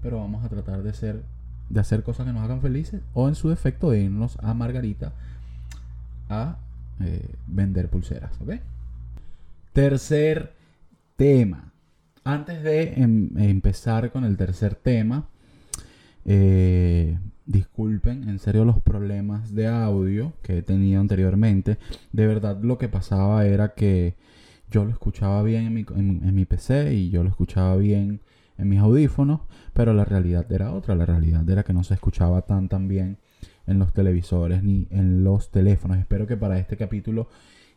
Pero 0.02 0.20
vamos 0.20 0.44
a 0.46 0.50
tratar 0.50 0.84
de 0.84 0.94
ser 0.94 1.24
de 1.70 1.80
hacer 1.80 2.04
cosas 2.04 2.26
que 2.26 2.34
nos 2.34 2.44
hagan 2.44 2.62
felices 2.62 3.02
o 3.14 3.28
en 3.30 3.36
su 3.36 3.50
defecto 3.50 3.92
de 3.92 4.02
irnos 4.02 4.38
a 4.42 4.54
Margarita 4.54 5.14
a 6.28 6.58
eh, 7.00 7.36
vender 7.48 7.90
pulseras, 7.90 8.32
¿ok? 8.42 8.56
Tercer 9.74 10.54
tema. 11.16 11.72
Antes 12.24 12.62
de 12.64 12.94
em, 12.96 13.30
empezar 13.38 14.12
con 14.12 14.26
el 14.26 14.36
tercer 14.36 14.76
tema, 14.76 15.28
eh, 16.26 17.18
disculpen 17.46 18.28
en 18.28 18.40
serio 18.40 18.66
los 18.66 18.82
problemas 18.82 19.56
de 19.56 19.68
audio 19.68 20.34
que 20.44 20.58
he 20.58 20.62
tenido 20.62 21.00
anteriormente. 21.00 21.78
De 22.12 22.28
verdad 22.28 22.60
lo 22.62 22.78
que 22.78 22.90
pasaba 22.90 23.46
era 23.46 23.74
que 23.74 24.16
yo 24.70 24.86
lo 24.86 24.92
escuchaba 24.92 25.42
bien 25.44 25.66
en 25.66 25.74
mi, 25.74 25.86
en 25.96 26.36
mi 26.36 26.46
PC 26.46 26.94
y 26.94 27.10
yo 27.10 27.24
lo 27.24 27.30
escuchaba 27.30 27.76
bien 27.78 28.22
en 28.60 28.70
mis 28.70 28.80
audífonos, 28.80 29.42
pero 29.74 29.94
la 29.94 30.06
realidad 30.06 30.52
era 30.52 30.72
otra. 30.74 30.96
La 30.96 31.06
realidad 31.06 31.50
era 31.50 31.64
que 31.64 31.74
no 31.74 31.84
se 31.84 31.94
escuchaba 31.94 32.42
tan 32.44 32.70
tan 32.70 32.88
bien 32.88 33.18
en 33.66 33.80
los 33.80 33.94
televisores 33.94 34.64
ni 34.64 34.88
en 34.90 35.24
los 35.24 35.52
teléfonos. 35.52 35.98
Espero 35.98 36.28
que 36.28 36.38
para 36.38 36.58
este 36.60 36.76
capítulo 36.76 37.28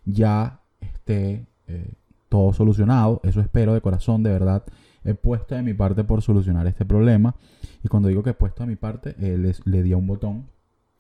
ya 0.05 0.61
esté 0.81 1.47
eh, 1.69 1.93
todo 2.29 2.53
solucionado. 2.53 3.21
Eso 3.25 3.41
espero 3.41 3.75
de 3.75 3.81
corazón, 3.81 4.23
de 4.23 4.31
verdad. 4.31 4.65
He 5.05 5.15
puesto 5.15 5.55
de 5.55 5.63
mi 5.63 5.75
parte 5.75 6.05
por 6.05 6.23
solucionar 6.23 6.67
este 6.67 6.85
problema. 6.85 7.35
Y 7.85 7.89
cuando 7.89 8.09
digo 8.09 8.23
que 8.23 8.31
he 8.31 8.35
puesto 8.35 8.63
de 8.63 8.69
mi 8.69 8.77
parte, 8.77 9.15
eh, 9.19 9.55
le 9.65 9.83
di 9.83 9.93
a 9.93 9.97
un 9.97 10.07
botón 10.07 10.47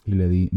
y 0.04 0.12
le 0.12 0.28
di 0.28 0.50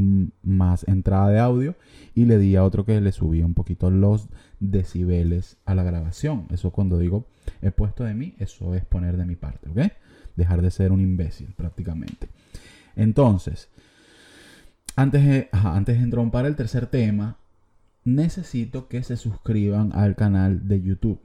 más 0.43 0.87
entrada 0.87 1.29
de 1.29 1.39
audio 1.39 1.75
y 2.13 2.25
le 2.25 2.37
di 2.37 2.55
a 2.55 2.63
otro 2.63 2.85
que 2.85 2.99
le 2.99 3.11
subía 3.11 3.45
un 3.45 3.53
poquito 3.53 3.89
los 3.91 4.27
decibeles 4.59 5.57
a 5.65 5.75
la 5.75 5.83
grabación. 5.83 6.47
Eso 6.51 6.71
cuando 6.71 6.97
digo 6.97 7.25
he 7.61 7.71
puesto 7.71 8.03
de 8.03 8.13
mí, 8.13 8.35
eso 8.39 8.73
es 8.75 8.85
poner 8.85 9.17
de 9.17 9.25
mi 9.25 9.35
parte, 9.35 9.69
¿ok? 9.69 9.91
Dejar 10.35 10.61
de 10.61 10.71
ser 10.71 10.91
un 10.91 11.01
imbécil 11.01 11.53
prácticamente. 11.55 12.27
Entonces, 12.95 13.69
antes 14.95 15.25
de, 15.25 15.49
antes 15.51 15.99
de 15.99 16.47
el 16.47 16.55
tercer 16.55 16.87
tema, 16.87 17.37
necesito 18.03 18.87
que 18.87 19.03
se 19.03 19.17
suscriban 19.17 19.91
al 19.93 20.15
canal 20.15 20.67
de 20.67 20.81
YouTube. 20.81 21.19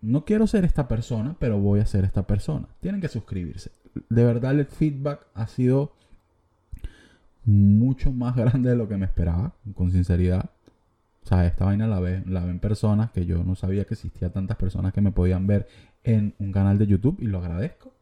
No 0.00 0.24
quiero 0.24 0.46
ser 0.46 0.64
esta 0.64 0.88
persona, 0.88 1.36
pero 1.38 1.58
voy 1.58 1.80
a 1.80 1.86
ser 1.86 2.04
esta 2.04 2.26
persona. 2.26 2.68
Tienen 2.80 3.00
que 3.00 3.08
suscribirse. 3.08 3.70
De 4.10 4.24
verdad 4.24 4.58
el 4.58 4.66
feedback 4.66 5.26
ha 5.34 5.46
sido 5.46 5.92
mucho 7.44 8.12
más 8.12 8.36
grande 8.36 8.70
de 8.70 8.76
lo 8.76 8.88
que 8.88 8.96
me 8.96 9.06
esperaba, 9.06 9.52
con 9.74 9.90
sinceridad. 9.90 10.50
O 11.24 11.26
sea, 11.26 11.46
esta 11.46 11.64
vaina 11.64 11.86
la, 11.86 12.00
ve, 12.00 12.22
la 12.26 12.44
ven 12.44 12.58
personas 12.58 13.10
que 13.10 13.24
yo 13.24 13.44
no 13.44 13.54
sabía 13.54 13.84
que 13.84 13.94
existía 13.94 14.30
tantas 14.30 14.56
personas 14.56 14.92
que 14.92 15.00
me 15.00 15.10
podían 15.10 15.46
ver 15.46 15.66
en 16.02 16.34
un 16.38 16.52
canal 16.52 16.78
de 16.78 16.86
YouTube 16.86 17.16
y 17.20 17.26
lo 17.26 17.38
agradezco. 17.38 17.92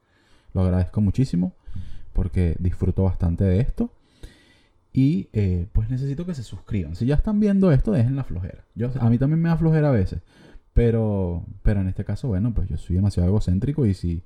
Lo 0.54 0.62
agradezco 0.62 1.00
muchísimo 1.00 1.52
porque 2.12 2.56
disfruto 2.58 3.04
bastante 3.04 3.44
de 3.44 3.60
esto. 3.60 3.90
Y 4.92 5.28
eh, 5.32 5.66
pues 5.72 5.88
necesito 5.88 6.26
que 6.26 6.34
se 6.34 6.42
suscriban. 6.42 6.96
Si 6.96 7.06
ya 7.06 7.14
están 7.14 7.40
viendo 7.40 7.72
esto, 7.72 7.92
dejen 7.92 8.16
la 8.16 8.24
flojera. 8.24 8.64
Yo, 8.74 8.90
a 9.00 9.08
mí 9.08 9.18
también 9.18 9.40
me 9.40 9.48
da 9.48 9.56
flojera 9.56 9.88
a 9.88 9.92
veces. 9.92 10.20
Pero, 10.74 11.44
pero 11.62 11.80
en 11.80 11.88
este 11.88 12.04
caso, 12.04 12.28
bueno, 12.28 12.52
pues 12.52 12.68
yo 12.68 12.76
soy 12.76 12.96
demasiado 12.96 13.28
egocéntrico 13.28 13.86
y 13.86 13.94
si... 13.94 14.22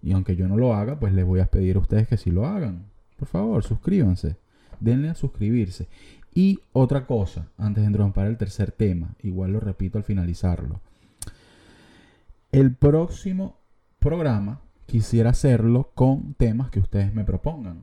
Y 0.00 0.12
aunque 0.12 0.36
yo 0.36 0.46
no 0.46 0.56
lo 0.56 0.74
haga, 0.74 1.00
pues 1.00 1.12
les 1.12 1.24
voy 1.24 1.40
a 1.40 1.46
pedir 1.46 1.74
a 1.74 1.80
ustedes 1.80 2.06
que 2.06 2.16
sí 2.16 2.30
lo 2.30 2.46
hagan. 2.46 2.84
Por 3.18 3.26
favor, 3.26 3.64
suscríbanse 3.64 4.36
denle 4.80 5.10
a 5.10 5.14
suscribirse. 5.14 5.88
Y 6.34 6.60
otra 6.72 7.06
cosa, 7.06 7.48
antes 7.56 7.82
de 7.82 7.88
entrar 7.88 8.12
para 8.12 8.28
el 8.28 8.36
tercer 8.36 8.70
tema, 8.70 9.14
igual 9.22 9.52
lo 9.52 9.60
repito 9.60 9.98
al 9.98 10.04
finalizarlo. 10.04 10.80
El 12.52 12.74
próximo 12.74 13.58
programa 13.98 14.60
quisiera 14.86 15.30
hacerlo 15.30 15.90
con 15.94 16.34
temas 16.34 16.70
que 16.70 16.80
ustedes 16.80 17.12
me 17.12 17.24
propongan. 17.24 17.82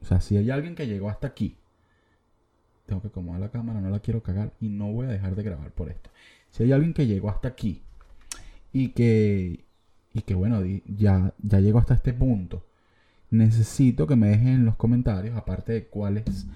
O 0.00 0.06
sea, 0.06 0.20
si 0.20 0.36
hay 0.36 0.50
alguien 0.50 0.74
que 0.74 0.86
llegó 0.86 1.08
hasta 1.08 1.26
aquí, 1.26 1.56
tengo 2.86 3.00
que 3.00 3.08
acomodar 3.08 3.40
la 3.40 3.50
cámara, 3.50 3.80
no 3.80 3.90
la 3.90 4.00
quiero 4.00 4.22
cagar 4.22 4.52
y 4.60 4.68
no 4.68 4.92
voy 4.92 5.06
a 5.06 5.10
dejar 5.10 5.34
de 5.34 5.42
grabar 5.42 5.70
por 5.70 5.90
esto. 5.90 6.10
Si 6.50 6.62
hay 6.62 6.72
alguien 6.72 6.94
que 6.94 7.06
llegó 7.06 7.30
hasta 7.30 7.48
aquí 7.48 7.82
y 8.72 8.88
que, 8.88 9.64
y 10.12 10.22
que 10.22 10.34
bueno, 10.34 10.62
ya, 10.86 11.32
ya 11.42 11.60
llegó 11.60 11.78
hasta 11.78 11.94
este 11.94 12.12
punto 12.12 12.64
necesito 13.34 14.06
que 14.06 14.16
me 14.16 14.28
dejen 14.28 14.48
en 14.48 14.64
los 14.64 14.76
comentarios, 14.76 15.36
aparte 15.36 15.72
de 15.72 15.86
cuál 15.86 16.18
es 16.18 16.46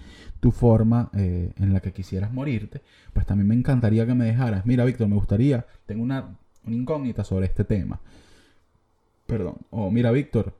tu 0.41 0.53
forma 0.53 1.11
eh, 1.15 1.53
en 1.57 1.73
la 1.73 1.81
que 1.81 1.93
quisieras 1.93 2.33
morirte, 2.33 2.83
pues 3.13 3.27
también 3.27 3.49
me 3.49 3.55
encantaría 3.55 4.07
que 4.07 4.15
me 4.15 4.25
dejaras, 4.25 4.65
mira 4.67 4.85
Víctor, 4.85 5.09
me 5.09 5.17
gustaría, 5.17 5.67
tengo 5.87 6.03
una, 6.03 6.37
incógnita 6.67 7.25
sobre 7.25 7.47
este 7.47 7.65
tema. 7.65 8.01
Perdón, 9.27 9.57
o 9.71 9.91
mira 9.91 10.11
Víctor, 10.11 10.55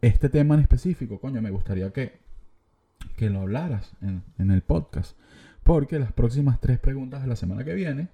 este 0.00 0.28
tema 0.28 0.54
en 0.54 0.60
específico, 0.60 1.20
coño, 1.20 1.40
me 1.42 1.50
gustaría 1.50 1.92
que, 1.92 2.18
que 3.16 3.30
lo 3.30 3.40
hablaras 3.40 3.92
en, 4.02 4.22
en 4.38 4.50
el 4.50 4.62
podcast. 4.62 5.16
Porque 5.62 5.98
las 5.98 6.12
próximas 6.12 6.60
tres 6.60 6.78
preguntas 6.78 7.22
de 7.22 7.28
la 7.28 7.36
semana 7.36 7.64
que 7.64 7.74
viene 7.74 8.08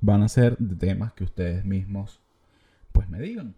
van 0.00 0.22
a 0.22 0.28
ser 0.28 0.56
de 0.58 0.76
temas 0.76 1.12
que 1.12 1.24
ustedes 1.24 1.64
mismos 1.64 2.20
pues 2.92 3.08
me 3.08 3.18
digan. 3.18 3.54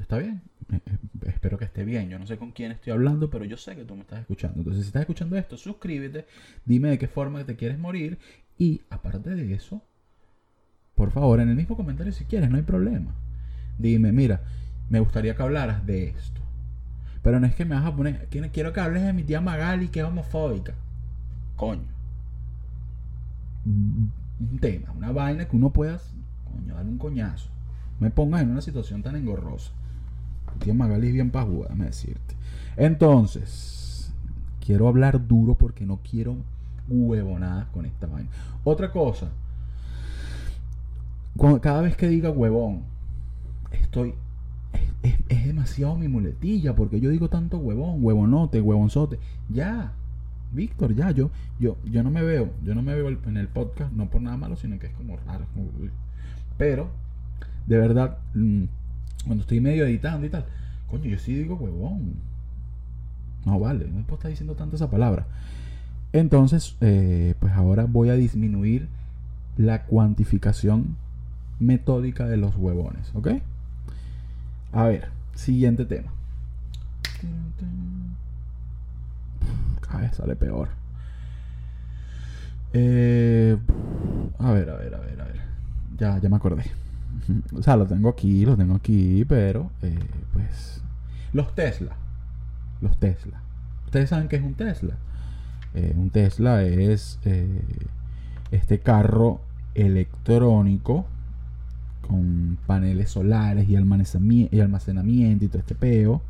¿Está 0.00 0.18
bien? 0.18 0.42
Eh, 0.72 0.80
eh, 0.84 0.98
espero 1.26 1.58
que 1.58 1.64
esté 1.64 1.84
bien. 1.84 2.08
Yo 2.08 2.18
no 2.18 2.26
sé 2.26 2.36
con 2.36 2.52
quién 2.52 2.72
estoy 2.72 2.92
hablando, 2.92 3.30
pero 3.30 3.44
yo 3.44 3.56
sé 3.56 3.76
que 3.76 3.84
tú 3.84 3.94
me 3.94 4.02
estás 4.02 4.20
escuchando. 4.20 4.58
Entonces, 4.58 4.84
si 4.84 4.88
estás 4.88 5.00
escuchando 5.00 5.36
esto, 5.36 5.56
suscríbete, 5.56 6.26
dime 6.64 6.90
de 6.90 6.98
qué 6.98 7.08
forma 7.08 7.44
te 7.44 7.56
quieres 7.56 7.78
morir. 7.78 8.18
Y 8.58 8.82
aparte 8.90 9.30
de 9.30 9.54
eso, 9.54 9.82
por 10.94 11.10
favor, 11.10 11.40
en 11.40 11.50
el 11.50 11.56
mismo 11.56 11.76
comentario 11.76 12.12
si 12.12 12.24
quieres, 12.24 12.50
no 12.50 12.56
hay 12.56 12.62
problema. 12.62 13.14
Dime, 13.78 14.12
mira, 14.12 14.40
me 14.88 15.00
gustaría 15.00 15.36
que 15.36 15.42
hablaras 15.42 15.84
de 15.86 16.08
esto. 16.08 16.40
Pero 17.22 17.40
no 17.40 17.46
es 17.46 17.54
que 17.54 17.64
me 17.64 17.74
vas 17.74 17.84
a 17.84 17.94
poner, 17.94 18.28
quiero 18.28 18.72
que 18.72 18.80
hables 18.80 19.02
de 19.02 19.12
mi 19.12 19.24
tía 19.24 19.40
Magali 19.40 19.88
que 19.88 20.00
es 20.00 20.06
homofóbica. 20.06 20.74
Coño. 21.56 21.82
Un 23.64 24.12
tema, 24.60 24.92
una 24.92 25.10
vaina 25.10 25.48
que 25.48 25.56
uno 25.56 25.70
pueda, 25.70 26.00
coño, 26.44 26.74
dar 26.74 26.84
un 26.84 26.98
coñazo. 26.98 27.50
Me 27.98 28.10
pongas 28.10 28.42
en 28.42 28.50
una 28.50 28.60
situación 28.60 29.02
tan 29.02 29.16
engorrosa. 29.16 29.72
Tía 30.58 30.74
Magali 30.74 31.08
es 31.08 31.12
bien 31.14 31.30
pajuda, 31.30 31.74
me 31.74 31.86
decirte. 31.86 32.34
Entonces, 32.76 34.12
quiero 34.64 34.88
hablar 34.88 35.26
duro 35.26 35.54
porque 35.54 35.86
no 35.86 36.00
quiero 36.08 36.36
huevonadas 36.88 37.66
con 37.68 37.86
esta 37.86 38.06
vaina. 38.06 38.28
Otra 38.64 38.92
cosa, 38.92 39.30
cada 41.60 41.82
vez 41.82 41.96
que 41.96 42.08
diga 42.08 42.30
huevón, 42.30 42.82
estoy. 43.70 44.14
Es, 45.02 45.46
demasiado 45.46 45.96
mi 45.96 46.08
muletilla 46.08 46.74
porque 46.74 47.00
yo 47.00 47.10
digo 47.10 47.28
tanto 47.28 47.58
huevón, 47.58 48.04
huevonote, 48.04 48.60
huevonzote. 48.60 49.18
Ya, 49.48 49.92
Víctor, 50.52 50.94
ya, 50.94 51.12
yo, 51.12 51.30
yo, 51.60 51.76
yo 51.84 52.02
no 52.02 52.10
me 52.10 52.22
veo, 52.22 52.50
yo 52.64 52.74
no 52.74 52.82
me 52.82 52.94
veo 52.94 53.08
en 53.08 53.36
el 53.36 53.48
podcast, 53.48 53.92
no 53.92 54.10
por 54.10 54.20
nada 54.20 54.36
malo, 54.36 54.56
sino 54.56 54.78
que 54.78 54.88
es 54.88 54.94
como 54.94 55.16
raro. 55.18 55.46
Pero, 56.58 56.88
de 57.66 57.78
verdad, 57.78 58.18
mm, 58.34 58.64
cuando 59.26 59.42
estoy 59.42 59.60
medio 59.60 59.84
editando 59.84 60.26
y 60.26 60.30
tal, 60.30 60.46
coño, 60.88 61.04
yo 61.04 61.18
sí 61.18 61.34
digo 61.34 61.56
huevón. 61.56 62.14
No 63.44 63.60
vale, 63.60 63.86
no 63.86 64.02
puedo 64.02 64.16
estar 64.16 64.30
diciendo 64.30 64.54
tanto 64.54 64.76
esa 64.76 64.90
palabra. 64.90 65.26
Entonces, 66.12 66.76
eh, 66.80 67.34
pues 67.38 67.52
ahora 67.52 67.84
voy 67.84 68.08
a 68.08 68.14
disminuir 68.14 68.88
la 69.56 69.84
cuantificación 69.84 70.96
metódica 71.58 72.26
de 72.26 72.36
los 72.36 72.56
huevones, 72.56 73.10
¿ok? 73.14 73.28
A 74.72 74.84
ver, 74.84 75.08
siguiente 75.34 75.84
tema. 75.84 76.12
Cada 79.80 80.00
vez 80.00 80.16
sale 80.16 80.36
peor. 80.36 80.68
Eh, 82.72 83.56
a 84.38 84.52
ver, 84.52 84.70
a 84.70 84.76
ver, 84.76 84.94
a 84.94 84.98
ver, 84.98 85.20
a 85.20 85.24
ver. 85.24 85.40
Ya, 85.98 86.18
ya 86.18 86.28
me 86.28 86.36
acordé. 86.36 86.64
O 87.54 87.62
sea, 87.62 87.76
lo 87.76 87.86
tengo 87.86 88.08
aquí, 88.08 88.44
lo 88.44 88.56
tengo 88.56 88.74
aquí, 88.74 89.24
pero 89.24 89.70
eh, 89.82 89.98
pues... 90.32 90.82
Los 91.32 91.54
Tesla. 91.54 91.96
Los 92.80 92.98
Tesla. 92.98 93.40
¿Ustedes 93.84 94.10
saben 94.10 94.28
qué 94.28 94.36
es 94.36 94.42
un 94.42 94.54
Tesla? 94.54 94.94
Eh, 95.74 95.94
un 95.96 96.10
Tesla 96.10 96.62
es 96.62 97.18
eh, 97.24 97.62
este 98.50 98.80
carro 98.80 99.40
electrónico 99.74 101.06
con 102.06 102.58
paneles 102.66 103.10
solares 103.10 103.68
y 103.68 103.76
almacenamiento, 103.76 104.54
y 104.54 104.60
almacenamiento 104.60 105.44
y 105.44 105.48
todo 105.48 105.58
este 105.58 105.74
peo. 105.74 106.22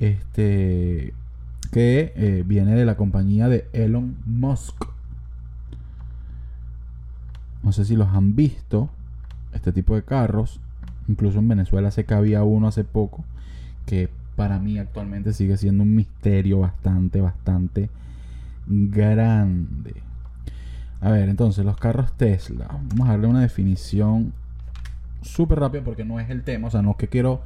Este 0.00 1.14
que 1.70 2.44
viene 2.46 2.74
de 2.74 2.84
la 2.84 2.96
compañía 2.96 3.48
de 3.48 3.66
Elon 3.72 4.16
Musk. 4.26 4.84
No 7.62 7.72
sé 7.72 7.84
si 7.84 7.96
los 7.96 8.08
han 8.08 8.34
visto 8.34 8.90
este 9.52 9.72
tipo 9.72 9.94
de 9.94 10.02
carros. 10.02 10.60
Incluso 11.08 11.38
en 11.38 11.48
Venezuela 11.48 11.90
sé 11.90 12.04
que 12.04 12.14
había 12.14 12.42
uno 12.42 12.68
hace 12.68 12.84
poco 12.84 13.24
que 13.86 14.08
para 14.36 14.58
mí 14.58 14.78
actualmente 14.78 15.32
sigue 15.32 15.56
siendo 15.56 15.82
un 15.82 15.94
misterio 15.94 16.60
bastante, 16.60 17.20
bastante 17.20 17.90
grande. 18.66 19.94
A 21.00 21.10
ver, 21.10 21.28
entonces 21.28 21.64
los 21.64 21.76
carros 21.76 22.12
Tesla. 22.16 22.68
Vamos 22.90 23.08
a 23.08 23.12
darle 23.12 23.26
una 23.26 23.40
definición 23.40 24.32
súper 25.22 25.60
rápida 25.60 25.82
porque 25.82 26.04
no 26.04 26.20
es 26.20 26.30
el 26.30 26.42
tema. 26.42 26.68
O 26.68 26.70
sea, 26.70 26.82
no 26.82 26.92
es 26.92 26.96
que 26.96 27.08
quiero 27.08 27.42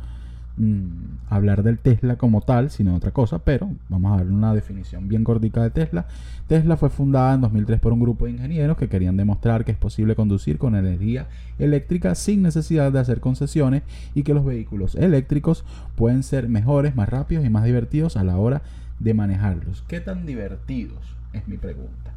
mm, 0.57 0.87
hablar 1.31 1.63
del 1.63 1.79
Tesla 1.79 2.17
como 2.17 2.41
tal, 2.41 2.71
sino 2.71 2.95
otra 2.95 3.11
cosa, 3.11 3.41
pero 3.41 3.71
vamos 3.89 4.13
a 4.13 4.17
darle 4.19 4.33
una 4.33 4.55
definición 4.55 5.09
bien 5.09 5.25
cortica 5.25 5.63
de 5.63 5.71
Tesla. 5.71 6.07
Tesla 6.47 6.77
fue 6.77 6.91
fundada 6.91 7.35
en 7.35 7.41
2003 7.41 7.81
por 7.81 7.93
un 7.93 8.01
grupo 8.01 8.27
de 8.27 8.33
ingenieros 8.33 8.77
que 8.77 8.89
querían 8.89 9.17
demostrar 9.17 9.65
que 9.65 9.73
es 9.73 9.79
posible 9.79 10.15
conducir 10.15 10.59
con 10.59 10.75
energía 10.75 11.27
eléctrica 11.59 12.15
sin 12.15 12.43
necesidad 12.43 12.93
de 12.93 13.01
hacer 13.01 13.21
concesiones 13.21 13.83
y 14.15 14.23
que 14.23 14.35
los 14.35 14.45
vehículos 14.45 14.95
eléctricos 14.95 15.65
pueden 15.95 16.23
ser 16.23 16.49
mejores, 16.49 16.97
más 16.97 17.09
rápidos 17.09 17.45
y 17.45 17.51
más 17.51 17.65
divertidos 17.65 18.17
a 18.17 18.25
la 18.25 18.37
hora 18.37 18.63
de 18.99 19.15
manejarlos. 19.15 19.85
¿Qué 19.89 20.01
tan 20.01 20.27
divertidos? 20.27 20.99
Es 21.33 21.47
mi 21.49 21.57
pregunta. 21.57 22.13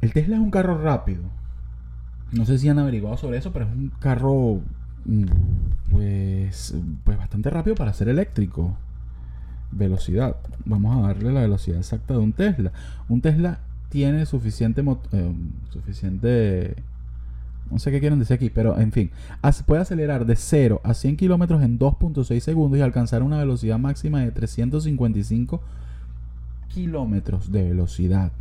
El 0.00 0.12
Tesla 0.12 0.36
es 0.36 0.42
un 0.42 0.50
carro 0.50 0.80
rápido. 0.80 1.22
No 2.32 2.46
sé 2.46 2.58
si 2.58 2.68
han 2.68 2.78
averiguado 2.78 3.16
sobre 3.16 3.38
eso, 3.38 3.52
pero 3.52 3.66
es 3.66 3.72
un 3.72 3.90
carro 3.98 4.60
pues, 5.90 6.74
pues 7.04 7.18
bastante 7.18 7.50
rápido 7.50 7.76
para 7.76 7.92
ser 7.92 8.08
eléctrico. 8.08 8.76
Velocidad. 9.72 10.36
Vamos 10.64 10.96
a 10.96 11.08
darle 11.08 11.32
la 11.32 11.42
velocidad 11.42 11.78
exacta 11.78 12.14
de 12.14 12.20
un 12.20 12.32
Tesla. 12.32 12.72
Un 13.08 13.20
Tesla 13.20 13.60
tiene 13.88 14.26
suficiente, 14.26 14.82
eh, 15.12 15.34
suficiente 15.70 16.82
no 17.70 17.78
sé 17.78 17.90
qué 17.90 18.00
quieren 18.00 18.18
decir 18.18 18.34
aquí, 18.34 18.50
pero 18.50 18.78
en 18.78 18.90
fin, 18.92 19.10
puede 19.64 19.82
acelerar 19.82 20.26
de 20.26 20.36
0 20.36 20.80
a 20.82 20.92
100 20.92 21.16
kilómetros 21.16 21.62
en 21.62 21.78
2.6 21.78 22.40
segundos 22.40 22.78
y 22.78 22.82
alcanzar 22.82 23.22
una 23.22 23.38
velocidad 23.38 23.78
máxima 23.78 24.20
de 24.20 24.32
355 24.32 25.60
kilómetros 26.68 27.52
de 27.52 27.68
velocidad. 27.68 28.32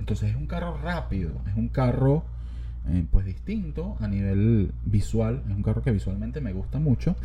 Entonces 0.00 0.30
es 0.30 0.36
un 0.36 0.46
carro 0.46 0.78
rápido, 0.82 1.32
es 1.46 1.56
un 1.56 1.68
carro 1.68 2.24
eh, 2.88 3.04
pues 3.10 3.26
distinto 3.26 3.96
a 4.00 4.08
nivel 4.08 4.72
visual, 4.84 5.42
es 5.48 5.54
un 5.54 5.62
carro 5.62 5.82
que 5.82 5.90
visualmente 5.90 6.40
me 6.40 6.52
gusta 6.52 6.78
mucho, 6.78 7.16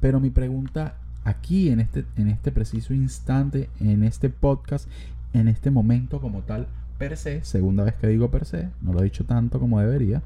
pero 0.00 0.20
mi 0.20 0.30
pregunta 0.30 0.96
aquí 1.24 1.70
en 1.70 1.80
este, 1.80 2.04
en 2.16 2.28
este 2.28 2.52
preciso 2.52 2.94
instante, 2.94 3.70
en 3.80 4.02
este 4.02 4.30
podcast, 4.30 4.88
en 5.32 5.48
este 5.48 5.70
momento 5.70 6.20
como 6.20 6.40
tal, 6.40 6.66
per 6.98 7.16
se, 7.16 7.42
segunda 7.44 7.84
vez 7.84 7.94
que 7.94 8.08
digo 8.08 8.30
per 8.30 8.44
se, 8.44 8.68
no 8.80 8.92
lo 8.92 9.00
he 9.00 9.04
dicho 9.04 9.24
tanto 9.24 9.58
como 9.58 9.80
debería, 9.80 10.22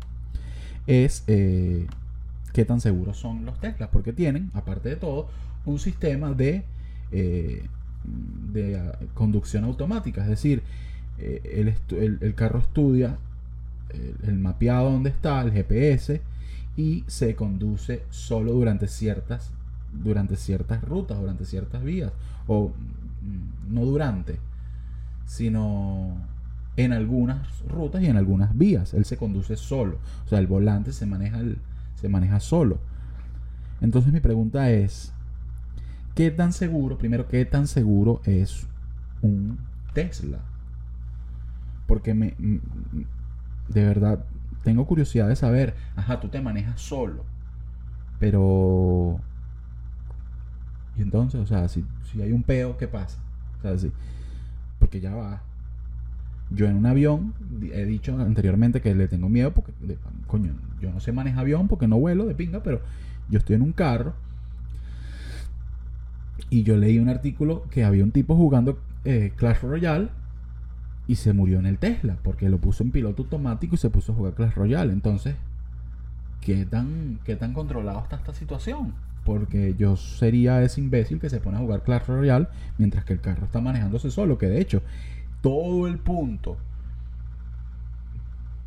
es 0.86 1.24
eh, 1.26 1.86
qué 2.52 2.64
tan 2.64 2.80
seguros 2.80 3.18
son 3.18 3.44
los 3.44 3.60
Teslas, 3.60 3.90
porque 3.92 4.12
tienen, 4.12 4.50
aparte 4.54 4.88
de 4.88 4.96
todo, 4.96 5.28
un 5.64 5.78
sistema 5.78 6.32
de, 6.32 6.64
eh, 7.12 7.66
de 8.52 8.78
ah, 8.78 8.98
conducción 9.14 9.64
automática, 9.64 10.22
es 10.22 10.28
decir, 10.28 10.62
eh, 11.18 11.74
el, 11.98 12.34
carro 12.34 12.58
estudia 12.58 13.18
el, 14.22 14.38
mapeado 14.38 14.90
donde 14.90 15.10
está, 15.10 15.40
el 15.42 15.52
GPS, 15.52 16.22
y 16.76 17.04
se 17.06 17.34
conduce 17.34 18.04
solo 18.10 18.52
durante 18.52 18.86
ciertas, 18.88 19.52
durante 19.92 20.36
ciertas 20.36 20.82
rutas, 20.82 21.18
durante 21.18 21.44
ciertas 21.44 21.82
vías, 21.82 22.12
o 22.46 22.68
mm, 22.68 23.74
no 23.74 23.84
durante, 23.84 24.38
sino 25.24 26.16
en 26.76 26.92
algunas 26.92 27.62
rutas 27.68 28.02
y 28.02 28.06
en 28.06 28.16
algunas 28.16 28.56
vías. 28.56 28.94
Él 28.94 29.04
se 29.04 29.16
conduce 29.16 29.56
solo. 29.56 29.98
O 30.24 30.28
sea, 30.28 30.38
el 30.38 30.46
volante 30.46 30.92
se 30.92 31.06
maneja, 31.06 31.40
se 31.94 32.08
maneja 32.08 32.40
solo. 32.40 32.78
Entonces 33.80 34.12
mi 34.12 34.20
pregunta 34.20 34.70
es, 34.70 35.12
¿qué 36.14 36.30
tan 36.30 36.52
seguro, 36.52 36.98
primero, 36.98 37.28
qué 37.28 37.44
tan 37.44 37.66
seguro 37.66 38.20
es 38.24 38.66
un 39.22 39.58
Tesla? 39.92 40.40
Porque 41.86 42.14
me, 42.14 42.34
de 43.68 43.84
verdad, 43.84 44.24
tengo 44.62 44.86
curiosidad 44.86 45.28
de 45.28 45.36
saber, 45.36 45.74
ajá, 45.94 46.20
tú 46.20 46.28
te 46.28 46.40
manejas 46.40 46.80
solo, 46.80 47.24
pero... 48.18 49.20
Y 50.96 51.02
entonces, 51.02 51.40
o 51.40 51.46
sea, 51.46 51.68
si, 51.68 51.84
si 52.10 52.22
hay 52.22 52.32
un 52.32 52.42
peo, 52.42 52.76
¿qué 52.78 52.88
pasa? 52.88 53.18
O 53.58 53.62
sea, 53.62 53.78
si, 53.78 53.92
porque 54.78 55.00
ya 55.00 55.14
va, 55.14 55.42
yo 56.50 56.66
en 56.66 56.76
un 56.76 56.86
avión, 56.86 57.34
he 57.72 57.84
dicho 57.84 58.18
anteriormente 58.18 58.80
que 58.80 58.94
le 58.94 59.08
tengo 59.08 59.28
miedo 59.28 59.52
porque, 59.52 59.72
coño, 60.26 60.54
yo 60.80 60.92
no 60.92 61.00
sé 61.00 61.12
manejar 61.12 61.40
avión 61.40 61.68
porque 61.68 61.88
no 61.88 61.98
vuelo 61.98 62.26
de 62.26 62.34
pinga, 62.34 62.62
pero 62.62 62.80
yo 63.28 63.38
estoy 63.38 63.56
en 63.56 63.62
un 63.62 63.72
carro 63.72 64.14
y 66.50 66.62
yo 66.62 66.76
leí 66.76 66.98
un 66.98 67.08
artículo 67.08 67.64
que 67.70 67.84
había 67.84 68.04
un 68.04 68.12
tipo 68.12 68.36
jugando 68.36 68.78
eh, 69.04 69.32
Clash 69.36 69.60
Royale 69.62 70.08
y 71.08 71.16
se 71.16 71.32
murió 71.32 71.58
en 71.58 71.66
el 71.66 71.78
Tesla 71.78 72.16
porque 72.22 72.48
lo 72.48 72.58
puso 72.58 72.82
en 72.82 72.90
piloto 72.90 73.22
automático 73.22 73.74
y 73.74 73.78
se 73.78 73.90
puso 73.90 74.12
a 74.12 74.16
jugar 74.16 74.34
Clash 74.34 74.54
Royale. 74.54 74.92
Entonces, 74.92 75.36
¿qué 76.40 76.64
tan, 76.66 77.20
qué 77.24 77.36
tan 77.36 77.52
controlado 77.52 78.00
está 78.00 78.16
esta 78.16 78.34
situación? 78.34 78.94
Porque 79.24 79.74
yo 79.76 79.96
sería 79.96 80.62
ese 80.62 80.80
imbécil 80.80 81.20
que 81.20 81.30
se 81.30 81.40
pone 81.40 81.56
a 81.58 81.60
jugar 81.60 81.82
Clash 81.82 82.06
Royale 82.06 82.48
mientras 82.78 83.04
que 83.04 83.12
el 83.12 83.20
carro 83.20 83.46
está 83.46 83.60
manejándose 83.60 84.10
solo, 84.10 84.38
que 84.38 84.46
de 84.46 84.60
hecho 84.60 84.82
todo 85.40 85.86
el 85.86 85.98
punto, 85.98 86.56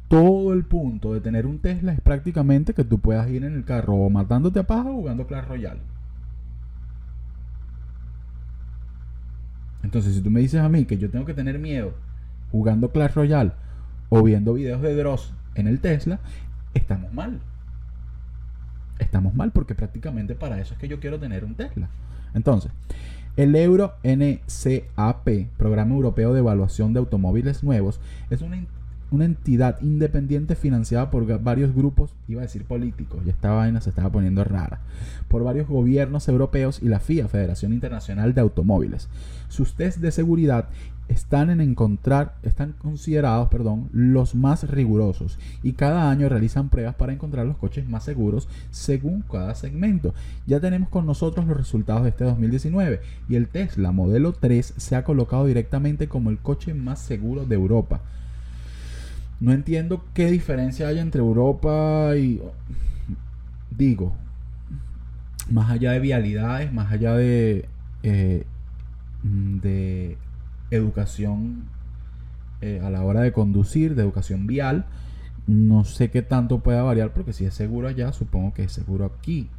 todo 0.08 0.54
el 0.54 0.64
punto 0.66 1.14
de 1.14 1.22
tener 1.22 1.46
un 1.46 1.60
Tesla 1.60 1.94
es 1.94 2.02
prácticamente 2.02 2.74
que 2.74 2.84
tú 2.86 3.00
puedas 3.00 3.30
ir 3.30 3.44
en 3.44 3.54
el 3.54 3.66
carro 3.66 3.96
o 3.96 4.10
matándote 4.10 4.60
a 4.60 4.68
paja 4.68 4.90
o 4.90 4.94
jugando 4.94 5.28
Clash 5.28 5.46
Royale. 5.46 5.82
Entonces, 9.82 10.14
si 10.14 10.22
tú 10.22 10.30
me 10.30 10.42
dices 10.42 10.60
a 10.60 10.68
mí 10.68 10.86
que 10.86 10.98
yo 10.98 11.10
tengo 11.10 11.26
que 11.26 11.34
tener 11.34 11.58
miedo 11.58 11.94
jugando 12.52 12.92
Clash 12.92 13.14
Royale 13.14 13.52
o 14.10 14.24
viendo 14.24 14.54
videos 14.54 14.82
de 14.82 14.96
Dross 14.96 15.34
en 15.56 15.68
el 15.68 15.80
Tesla, 15.80 16.20
estamos 16.74 17.14
mal. 17.14 17.40
Estamos 18.98 19.34
mal 19.34 19.52
porque 19.52 19.76
prácticamente 19.76 20.36
para 20.36 20.60
eso 20.60 20.74
es 20.74 20.80
que 20.80 20.88
yo 20.88 21.00
quiero 21.00 21.20
tener 21.20 21.46
un 21.46 21.56
Tesla. 21.56 21.90
Entonces, 22.34 22.72
el 23.38 23.56
Euro 23.56 23.94
NCAP, 24.04 25.48
Programa 25.58 25.96
Europeo 25.96 26.34
de 26.34 26.40
Evaluación 26.40 26.94
de 26.94 27.00
Automóviles 27.00 27.64
Nuevos, 27.64 28.02
es 28.30 28.42
una, 28.42 28.58
entidad 29.24 29.82
independiente 29.82 30.56
financiada 30.56 31.10
por 31.10 31.26
varios 31.42 31.74
grupos, 31.74 32.14
iba 32.28 32.42
a 32.42 32.44
decir 32.44 32.66
políticos, 32.66 33.22
y 33.26 33.30
esta 33.30 33.52
vaina 33.52 33.82
se 33.82 33.90
estaba 33.90 34.12
poniendo 34.12 34.44
rara, 34.44 34.82
por 35.30 35.44
varios 35.44 35.68
gobiernos 35.68 36.28
europeos 36.28 36.80
y 36.84 36.90
la 36.90 37.00
FIA, 37.00 37.28
Federación 37.28 37.74
Internacional 37.74 38.34
de 38.34 38.42
Automóviles. 38.42 39.08
Sus 39.48 39.74
test 39.74 40.00
de 40.00 40.12
seguridad 40.12 40.68
están 41.10 41.50
en 41.50 41.60
encontrar, 41.60 42.36
están 42.44 42.74
considerados, 42.74 43.50
perdón, 43.50 43.90
los 43.92 44.36
más 44.36 44.70
rigurosos 44.70 45.38
y 45.64 45.74
cada 45.74 46.10
año 46.10 46.30
realizan 46.30 46.70
pruebas 46.70 46.96
para 46.96 47.12
encontrar 47.12 47.46
los 47.46 47.58
coches 47.58 47.88
más 47.90 48.04
seguros 48.04 48.48
según 48.72 49.24
cada 49.30 49.56
segmento. 49.56 50.14
Ya 50.48 50.60
tenemos 50.60 50.90
con 50.90 51.06
nosotros 51.06 51.46
los 51.48 51.58
resultados 51.58 52.04
de 52.04 52.10
este 52.10 52.24
2019 52.24 53.02
y 53.28 53.36
el 53.36 53.48
Tesla 53.48 53.92
modelo 53.92 54.34
3 54.34 54.76
se 54.78 54.96
ha 54.96 55.04
colocado 55.04 55.46
directamente 55.46 56.08
como 56.08 56.30
el 56.30 56.38
coche 56.38 56.74
más 56.74 57.00
seguro 57.00 57.46
de 57.46 57.56
Europa. 57.56 58.02
No 59.40 59.52
entiendo 59.52 60.06
qué 60.14 60.30
diferencia 60.30 60.88
hay 60.88 61.00
entre 61.00 61.22
Europa 61.22 62.16
y 62.16 62.42
digo, 63.76 64.14
más 65.50 65.72
allá 65.72 65.94
de 65.94 66.00
vialidades, 66.00 66.72
más 66.72 66.92
allá 66.92 67.16
de 67.16 67.66
eh, 68.04 68.46
de 69.24 70.18
educación 70.72 71.70
eh, 72.62 72.82
a 72.84 72.90
la 72.90 73.04
hora 73.04 73.22
de 73.22 73.32
conducir, 73.32 73.96
de 73.96 74.04
educación 74.04 74.48
vial. 74.48 74.86
No 75.48 75.84
sé 75.84 76.12
qué 76.12 76.22
tanto 76.22 76.60
pueda 76.60 76.84
variar 76.84 77.14
porque 77.14 77.34
si 77.34 77.46
es 77.46 77.54
seguro 77.54 77.88
allá, 77.88 78.14
supongo 78.14 78.54
que 78.54 78.64
es 78.64 78.72
seguro 78.72 79.06
aquí. 79.06 79.50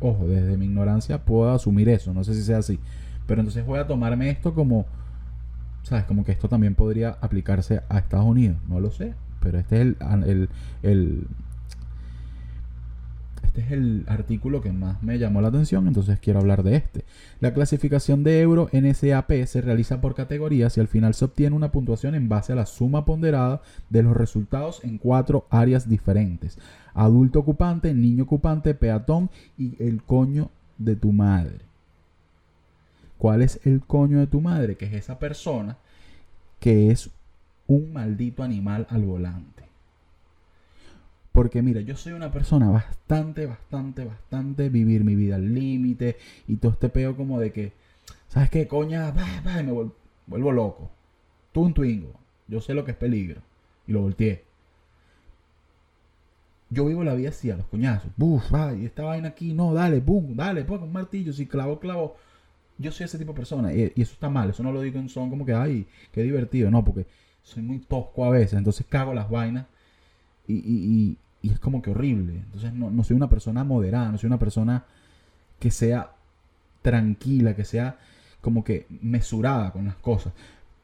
Ojo, 0.00 0.26
desde 0.26 0.56
mi 0.56 0.66
ignorancia 0.66 1.24
puedo 1.24 1.50
asumir 1.52 1.88
eso, 1.88 2.12
no 2.12 2.24
sé 2.24 2.34
si 2.34 2.42
sea 2.42 2.58
así. 2.58 2.78
Pero 3.26 3.40
entonces 3.40 3.66
voy 3.66 3.78
a 3.78 3.86
tomarme 3.86 4.30
esto 4.30 4.54
como, 4.54 4.86
¿sabes? 5.82 6.04
Como 6.04 6.24
que 6.24 6.32
esto 6.32 6.48
también 6.48 6.74
podría 6.74 7.16
aplicarse 7.20 7.82
a 7.88 7.98
Estados 7.98 8.26
Unidos. 8.26 8.56
No 8.68 8.78
lo 8.80 8.90
sé, 8.90 9.14
pero 9.40 9.58
este 9.58 9.76
es 9.76 9.82
el, 9.82 10.48
el 10.82 11.26
este 13.56 13.74
es 13.74 13.80
el 13.80 14.04
artículo 14.06 14.60
que 14.60 14.70
más 14.70 15.02
me 15.02 15.18
llamó 15.18 15.40
la 15.40 15.48
atención, 15.48 15.88
entonces 15.88 16.18
quiero 16.20 16.40
hablar 16.40 16.62
de 16.62 16.76
este. 16.76 17.04
La 17.40 17.54
clasificación 17.54 18.22
de 18.22 18.42
euro 18.42 18.68
NSAP 18.70 19.46
se 19.46 19.62
realiza 19.62 20.02
por 20.02 20.14
categorías 20.14 20.76
y 20.76 20.80
al 20.80 20.88
final 20.88 21.14
se 21.14 21.24
obtiene 21.24 21.56
una 21.56 21.72
puntuación 21.72 22.14
en 22.14 22.28
base 22.28 22.52
a 22.52 22.56
la 22.56 22.66
suma 22.66 23.06
ponderada 23.06 23.62
de 23.88 24.02
los 24.02 24.14
resultados 24.14 24.84
en 24.84 24.98
cuatro 24.98 25.46
áreas 25.48 25.88
diferentes. 25.88 26.58
Adulto 26.92 27.38
ocupante, 27.38 27.94
niño 27.94 28.24
ocupante, 28.24 28.74
peatón 28.74 29.30
y 29.56 29.82
el 29.82 30.02
coño 30.02 30.50
de 30.76 30.96
tu 30.96 31.12
madre. 31.12 31.60
¿Cuál 33.16 33.40
es 33.40 33.60
el 33.64 33.80
coño 33.80 34.18
de 34.18 34.26
tu 34.26 34.42
madre? 34.42 34.76
Que 34.76 34.84
es 34.84 34.92
esa 34.92 35.18
persona 35.18 35.78
que 36.60 36.90
es 36.90 37.08
un 37.66 37.94
maldito 37.94 38.42
animal 38.42 38.86
al 38.90 39.04
volante. 39.04 39.65
Porque 41.36 41.60
mira, 41.60 41.82
yo 41.82 41.94
soy 41.96 42.14
una 42.14 42.32
persona 42.32 42.70
bastante, 42.70 43.44
bastante, 43.44 44.06
bastante 44.06 44.70
vivir 44.70 45.04
mi 45.04 45.14
vida 45.14 45.34
al 45.34 45.52
límite 45.52 46.16
y 46.48 46.56
todo 46.56 46.72
este 46.72 46.88
peo 46.88 47.14
como 47.14 47.38
de 47.38 47.52
que, 47.52 47.74
¿sabes 48.26 48.48
qué, 48.48 48.66
coña? 48.66 49.12
me 49.44 49.70
vuelvo, 50.26 50.50
loco. 50.50 50.90
Tú 51.52 51.60
un 51.60 51.74
twingo. 51.74 52.14
Yo 52.48 52.62
sé 52.62 52.72
lo 52.72 52.86
que 52.86 52.92
es 52.92 52.96
peligro. 52.96 53.42
Y 53.86 53.92
lo 53.92 54.00
volteé. 54.00 54.44
yo 56.70 56.86
vivo 56.86 57.04
la 57.04 57.12
vida 57.12 57.28
así, 57.28 57.50
a 57.50 57.56
los 57.58 57.66
coñazos. 57.66 58.10
Buf, 58.16 58.54
ay, 58.54 58.86
esta 58.86 59.02
vaina 59.02 59.28
aquí, 59.28 59.52
no, 59.52 59.74
dale, 59.74 60.00
boom, 60.00 60.36
dale, 60.36 60.64
ponga 60.64 60.84
un 60.84 60.92
martillo, 60.92 61.34
si 61.34 61.44
clavo, 61.44 61.78
clavo. 61.78 62.16
Yo 62.78 62.90
soy 62.92 63.04
ese 63.04 63.18
tipo 63.18 63.32
de 63.32 63.36
persona 63.36 63.74
y, 63.74 63.92
y 63.94 64.00
eso 64.00 64.14
está 64.14 64.30
mal, 64.30 64.48
eso 64.48 64.62
no 64.62 64.72
lo 64.72 64.80
digo 64.80 64.98
en 64.98 65.10
son 65.10 65.28
como 65.28 65.44
que, 65.44 65.52
ay, 65.52 65.86
qué 66.12 66.22
divertido, 66.22 66.70
no, 66.70 66.82
porque 66.82 67.06
soy 67.42 67.62
muy 67.62 67.80
tosco 67.80 68.24
a 68.24 68.30
veces, 68.30 68.54
entonces 68.54 68.86
cago 68.88 69.12
las 69.12 69.28
vainas 69.28 69.66
y, 70.48 70.54
y, 70.54 71.18
y, 71.46 71.52
es 71.52 71.58
como 71.58 71.82
que 71.82 71.90
horrible. 71.90 72.34
Entonces 72.34 72.72
no, 72.72 72.90
no 72.90 73.04
soy 73.04 73.16
una 73.16 73.28
persona 73.28 73.64
moderada, 73.64 74.10
no 74.10 74.18
soy 74.18 74.28
una 74.28 74.38
persona 74.38 74.84
que 75.58 75.70
sea 75.70 76.12
tranquila, 76.82 77.54
que 77.54 77.64
sea 77.64 77.98
como 78.40 78.62
que 78.62 78.86
mesurada 79.02 79.72
con 79.72 79.86
las 79.86 79.96
cosas, 79.96 80.32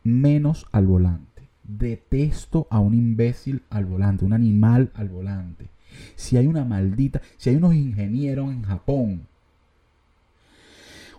menos 0.03 0.67
al 0.73 0.87
volante. 0.87 1.43
Detesto 1.63 2.67
a 2.71 2.81
un 2.81 2.95
imbécil 2.95 3.63
al 3.71 3.85
volante, 3.85 4.25
un 4.25 4.33
animal 4.33 4.91
al 4.95 5.09
volante. 5.09 5.69
Si 6.17 6.37
hay 6.37 6.47
una 6.47 6.65
maldita, 6.65 7.21
si 7.37 7.51
hay 7.51 7.57
unos 7.57 7.75
ingenieros 7.75 8.51
en 8.51 8.63
Japón, 8.63 9.27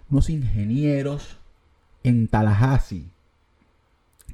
unos 0.10 0.30
ingenieros 0.30 1.38
en 2.04 2.28
Tallahassee 2.28 3.06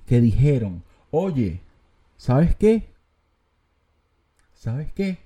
que 0.06 0.20
dijeron, 0.20 0.84
oye, 1.12 1.62
¿sabes 2.18 2.56
qué? 2.56 2.90
¿Sabes 4.60 4.92
qué? 4.92 5.20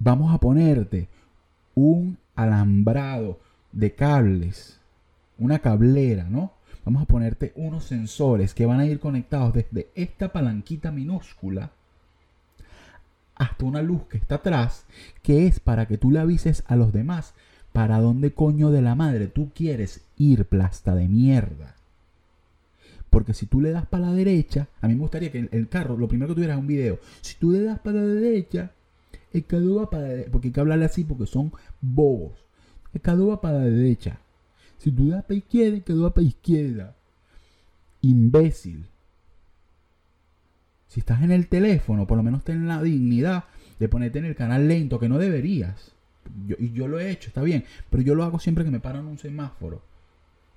Vamos 0.00 0.34
a 0.34 0.38
ponerte 0.38 1.08
un 1.76 2.18
alambrado 2.34 3.38
de 3.70 3.94
cables, 3.94 4.80
una 5.38 5.60
cablera, 5.60 6.24
¿no? 6.24 6.52
Vamos 6.84 7.04
a 7.04 7.06
ponerte 7.06 7.52
unos 7.54 7.84
sensores 7.84 8.54
que 8.54 8.66
van 8.66 8.80
a 8.80 8.86
ir 8.86 8.98
conectados 8.98 9.54
desde 9.54 9.88
esta 9.94 10.32
palanquita 10.32 10.90
minúscula 10.90 11.70
hasta 13.36 13.64
una 13.64 13.82
luz 13.82 14.02
que 14.08 14.18
está 14.18 14.34
atrás, 14.34 14.84
que 15.22 15.46
es 15.46 15.60
para 15.60 15.86
que 15.86 15.96
tú 15.96 16.10
le 16.10 16.18
avises 16.18 16.64
a 16.66 16.74
los 16.74 16.92
demás 16.92 17.34
para 17.72 18.00
dónde 18.00 18.34
coño 18.34 18.72
de 18.72 18.82
la 18.82 18.96
madre 18.96 19.28
tú 19.28 19.52
quieres 19.54 20.04
ir, 20.16 20.44
plasta 20.44 20.96
de 20.96 21.06
mierda. 21.06 21.76
Porque 23.10 23.34
si 23.34 23.46
tú 23.46 23.60
le 23.60 23.72
das 23.72 23.86
para 23.86 24.06
la 24.06 24.12
derecha, 24.12 24.68
a 24.80 24.86
mí 24.86 24.94
me 24.94 25.00
gustaría 25.00 25.32
que 25.32 25.48
el, 25.50 25.68
carro, 25.68 25.96
lo 25.96 26.08
primero 26.08 26.28
que 26.28 26.36
tuvieras 26.36 26.58
un 26.58 26.68
video, 26.68 27.00
si 27.20 27.34
tú 27.36 27.50
le 27.50 27.62
das 27.62 27.80
para 27.80 28.00
la 28.00 28.14
derecha, 28.14 28.70
el 29.32 29.44
carro 29.44 29.76
va 29.76 29.90
para 29.90 30.04
la 30.04 30.08
derecha, 30.10 30.30
porque 30.30 30.48
hay 30.48 30.52
que 30.52 30.60
hablarle 30.60 30.84
así 30.84 31.04
porque 31.04 31.26
son 31.26 31.52
bobos. 31.80 32.32
El 32.94 33.00
carro 33.00 33.26
va 33.28 33.40
para 33.40 33.58
la 33.58 33.64
derecha. 33.64 34.20
Si 34.78 34.92
tú 34.92 35.08
das 35.08 35.24
para 35.24 35.34
izquierda, 35.34 35.76
el 35.76 35.82
carro 35.82 36.02
va 36.02 36.14
para 36.14 36.26
izquierda. 36.26 36.96
Imbécil. 38.00 38.86
Si 40.86 41.00
estás 41.00 41.22
en 41.22 41.32
el 41.32 41.48
teléfono, 41.48 42.06
por 42.06 42.16
lo 42.16 42.22
menos 42.22 42.44
ten 42.44 42.66
la 42.66 42.82
dignidad 42.82 43.44
de 43.78 43.88
ponerte 43.88 44.20
en 44.20 44.24
el 44.24 44.36
canal 44.36 44.68
lento, 44.68 45.00
que 45.00 45.08
no 45.08 45.18
deberías. 45.18 45.92
y 46.58 46.72
yo 46.72 46.86
lo 46.86 47.00
he 47.00 47.10
hecho, 47.10 47.28
está 47.28 47.42
bien, 47.42 47.64
pero 47.90 48.02
yo 48.02 48.14
lo 48.14 48.22
hago 48.22 48.38
siempre 48.38 48.64
que 48.64 48.70
me 48.70 48.80
paran 48.80 49.06
un 49.06 49.18
semáforo. 49.18 49.89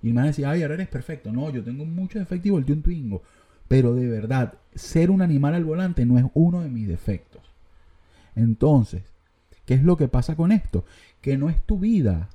Y 0.04 0.10
me 0.10 0.16
van 0.16 0.26
a 0.26 0.28
decir, 0.28 0.46
ay, 0.46 0.62
ahora 0.62 0.76
eres 0.76 0.90
perfecto. 0.90 1.32
No, 1.32 1.50
yo 1.50 1.64
tengo 1.64 1.86
muchos 1.86 2.20
defectos 2.20 2.46
y 2.48 2.52
volteo 2.52 2.76
un 2.76 2.84
twingo. 2.84 3.24
Pero 3.70 3.96
de 3.96 4.08
verdad, 4.08 4.56
ser 4.76 5.10
un 5.10 5.22
animal 5.22 5.56
al 5.56 5.64
volante 5.64 6.06
no 6.06 6.20
es 6.20 6.26
uno 6.34 6.62
de 6.62 6.70
mis 6.70 6.88
defectos. 6.88 7.42
Entonces, 8.36 9.04
¿qué 9.66 9.76
es 9.76 9.84
lo 9.84 9.96
que 9.96 10.10
pasa 10.10 10.36
con 10.36 10.52
esto? 10.52 10.84
Que 11.22 11.38
no 11.38 11.50
es 11.50 11.62
tu 11.64 11.80
vida. 11.80 12.30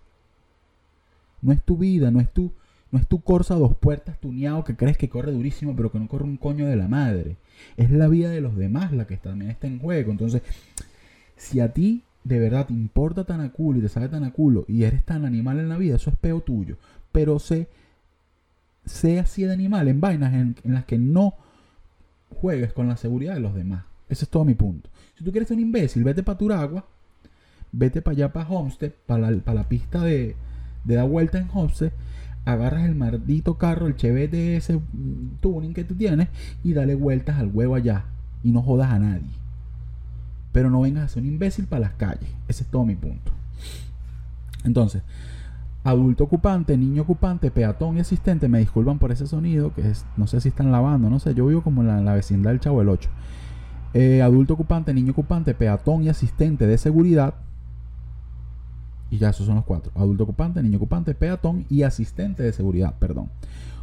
No 1.43 1.53
es 1.53 1.63
tu 1.63 1.77
vida, 1.77 2.11
no 2.11 2.21
es 2.21 2.33
tu, 2.33 2.53
no 2.91 2.99
es 2.99 3.07
tu 3.07 3.21
Corsa 3.21 3.55
dos 3.55 3.77
puertas 3.77 4.19
tuneado 4.19 4.65
que 4.65 4.75
crees 4.75 4.97
que 4.97 5.11
corre 5.11 5.31
durísimo, 5.31 5.77
pero 5.77 5.93
que 5.93 5.99
no 5.99 6.09
corre 6.09 6.25
un 6.25 6.39
coño 6.39 6.67
de 6.67 6.77
la 6.77 6.89
madre. 6.89 7.37
Es 7.77 7.91
la 7.91 8.09
vida 8.09 8.31
de 8.31 8.41
los 8.41 8.57
demás 8.57 8.93
la 8.93 9.07
que 9.07 9.19
también 9.19 9.51
está 9.51 9.67
en 9.67 9.79
juego. 9.79 10.11
Entonces, 10.11 10.43
si 11.37 11.61
a 11.61 11.73
ti 11.73 12.03
de 12.25 12.39
verdad 12.39 12.67
te 12.67 12.75
importa 12.75 13.25
tan 13.25 13.41
a 13.41 13.53
culo 13.53 13.79
y 13.79 13.83
te 13.83 13.89
sabe 13.89 14.09
tan 14.09 14.25
a 14.25 14.33
culo 14.33 14.65
y 14.69 14.85
eres 14.85 15.05
tan 15.05 15.25
animal 15.25 15.61
en 15.61 15.69
la 15.69 15.79
vida, 15.79 15.97
eso 15.97 16.11
es 16.11 16.17
peo 16.17 16.41
tuyo. 16.41 16.77
Pero 17.13 17.39
sé, 17.39 17.69
sé 18.85 19.19
así 19.19 19.45
de 19.45 19.53
animal 19.53 19.89
en 19.89 20.01
vainas 20.01 20.33
en, 20.35 20.57
las 20.65 20.85
que 20.85 20.99
no 20.99 21.35
juegues 22.41 22.73
con 22.73 22.89
la 22.89 22.97
seguridad 22.97 23.35
de 23.35 23.41
los 23.41 23.55
demás. 23.55 23.85
Ese 24.09 24.25
es 24.25 24.31
todo 24.31 24.45
mi 24.45 24.55
punto. 24.55 24.91
Si 25.17 25.25
tú 25.25 25.31
quieres 25.31 25.49
ser 25.49 25.57
un 25.57 25.63
imbécil, 25.63 26.05
vete 26.05 26.23
para 26.23 26.39
Turagua, 26.39 26.87
vete 27.73 28.03
para 28.03 28.13
allá 28.13 28.33
para 28.33 28.49
Homestead, 28.49 28.93
para 29.07 29.31
la, 29.31 29.39
para 29.41 29.63
la 29.63 29.69
pista 29.69 30.03
de, 30.03 30.37
de 30.85 30.95
dar 30.95 31.09
vuelta 31.09 31.39
en 31.39 31.49
Homestead, 31.53 31.93
agarras 32.45 32.87
el 32.87 32.95
maldito 32.95 33.59
carro, 33.59 33.87
el 33.87 33.97
Chevette 33.97 34.33
de 34.33 34.57
ese 34.57 34.81
tuning 35.41 35.75
que 35.75 35.85
tú 35.85 35.95
tienes 35.95 36.29
y 36.65 36.73
dale 36.73 36.95
vueltas 36.95 37.39
al 37.39 37.49
huevo 37.49 37.75
allá 37.75 38.05
y 38.43 38.53
no 38.53 38.63
jodas 38.63 38.91
a 38.91 38.99
nadie. 38.99 39.29
Pero 40.53 40.71
no 40.71 40.81
vengas 40.81 41.05
a 41.05 41.09
ser 41.09 41.23
un 41.23 41.29
imbécil 41.29 41.67
para 41.67 41.81
las 41.81 41.93
calles. 41.93 42.31
Ese 42.49 42.63
es 42.63 42.71
todo 42.71 42.85
mi 42.85 42.97
punto. 42.97 43.33
Entonces, 44.65 45.03
adulto 45.85 46.25
ocupante, 46.25 46.77
niño 46.77 47.03
ocupante, 47.03 47.51
peatón 47.51 47.97
y 47.97 48.01
asistente, 48.01 48.49
me 48.49 48.59
disculpan 48.59 48.99
por 48.99 49.13
ese 49.13 49.27
sonido, 49.27 49.75
que 49.75 49.89
es, 49.89 50.05
no 50.17 50.27
sé 50.27 50.41
si 50.41 50.49
están 50.49 50.73
lavando, 50.73 51.09
no 51.09 51.19
sé, 51.19 51.35
yo 51.35 51.47
vivo 51.47 51.63
como 51.63 51.83
en 51.83 52.05
la, 52.05 52.15
vecindad 52.15 52.51
del 52.51 52.61
Chavo 52.61 52.83
el 52.83 52.89
8. 52.89 53.09
Eh, 53.95 54.23
adulto 54.23 54.55
ocupante, 54.55 54.93
niño 54.93 55.13
ocupante, 55.13 55.55
peatón 55.55 56.03
y 56.03 56.09
asistente 56.09 56.67
de 56.67 56.79
seguridad. 56.79 57.35
Y 59.11 59.17
ya 59.17 59.31
esos 59.31 59.47
son 59.47 59.57
los 59.57 59.65
cuatro. 59.65 59.91
Adulto 59.95 60.25
ocupante, 60.25 60.63
niño 60.63 60.77
ocupante, 60.77 61.15
peatón 61.15 61.65
y 61.71 61.83
asistente 61.83 62.43
de 62.43 62.53
seguridad, 62.53 62.95
perdón. 62.99 63.31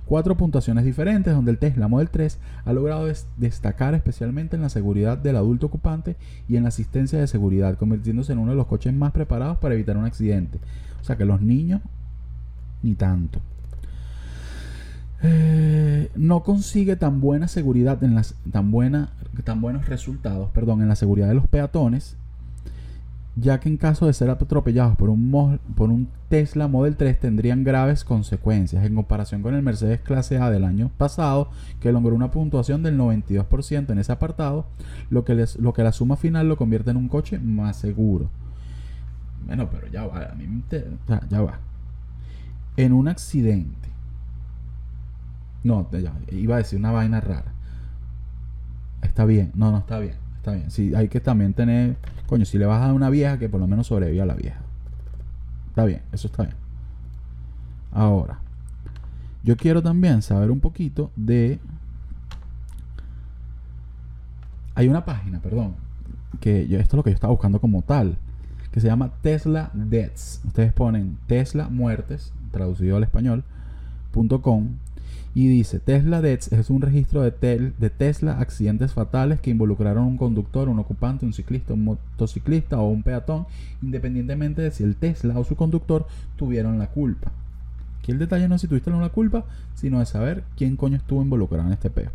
Cuatro 0.06 0.38
puntuaciones 0.38 0.86
diferentes 0.86 1.34
donde 1.34 1.50
el 1.50 1.58
Tesla 1.58 1.88
Model 1.88 2.12
3 2.12 2.38
ha 2.66 2.74
logrado 2.74 3.08
destacar 3.38 3.96
especialmente 3.96 4.56
en 4.56 4.62
la 4.62 4.70
seguridad 4.70 5.18
del 5.18 5.36
adulto 5.36 5.66
ocupante 5.66 6.16
y 6.48 6.58
en 6.58 6.64
la 6.64 6.70
asistencia 6.70 7.20
de 7.20 7.26
seguridad, 7.26 7.76
convirtiéndose 7.76 8.34
en 8.34 8.38
uno 8.38 8.52
de 8.52 8.58
los 8.58 8.68
coches 8.68 8.93
más 8.93 9.14
preparados 9.14 9.58
para 9.58 9.74
evitar 9.74 9.98
un 9.98 10.06
accidente. 10.06 10.60
O 11.06 11.08
sea 11.08 11.18
que 11.18 11.26
los 11.26 11.39
niños, 11.39 11.82
ni 12.82 12.95
tanto. 12.95 13.39
Eh, 15.22 16.10
no 16.16 16.41
consigue 16.41 16.95
tan 16.95 17.22
buena 17.22 17.47
seguridad 17.47 18.03
en 18.03 18.16
las 18.16 18.34
tan 18.51 18.72
buena 18.72 19.12
tan 19.43 19.62
buenos 19.62 19.88
resultados 19.88 20.49
perdón 20.49 20.82
en 20.82 20.88
la 20.88 20.95
seguridad 20.95 21.28
de 21.28 21.36
los 21.36 21.47
peatones 21.47 22.18
ya 23.36 23.60
que 23.60 23.70
en 23.70 23.78
caso 23.78 24.08
de 24.08 24.14
ser 24.14 24.30
atropellados 24.30 24.95
por 24.97 25.10
un, 25.10 25.60
por 25.76 25.89
un 25.89 26.10
Tesla 26.30 26.68
Model 26.68 26.95
3 26.95 27.20
tendrían 27.20 27.64
graves 27.64 28.03
consecuencias 28.03 28.84
en 28.84 28.95
comparación 28.95 29.43
con 29.43 29.53
el 29.53 29.62
Mercedes 29.62 30.01
clase 30.01 30.39
A 30.39 30.49
del 30.49 30.64
año 30.64 30.89
pasado 30.97 31.49
que 31.80 31.91
logró 31.91 32.16
una 32.16 32.32
puntuación 32.32 32.82
del 32.82 32.97
92% 32.97 33.91
en 33.91 33.99
ese 33.99 34.12
apartado 34.12 34.66
lo 35.12 35.24
que, 35.24 35.36
les, 35.36 35.56
lo 35.58 35.74
que 35.74 35.84
la 35.84 35.91
suma 35.91 36.18
final 36.18 36.49
lo 36.49 36.58
convierte 36.58 36.91
en 36.91 36.97
un 36.97 37.10
coche 37.10 37.38
más 37.39 37.78
seguro 37.78 38.30
bueno, 39.46 39.70
pero 39.70 39.88
ya 39.88 40.06
va, 40.08 40.32
a 40.32 40.36
mí 40.36 40.48
me 40.48 40.56
interesa, 40.56 41.22
ya 41.30 41.41
va. 41.41 41.60
En 42.78 42.93
un 42.93 43.08
accidente. 43.08 43.89
No, 45.64 45.89
ya, 45.91 46.14
iba 46.32 46.56
a 46.56 46.58
decir 46.60 46.80
una 46.80 46.91
vaina 46.91 47.22
rara. 47.22 47.54
Está 49.02 49.26
bien, 49.26 49.52
no, 49.56 49.72
no, 49.72 49.80
está 49.80 50.00
bien, 50.00 50.16
está 50.38 50.52
bien. 50.54 50.72
Sí, 50.72 50.93
hay 50.96 51.08
que 51.08 51.20
también 51.20 51.54
tener, 51.54 51.98
coño, 52.28 52.46
si 52.46 52.58
le 52.58 52.66
vas 52.66 52.82
a 52.82 52.88
dar 52.88 52.93
una 52.93 53.10
vieja, 53.10 53.38
que 53.38 53.50
por 53.50 53.60
lo 53.60 53.68
menos 53.68 53.88
sobreviva 53.88 54.24
a 54.24 54.28
la 54.28 54.36
vieja. 54.36 54.60
Está 55.70 55.86
bien, 55.86 56.02
eso 56.12 56.28
está 56.28 56.43
bien. 56.43 56.56
Ahora, 57.91 58.39
yo 59.43 59.56
quiero 59.58 59.82
también 59.82 60.22
saber 60.22 60.52
un 60.52 60.60
poquito 60.60 61.12
de... 61.16 61.60
Hay 64.74 64.88
una 64.88 65.06
página, 65.06 65.39
perdón, 65.39 65.76
que 66.39 66.68
yo, 66.68 66.80
esto 66.80 66.96
es 66.96 66.98
lo 66.98 67.04
que 67.04 67.12
yo 67.12 67.16
estaba 67.16 67.32
buscando 67.32 67.62
como 67.62 67.82
tal 67.82 68.18
que 68.76 68.82
se 68.82 68.88
llama 68.88 69.13
Tesla 69.21 69.71
Deaths. 69.73 70.41
Ustedes 70.45 70.73
ponen 70.73 71.17
Tesla 71.28 71.69
Muertes, 71.69 72.34
traducido 72.51 72.97
al 72.97 73.03
español, 73.03 73.45
.com, 74.41 74.67
y 75.34 75.47
dice 75.47 75.80
Tesla 75.80 76.21
Deaths 76.21 76.51
es 76.51 76.69
un 76.69 76.82
registro 76.82 77.21
de, 77.21 77.32
de 77.32 77.89
Tesla 77.89 78.38
accidentes 78.38 78.91
fatales 78.91 79.39
que 79.39 79.49
involucraron 79.49 80.03
un 80.03 80.17
conductor, 80.17 80.67
un 80.67 80.80
ocupante, 80.80 81.26
un 81.26 81.32
ciclista, 81.32 81.73
un 81.73 81.86
motociclista 81.86 82.78
o 82.78 82.89
un 82.89 83.01
peatón, 83.01 83.47
independientemente 83.82 84.61
de 84.61 84.71
si 84.71 84.84
el 84.84 84.97
Tesla 84.97 85.39
o 85.39 85.45
su 85.45 85.55
conductor 85.55 86.05
tuvieron 86.36 86.78
la 86.78 86.88
culpa. 86.88 87.32
Aquí 87.99 88.11
el 88.11 88.19
detalle 88.19 88.49
no 88.49 88.55
es 88.55 88.61
si 88.61 88.67
tuviste 88.67 88.91
la 88.91 89.07
culpa, 89.07 89.45
sino 89.73 89.99
de 89.99 90.05
saber 90.05 90.43
quién 90.57 90.76
coño 90.76 90.97
estuvo 90.97 91.21
involucrado 91.21 91.65
en 91.65 91.73
este 91.73 91.89
peo. 91.89 92.11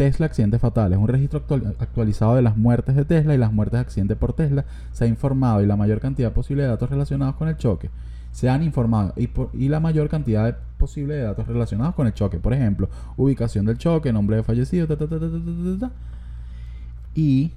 Tesla 0.00 0.24
accidentes 0.24 0.62
fatales. 0.62 0.98
Un 0.98 1.08
registro 1.08 1.44
actualizado 1.78 2.34
de 2.34 2.40
las 2.40 2.56
muertes 2.56 2.96
de 2.96 3.04
Tesla 3.04 3.34
y 3.34 3.36
las 3.36 3.52
muertes 3.52 3.74
de 3.74 3.80
accidentes 3.80 4.16
por 4.16 4.32
Tesla 4.32 4.64
se 4.92 5.04
ha 5.04 5.06
informado 5.06 5.62
y 5.62 5.66
la 5.66 5.76
mayor 5.76 6.00
cantidad 6.00 6.32
posible 6.32 6.62
de 6.62 6.70
datos 6.70 6.88
relacionados 6.88 7.34
con 7.34 7.48
el 7.48 7.58
choque. 7.58 7.90
Se 8.32 8.48
han 8.48 8.62
informado 8.62 9.12
y, 9.18 9.68
la 9.68 9.78
mayor 9.78 10.08
cantidad 10.08 10.56
posible 10.78 11.16
de 11.16 11.24
datos 11.24 11.46
relacionados 11.46 11.94
con 11.94 12.06
el 12.06 12.14
choque. 12.14 12.38
Por 12.38 12.54
ejemplo, 12.54 12.88
ubicación 13.18 13.66
del 13.66 13.76
choque, 13.76 14.10
nombre 14.10 14.36
de 14.36 14.42
fallecido, 14.42 14.88
y... 17.14 17.52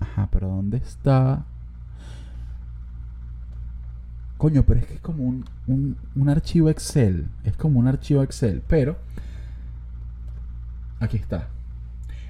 Ajá, 0.00 0.28
pero 0.30 0.48
¿dónde 0.48 0.76
está? 0.76 1.46
Coño, 4.42 4.64
pero 4.64 4.80
es 4.80 4.86
que 4.86 4.94
es 4.94 5.00
como 5.00 5.22
un, 5.68 6.28
archivo 6.28 6.68
Excel. 6.68 7.26
Es 7.44 7.56
como 7.56 7.78
un 7.78 7.86
archivo 7.86 8.24
Excel. 8.24 8.60
Pero 8.66 8.96
aquí 10.98 11.16
está. 11.16 11.46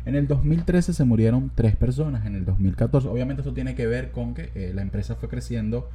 En 0.05 0.15
el 0.15 0.29
2013 0.29 0.93
se 0.93 1.05
murieron 1.05 1.51
tres 1.55 1.75
personas, 1.75 2.27
en 2.27 2.35
el 2.35 2.45
2014, 2.45 3.09
obviamente 3.09 3.41
eso 3.41 3.55
tiene 3.55 3.75
que 3.75 3.87
ver 3.87 4.11
con 4.11 4.35
que 4.35 4.51
eh, 4.55 4.73
la 4.75 4.83
empresa 4.83 5.15
fue 5.15 5.31
creciendo 5.31 5.89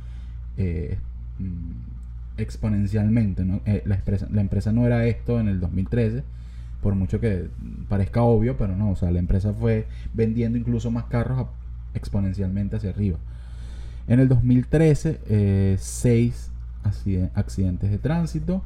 eh, 0.58 0.98
mm, 1.38 2.40
exponencialmente. 2.42 3.46
Eh, 3.68 3.84
la, 3.86 3.94
empresa, 3.94 4.28
la 4.32 4.42
empresa 4.42 4.72
no 4.72 4.88
era 4.88 5.06
esto 5.06 5.40
en 5.40 5.48
el 5.48 5.60
2013, 5.60 6.24
por 6.82 6.96
mucho 6.96 7.20
que 7.20 7.48
parezca 7.90 8.24
obvio, 8.24 8.58
pero 8.58 8.76
no, 8.76 8.90
o 8.90 8.96
sea, 8.96 9.12
la 9.12 9.20
empresa 9.20 9.54
fue 9.54 9.86
vendiendo 10.16 10.58
incluso 10.58 10.90
más 10.90 11.04
carros 11.04 11.46
exponencialmente 11.94 12.78
hacia 12.78 12.90
arriba. 12.90 13.20
En 14.08 14.20
el 14.20 14.28
2013, 14.28 15.78
seis 15.80 16.52
accidentes 17.34 17.92
de 17.92 17.98
tránsito. 17.98 18.64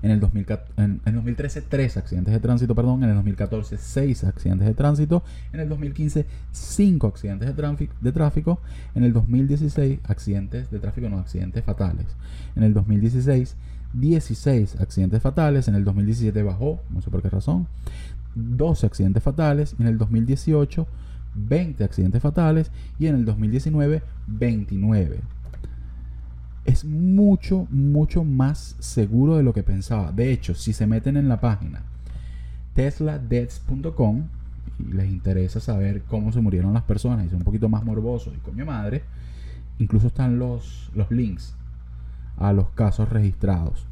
En 0.00 0.12
el, 0.12 0.20
2013, 0.20 1.62
3 1.62 1.96
accidentes 1.96 2.32
de 2.32 2.40
tránsito, 2.40 2.74
perdón. 2.74 3.02
En 3.02 3.10
el 3.10 3.16
2014, 3.16 3.78
6 3.78 4.24
accidentes 4.24 4.68
de 4.68 4.74
tránsito. 4.74 5.24
En 5.52 5.60
el 5.60 5.68
2015, 5.68 6.24
5 6.52 7.06
accidentes 7.06 7.48
de, 7.48 7.88
de 8.00 8.12
tráfico. 8.12 8.60
En 8.94 9.02
el 9.02 9.12
2016, 9.12 9.98
accidentes 10.04 10.70
de 10.70 10.78
tráfico, 10.78 11.08
no, 11.08 11.18
accidentes 11.18 11.64
fatales. 11.64 12.06
En 12.54 12.62
el 12.62 12.74
2016, 12.74 13.56
16 13.94 14.80
accidentes 14.80 15.20
fatales. 15.20 15.66
En 15.66 15.74
el 15.74 15.84
2017 15.84 16.42
bajó, 16.42 16.80
no 16.90 17.02
sé 17.02 17.10
por 17.10 17.20
qué 17.20 17.30
razón. 17.30 17.66
12 18.36 18.86
accidentes 18.86 19.22
fatales. 19.22 19.74
En 19.80 19.88
el 19.88 19.98
2018, 19.98 20.86
20 21.46 21.84
accidentes 21.84 22.22
fatales. 22.22 22.70
Y 22.98 23.06
en 23.06 23.14
el 23.14 23.24
2019, 23.24 24.02
29 24.26 25.20
es 26.68 26.84
mucho, 26.84 27.66
mucho 27.70 28.24
más 28.24 28.76
seguro 28.78 29.38
de 29.38 29.42
lo 29.42 29.54
que 29.54 29.62
pensaba. 29.62 30.12
De 30.12 30.30
hecho, 30.30 30.54
si 30.54 30.74
se 30.74 30.86
meten 30.86 31.16
en 31.16 31.26
la 31.26 31.40
página 31.40 31.82
tesladeaths.com 32.74 34.24
y 34.78 34.92
les 34.92 35.08
interesa 35.08 35.60
saber 35.60 36.02
cómo 36.02 36.30
se 36.30 36.42
murieron 36.42 36.74
las 36.74 36.82
personas 36.82 37.24
y 37.24 37.30
son 37.30 37.38
un 37.38 37.44
poquito 37.44 37.70
más 37.70 37.84
morbosos 37.84 38.34
y 38.36 38.40
coño 38.40 38.66
madre, 38.66 39.02
incluso 39.78 40.08
están 40.08 40.38
los, 40.38 40.90
los 40.94 41.10
links 41.10 41.56
a 42.36 42.52
los 42.52 42.68
casos 42.70 43.08
registrados. 43.08 43.86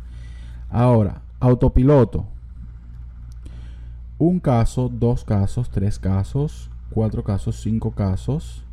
Ahora, 0.69 1.23
autopiloto. 1.41 2.27
Un 4.19 4.39
caso, 4.39 4.91
dos 4.91 5.25
casos, 5.25 5.71
tres 5.71 5.99
casos, 5.99 6.71
cuatro 6.91 7.25
casos, 7.25 7.61
cinco 7.61 7.93
casos 7.93 8.67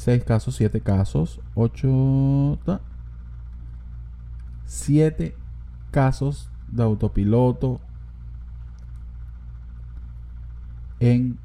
6 0.00 0.24
casos, 0.24 0.56
7 0.56 0.80
casos, 0.80 1.42
8... 1.54 2.58
7 4.64 5.36
casos 5.90 6.48
de 6.68 6.82
autopiloto 6.82 7.82
en 11.00 11.38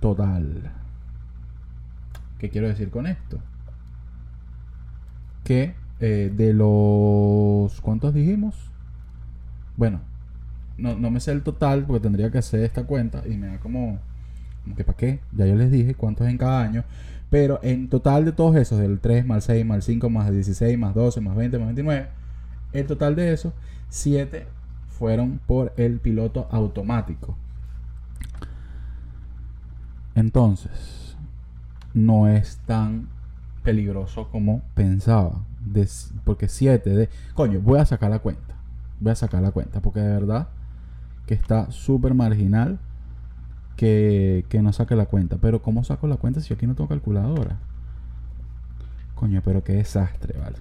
total. 0.00 0.72
¿Qué 2.38 2.50
quiero 2.50 2.66
decir 2.66 2.90
con 2.90 3.06
esto? 3.06 3.38
Que 5.44 5.76
eh, 6.00 6.32
de 6.34 6.52
los... 6.52 7.80
¿Cuántos 7.80 8.12
dijimos? 8.12 8.72
Bueno, 9.76 10.00
no, 10.78 10.96
no 10.96 11.12
me 11.12 11.20
sé 11.20 11.30
el 11.30 11.44
total 11.44 11.84
porque 11.86 12.02
tendría 12.02 12.32
que 12.32 12.38
hacer 12.38 12.64
esta 12.64 12.84
cuenta 12.84 13.22
y 13.24 13.36
me 13.36 13.46
da 13.46 13.60
como... 13.60 14.00
que 14.76 14.84
para 14.84 14.96
qué. 14.96 15.20
Ya 15.32 15.46
yo 15.46 15.54
les 15.54 15.70
dije 15.70 15.94
cuántos 15.94 16.28
en 16.28 16.38
cada 16.38 16.62
año. 16.62 16.84
Pero 17.30 17.60
en 17.62 17.88
total 17.88 18.24
de 18.26 18.32
todos 18.32 18.56
esos, 18.56 18.78
del 18.78 19.00
3 19.00 19.24
más 19.24 19.44
6 19.44 19.64
más 19.64 19.84
5 19.84 20.10
más 20.10 20.30
16 20.30 20.78
más 20.78 20.94
12 20.94 21.20
más 21.22 21.34
20 21.34 21.58
más 21.58 21.68
29, 21.68 22.08
el 22.72 22.86
total 22.86 23.16
de 23.16 23.32
esos, 23.32 23.54
7 23.88 24.46
fueron 24.88 25.40
por 25.46 25.72
el 25.78 25.98
piloto 25.98 26.46
automático. 26.50 27.36
Entonces, 30.14 31.16
no 31.94 32.28
es 32.28 32.58
tan 32.66 33.08
peligroso 33.62 34.28
como 34.30 34.62
pensaba. 34.74 35.44
porque 36.24 36.48
7 36.48 36.90
de... 36.90 37.08
Coño, 37.34 37.60
voy 37.60 37.78
a 37.78 37.86
sacar 37.86 38.10
la 38.10 38.18
cuenta. 38.18 38.56
Voy 39.00 39.12
a 39.12 39.16
sacar 39.16 39.42
la 39.42 39.52
cuenta 39.52 39.80
porque 39.80 40.00
de 40.00 40.12
verdad 40.12 40.48
que 41.26 41.34
está 41.34 41.70
súper 41.70 42.14
marginal 42.14 42.78
que, 43.76 44.44
no 44.62 44.72
saque 44.72 44.96
la 44.96 45.06
cuenta. 45.06 45.36
Pero 45.38 45.62
¿cómo 45.62 45.84
saco 45.84 46.06
la 46.06 46.16
cuenta 46.16 46.40
si 46.40 46.54
aquí 46.54 46.66
no 46.66 46.74
tengo 46.74 46.88
calculadora? 46.88 47.58
Coño, 49.14 49.40
pero 49.44 49.62
qué 49.62 49.74
desastre, 49.74 50.38
vale. 50.38 50.56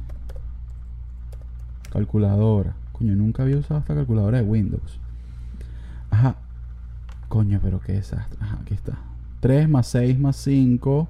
Calculadora. 1.91 2.75
Coño, 2.91 3.15
nunca 3.15 3.43
había 3.43 3.57
usado 3.57 3.79
esta 3.79 3.95
calculadora 3.95 4.37
de 4.37 4.43
Windows. 4.43 4.99
Ajá. 6.09 6.35
Coño, 7.27 7.59
pero 7.61 7.79
qué 7.79 7.93
desastre. 7.93 8.37
Ajá, 8.41 8.59
aquí 8.61 8.73
está. 8.73 8.97
3 9.39 9.67
más 9.67 9.87
6 9.87 10.19
más 10.19 10.35
5. 10.37 11.09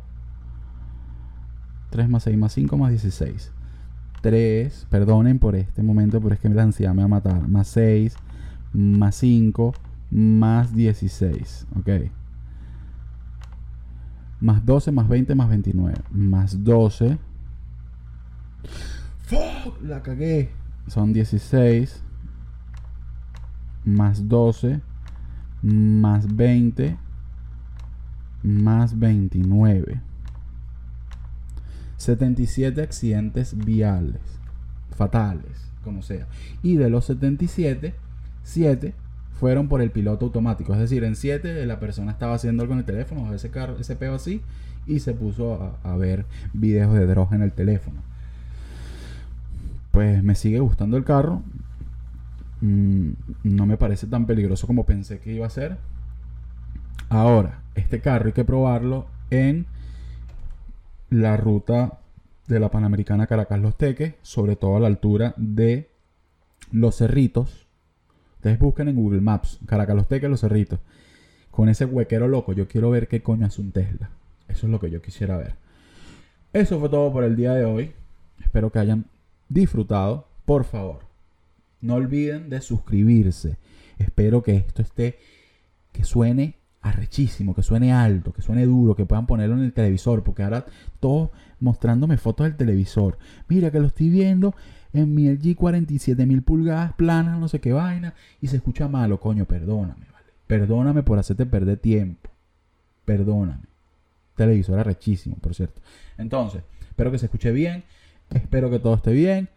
3 1.89 2.09
más 2.09 2.23
6 2.23 2.37
más 2.37 2.53
5 2.53 2.77
más 2.77 2.91
16. 2.91 3.51
3, 4.21 4.87
perdonen 4.89 5.39
por 5.39 5.55
este 5.55 5.81
momento, 5.81 6.21
pero 6.21 6.35
es 6.35 6.39
que 6.39 6.49
la 6.49 6.63
ansiedad 6.63 6.93
me 6.93 7.01
va 7.01 7.05
a 7.05 7.09
matar. 7.09 7.47
Más 7.47 7.67
6, 7.69 8.15
más 8.73 9.15
5, 9.15 9.73
más 10.11 10.75
16. 10.75 11.67
Ok. 11.77 11.89
Más 14.41 14.65
12, 14.65 14.91
más 14.91 15.07
20, 15.07 15.33
más 15.35 15.49
29. 15.49 15.95
Más 16.11 16.63
12. 16.63 17.17
¡Fuck! 19.23 19.81
La 19.81 20.03
cagué. 20.03 20.51
Son 20.87 21.13
16. 21.13 22.03
Más 23.85 24.27
12. 24.27 24.81
Más 25.61 26.35
20. 26.35 26.97
Más 28.43 28.99
29. 28.99 30.01
77 31.95 32.81
accidentes 32.81 33.55
viales. 33.55 34.21
Fatales. 34.91 35.71
Como 35.83 36.01
sea. 36.01 36.27
Y 36.61 36.75
de 36.75 36.89
los 36.89 37.05
77, 37.05 37.95
7 38.43 38.95
fueron 39.41 39.67
por 39.67 39.81
el 39.81 39.89
piloto 39.89 40.25
automático. 40.27 40.71
Es 40.73 40.79
decir, 40.79 41.03
en 41.03 41.15
7 41.15 41.65
la 41.65 41.79
persona 41.79 42.11
estaba 42.11 42.35
haciendo 42.35 42.61
algo 42.61 42.73
en 42.73 42.79
el 42.81 42.85
teléfono, 42.85 43.23
o 43.23 43.33
ese 43.33 43.49
carro, 43.49 43.75
ese 43.79 43.95
peo 43.95 44.13
así, 44.13 44.39
y 44.85 44.99
se 44.99 45.13
puso 45.15 45.79
a, 45.83 45.97
ver 45.97 46.27
videos 46.53 46.93
de 46.93 47.07
droga 47.07 47.35
en 47.37 47.41
el 47.41 47.51
teléfono. 47.51 48.03
Pues 49.89 50.23
me 50.23 50.35
sigue 50.35 50.59
gustando 50.59 50.95
el 50.95 51.03
carro. 51.03 51.41
Mm, 52.61 53.13
no 53.43 53.65
me 53.65 53.77
parece 53.77 54.05
tan 54.05 54.27
peligroso 54.27 54.67
como 54.67 54.85
pensé 54.85 55.17
que 55.17 55.33
iba 55.33 55.47
a 55.47 55.49
ser. 55.49 55.79
Ahora, 57.09 57.63
este 57.73 57.99
carro 57.99 58.27
hay 58.27 58.33
que 58.33 58.45
probarlo 58.45 59.07
en 59.31 59.65
la 61.09 61.35
ruta 61.35 61.97
de 62.45 62.59
la 62.59 62.69
Panamericana 62.69 63.25
Caracas-Los 63.25 63.75
Teques, 63.75 64.13
sobre 64.21 64.55
todo 64.55 64.75
a 64.75 64.79
la 64.79 64.87
altura 64.87 65.33
de 65.35 65.89
Los 66.71 66.97
Cerritos, 66.97 67.70
Ustedes 68.41 68.57
busquen 68.57 68.87
en 68.87 68.95
Google 68.95 69.21
Maps, 69.21 69.59
Caracas, 69.67 69.95
Los 69.95 70.07
Teques, 70.07 70.27
Los 70.27 70.41
Cerritos. 70.41 70.79
Con 71.51 71.69
ese 71.69 71.85
huequero 71.85 72.27
loco, 72.27 72.53
yo 72.53 72.67
quiero 72.67 72.89
ver 72.89 73.07
qué 73.07 73.21
coño 73.21 73.45
hace 73.45 73.61
un 73.61 73.71
Tesla. 73.71 74.09
Eso 74.47 74.65
es 74.65 74.71
lo 74.71 74.79
que 74.79 74.89
yo 74.89 74.99
quisiera 74.99 75.37
ver. 75.37 75.53
Eso 76.51 76.79
fue 76.79 76.89
todo 76.89 77.13
por 77.13 77.23
el 77.23 77.35
día 77.35 77.53
de 77.53 77.65
hoy. 77.65 77.91
Espero 78.43 78.71
que 78.71 78.79
hayan 78.79 79.05
disfrutado. 79.47 80.27
Por 80.45 80.63
favor, 80.63 81.01
no 81.81 81.93
olviden 81.93 82.49
de 82.49 82.61
suscribirse. 82.61 83.57
Espero 83.99 84.41
que 84.41 84.55
esto 84.55 84.81
esté, 84.81 85.19
que 85.91 86.03
suene 86.03 86.55
arrechísimo, 86.81 87.53
que 87.53 87.61
suene 87.61 87.93
alto, 87.93 88.33
que 88.33 88.41
suene 88.41 88.65
duro, 88.65 88.95
que 88.95 89.05
puedan 89.05 89.27
ponerlo 89.27 89.55
en 89.55 89.65
el 89.65 89.73
televisor, 89.73 90.23
porque 90.23 90.41
ahora 90.41 90.65
todos 90.99 91.29
mostrándome 91.59 92.17
fotos 92.17 92.47
del 92.47 92.57
televisor. 92.57 93.19
Mira 93.47 93.69
que 93.69 93.79
lo 93.79 93.85
estoy 93.85 94.09
viendo 94.09 94.55
en 94.93 95.13
mi 95.13 95.29
LG 95.29 95.55
47 95.55 96.41
pulgadas 96.41 96.93
planas, 96.93 97.39
no 97.39 97.47
sé 97.47 97.59
qué 97.59 97.73
vaina, 97.73 98.13
y 98.41 98.47
se 98.47 98.57
escucha 98.57 98.87
malo, 98.87 99.19
coño, 99.19 99.45
perdóname, 99.45 100.05
¿vale? 100.11 100.27
Perdóname 100.47 101.03
por 101.03 101.19
hacerte 101.19 101.45
perder 101.45 101.77
tiempo. 101.77 102.29
Perdóname. 103.05 103.63
Televisor 104.35 104.79
arrechísimo, 104.79 105.35
por 105.37 105.55
cierto. 105.55 105.81
Entonces, 106.17 106.63
espero 106.89 107.11
que 107.11 107.17
se 107.17 107.25
escuche 107.25 107.51
bien, 107.51 107.83
espero 108.29 108.69
que 108.69 108.79
todo 108.79 108.95
esté 108.95 109.11
bien. 109.13 109.49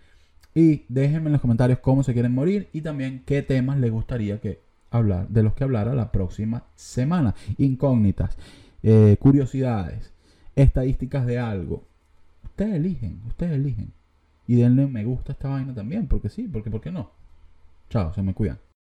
Y 0.54 0.84
déjenme 0.88 1.26
en 1.26 1.32
los 1.32 1.40
comentarios 1.40 1.80
cómo 1.80 2.04
se 2.04 2.12
quieren 2.12 2.32
morir 2.32 2.68
y 2.72 2.80
también 2.80 3.22
qué 3.26 3.42
temas 3.42 3.78
les 3.78 3.90
gustaría 3.90 4.40
que 4.40 4.60
hablar, 4.90 5.28
de 5.28 5.42
los 5.42 5.54
que 5.54 5.64
hablara 5.64 5.94
la 5.94 6.12
próxima 6.12 6.64
semana. 6.76 7.34
Incógnitas, 7.58 8.36
eh, 8.82 9.16
curiosidades, 9.18 10.12
estadísticas 10.54 11.26
de 11.26 11.40
algo. 11.40 11.84
Ustedes 12.44 12.74
eligen, 12.74 13.20
ustedes 13.26 13.54
eligen. 13.54 13.92
Y 14.46 14.56
denle 14.56 14.86
me 14.86 15.04
gusta 15.04 15.32
a 15.32 15.34
esta 15.34 15.48
vaina 15.48 15.74
también, 15.74 16.06
porque 16.06 16.28
sí, 16.28 16.48
porque 16.48 16.70
¿por 16.70 16.80
qué 16.80 16.90
no? 16.90 17.10
Chao, 17.90 18.12
se 18.14 18.22
me 18.22 18.34
cuidan. 18.34 18.58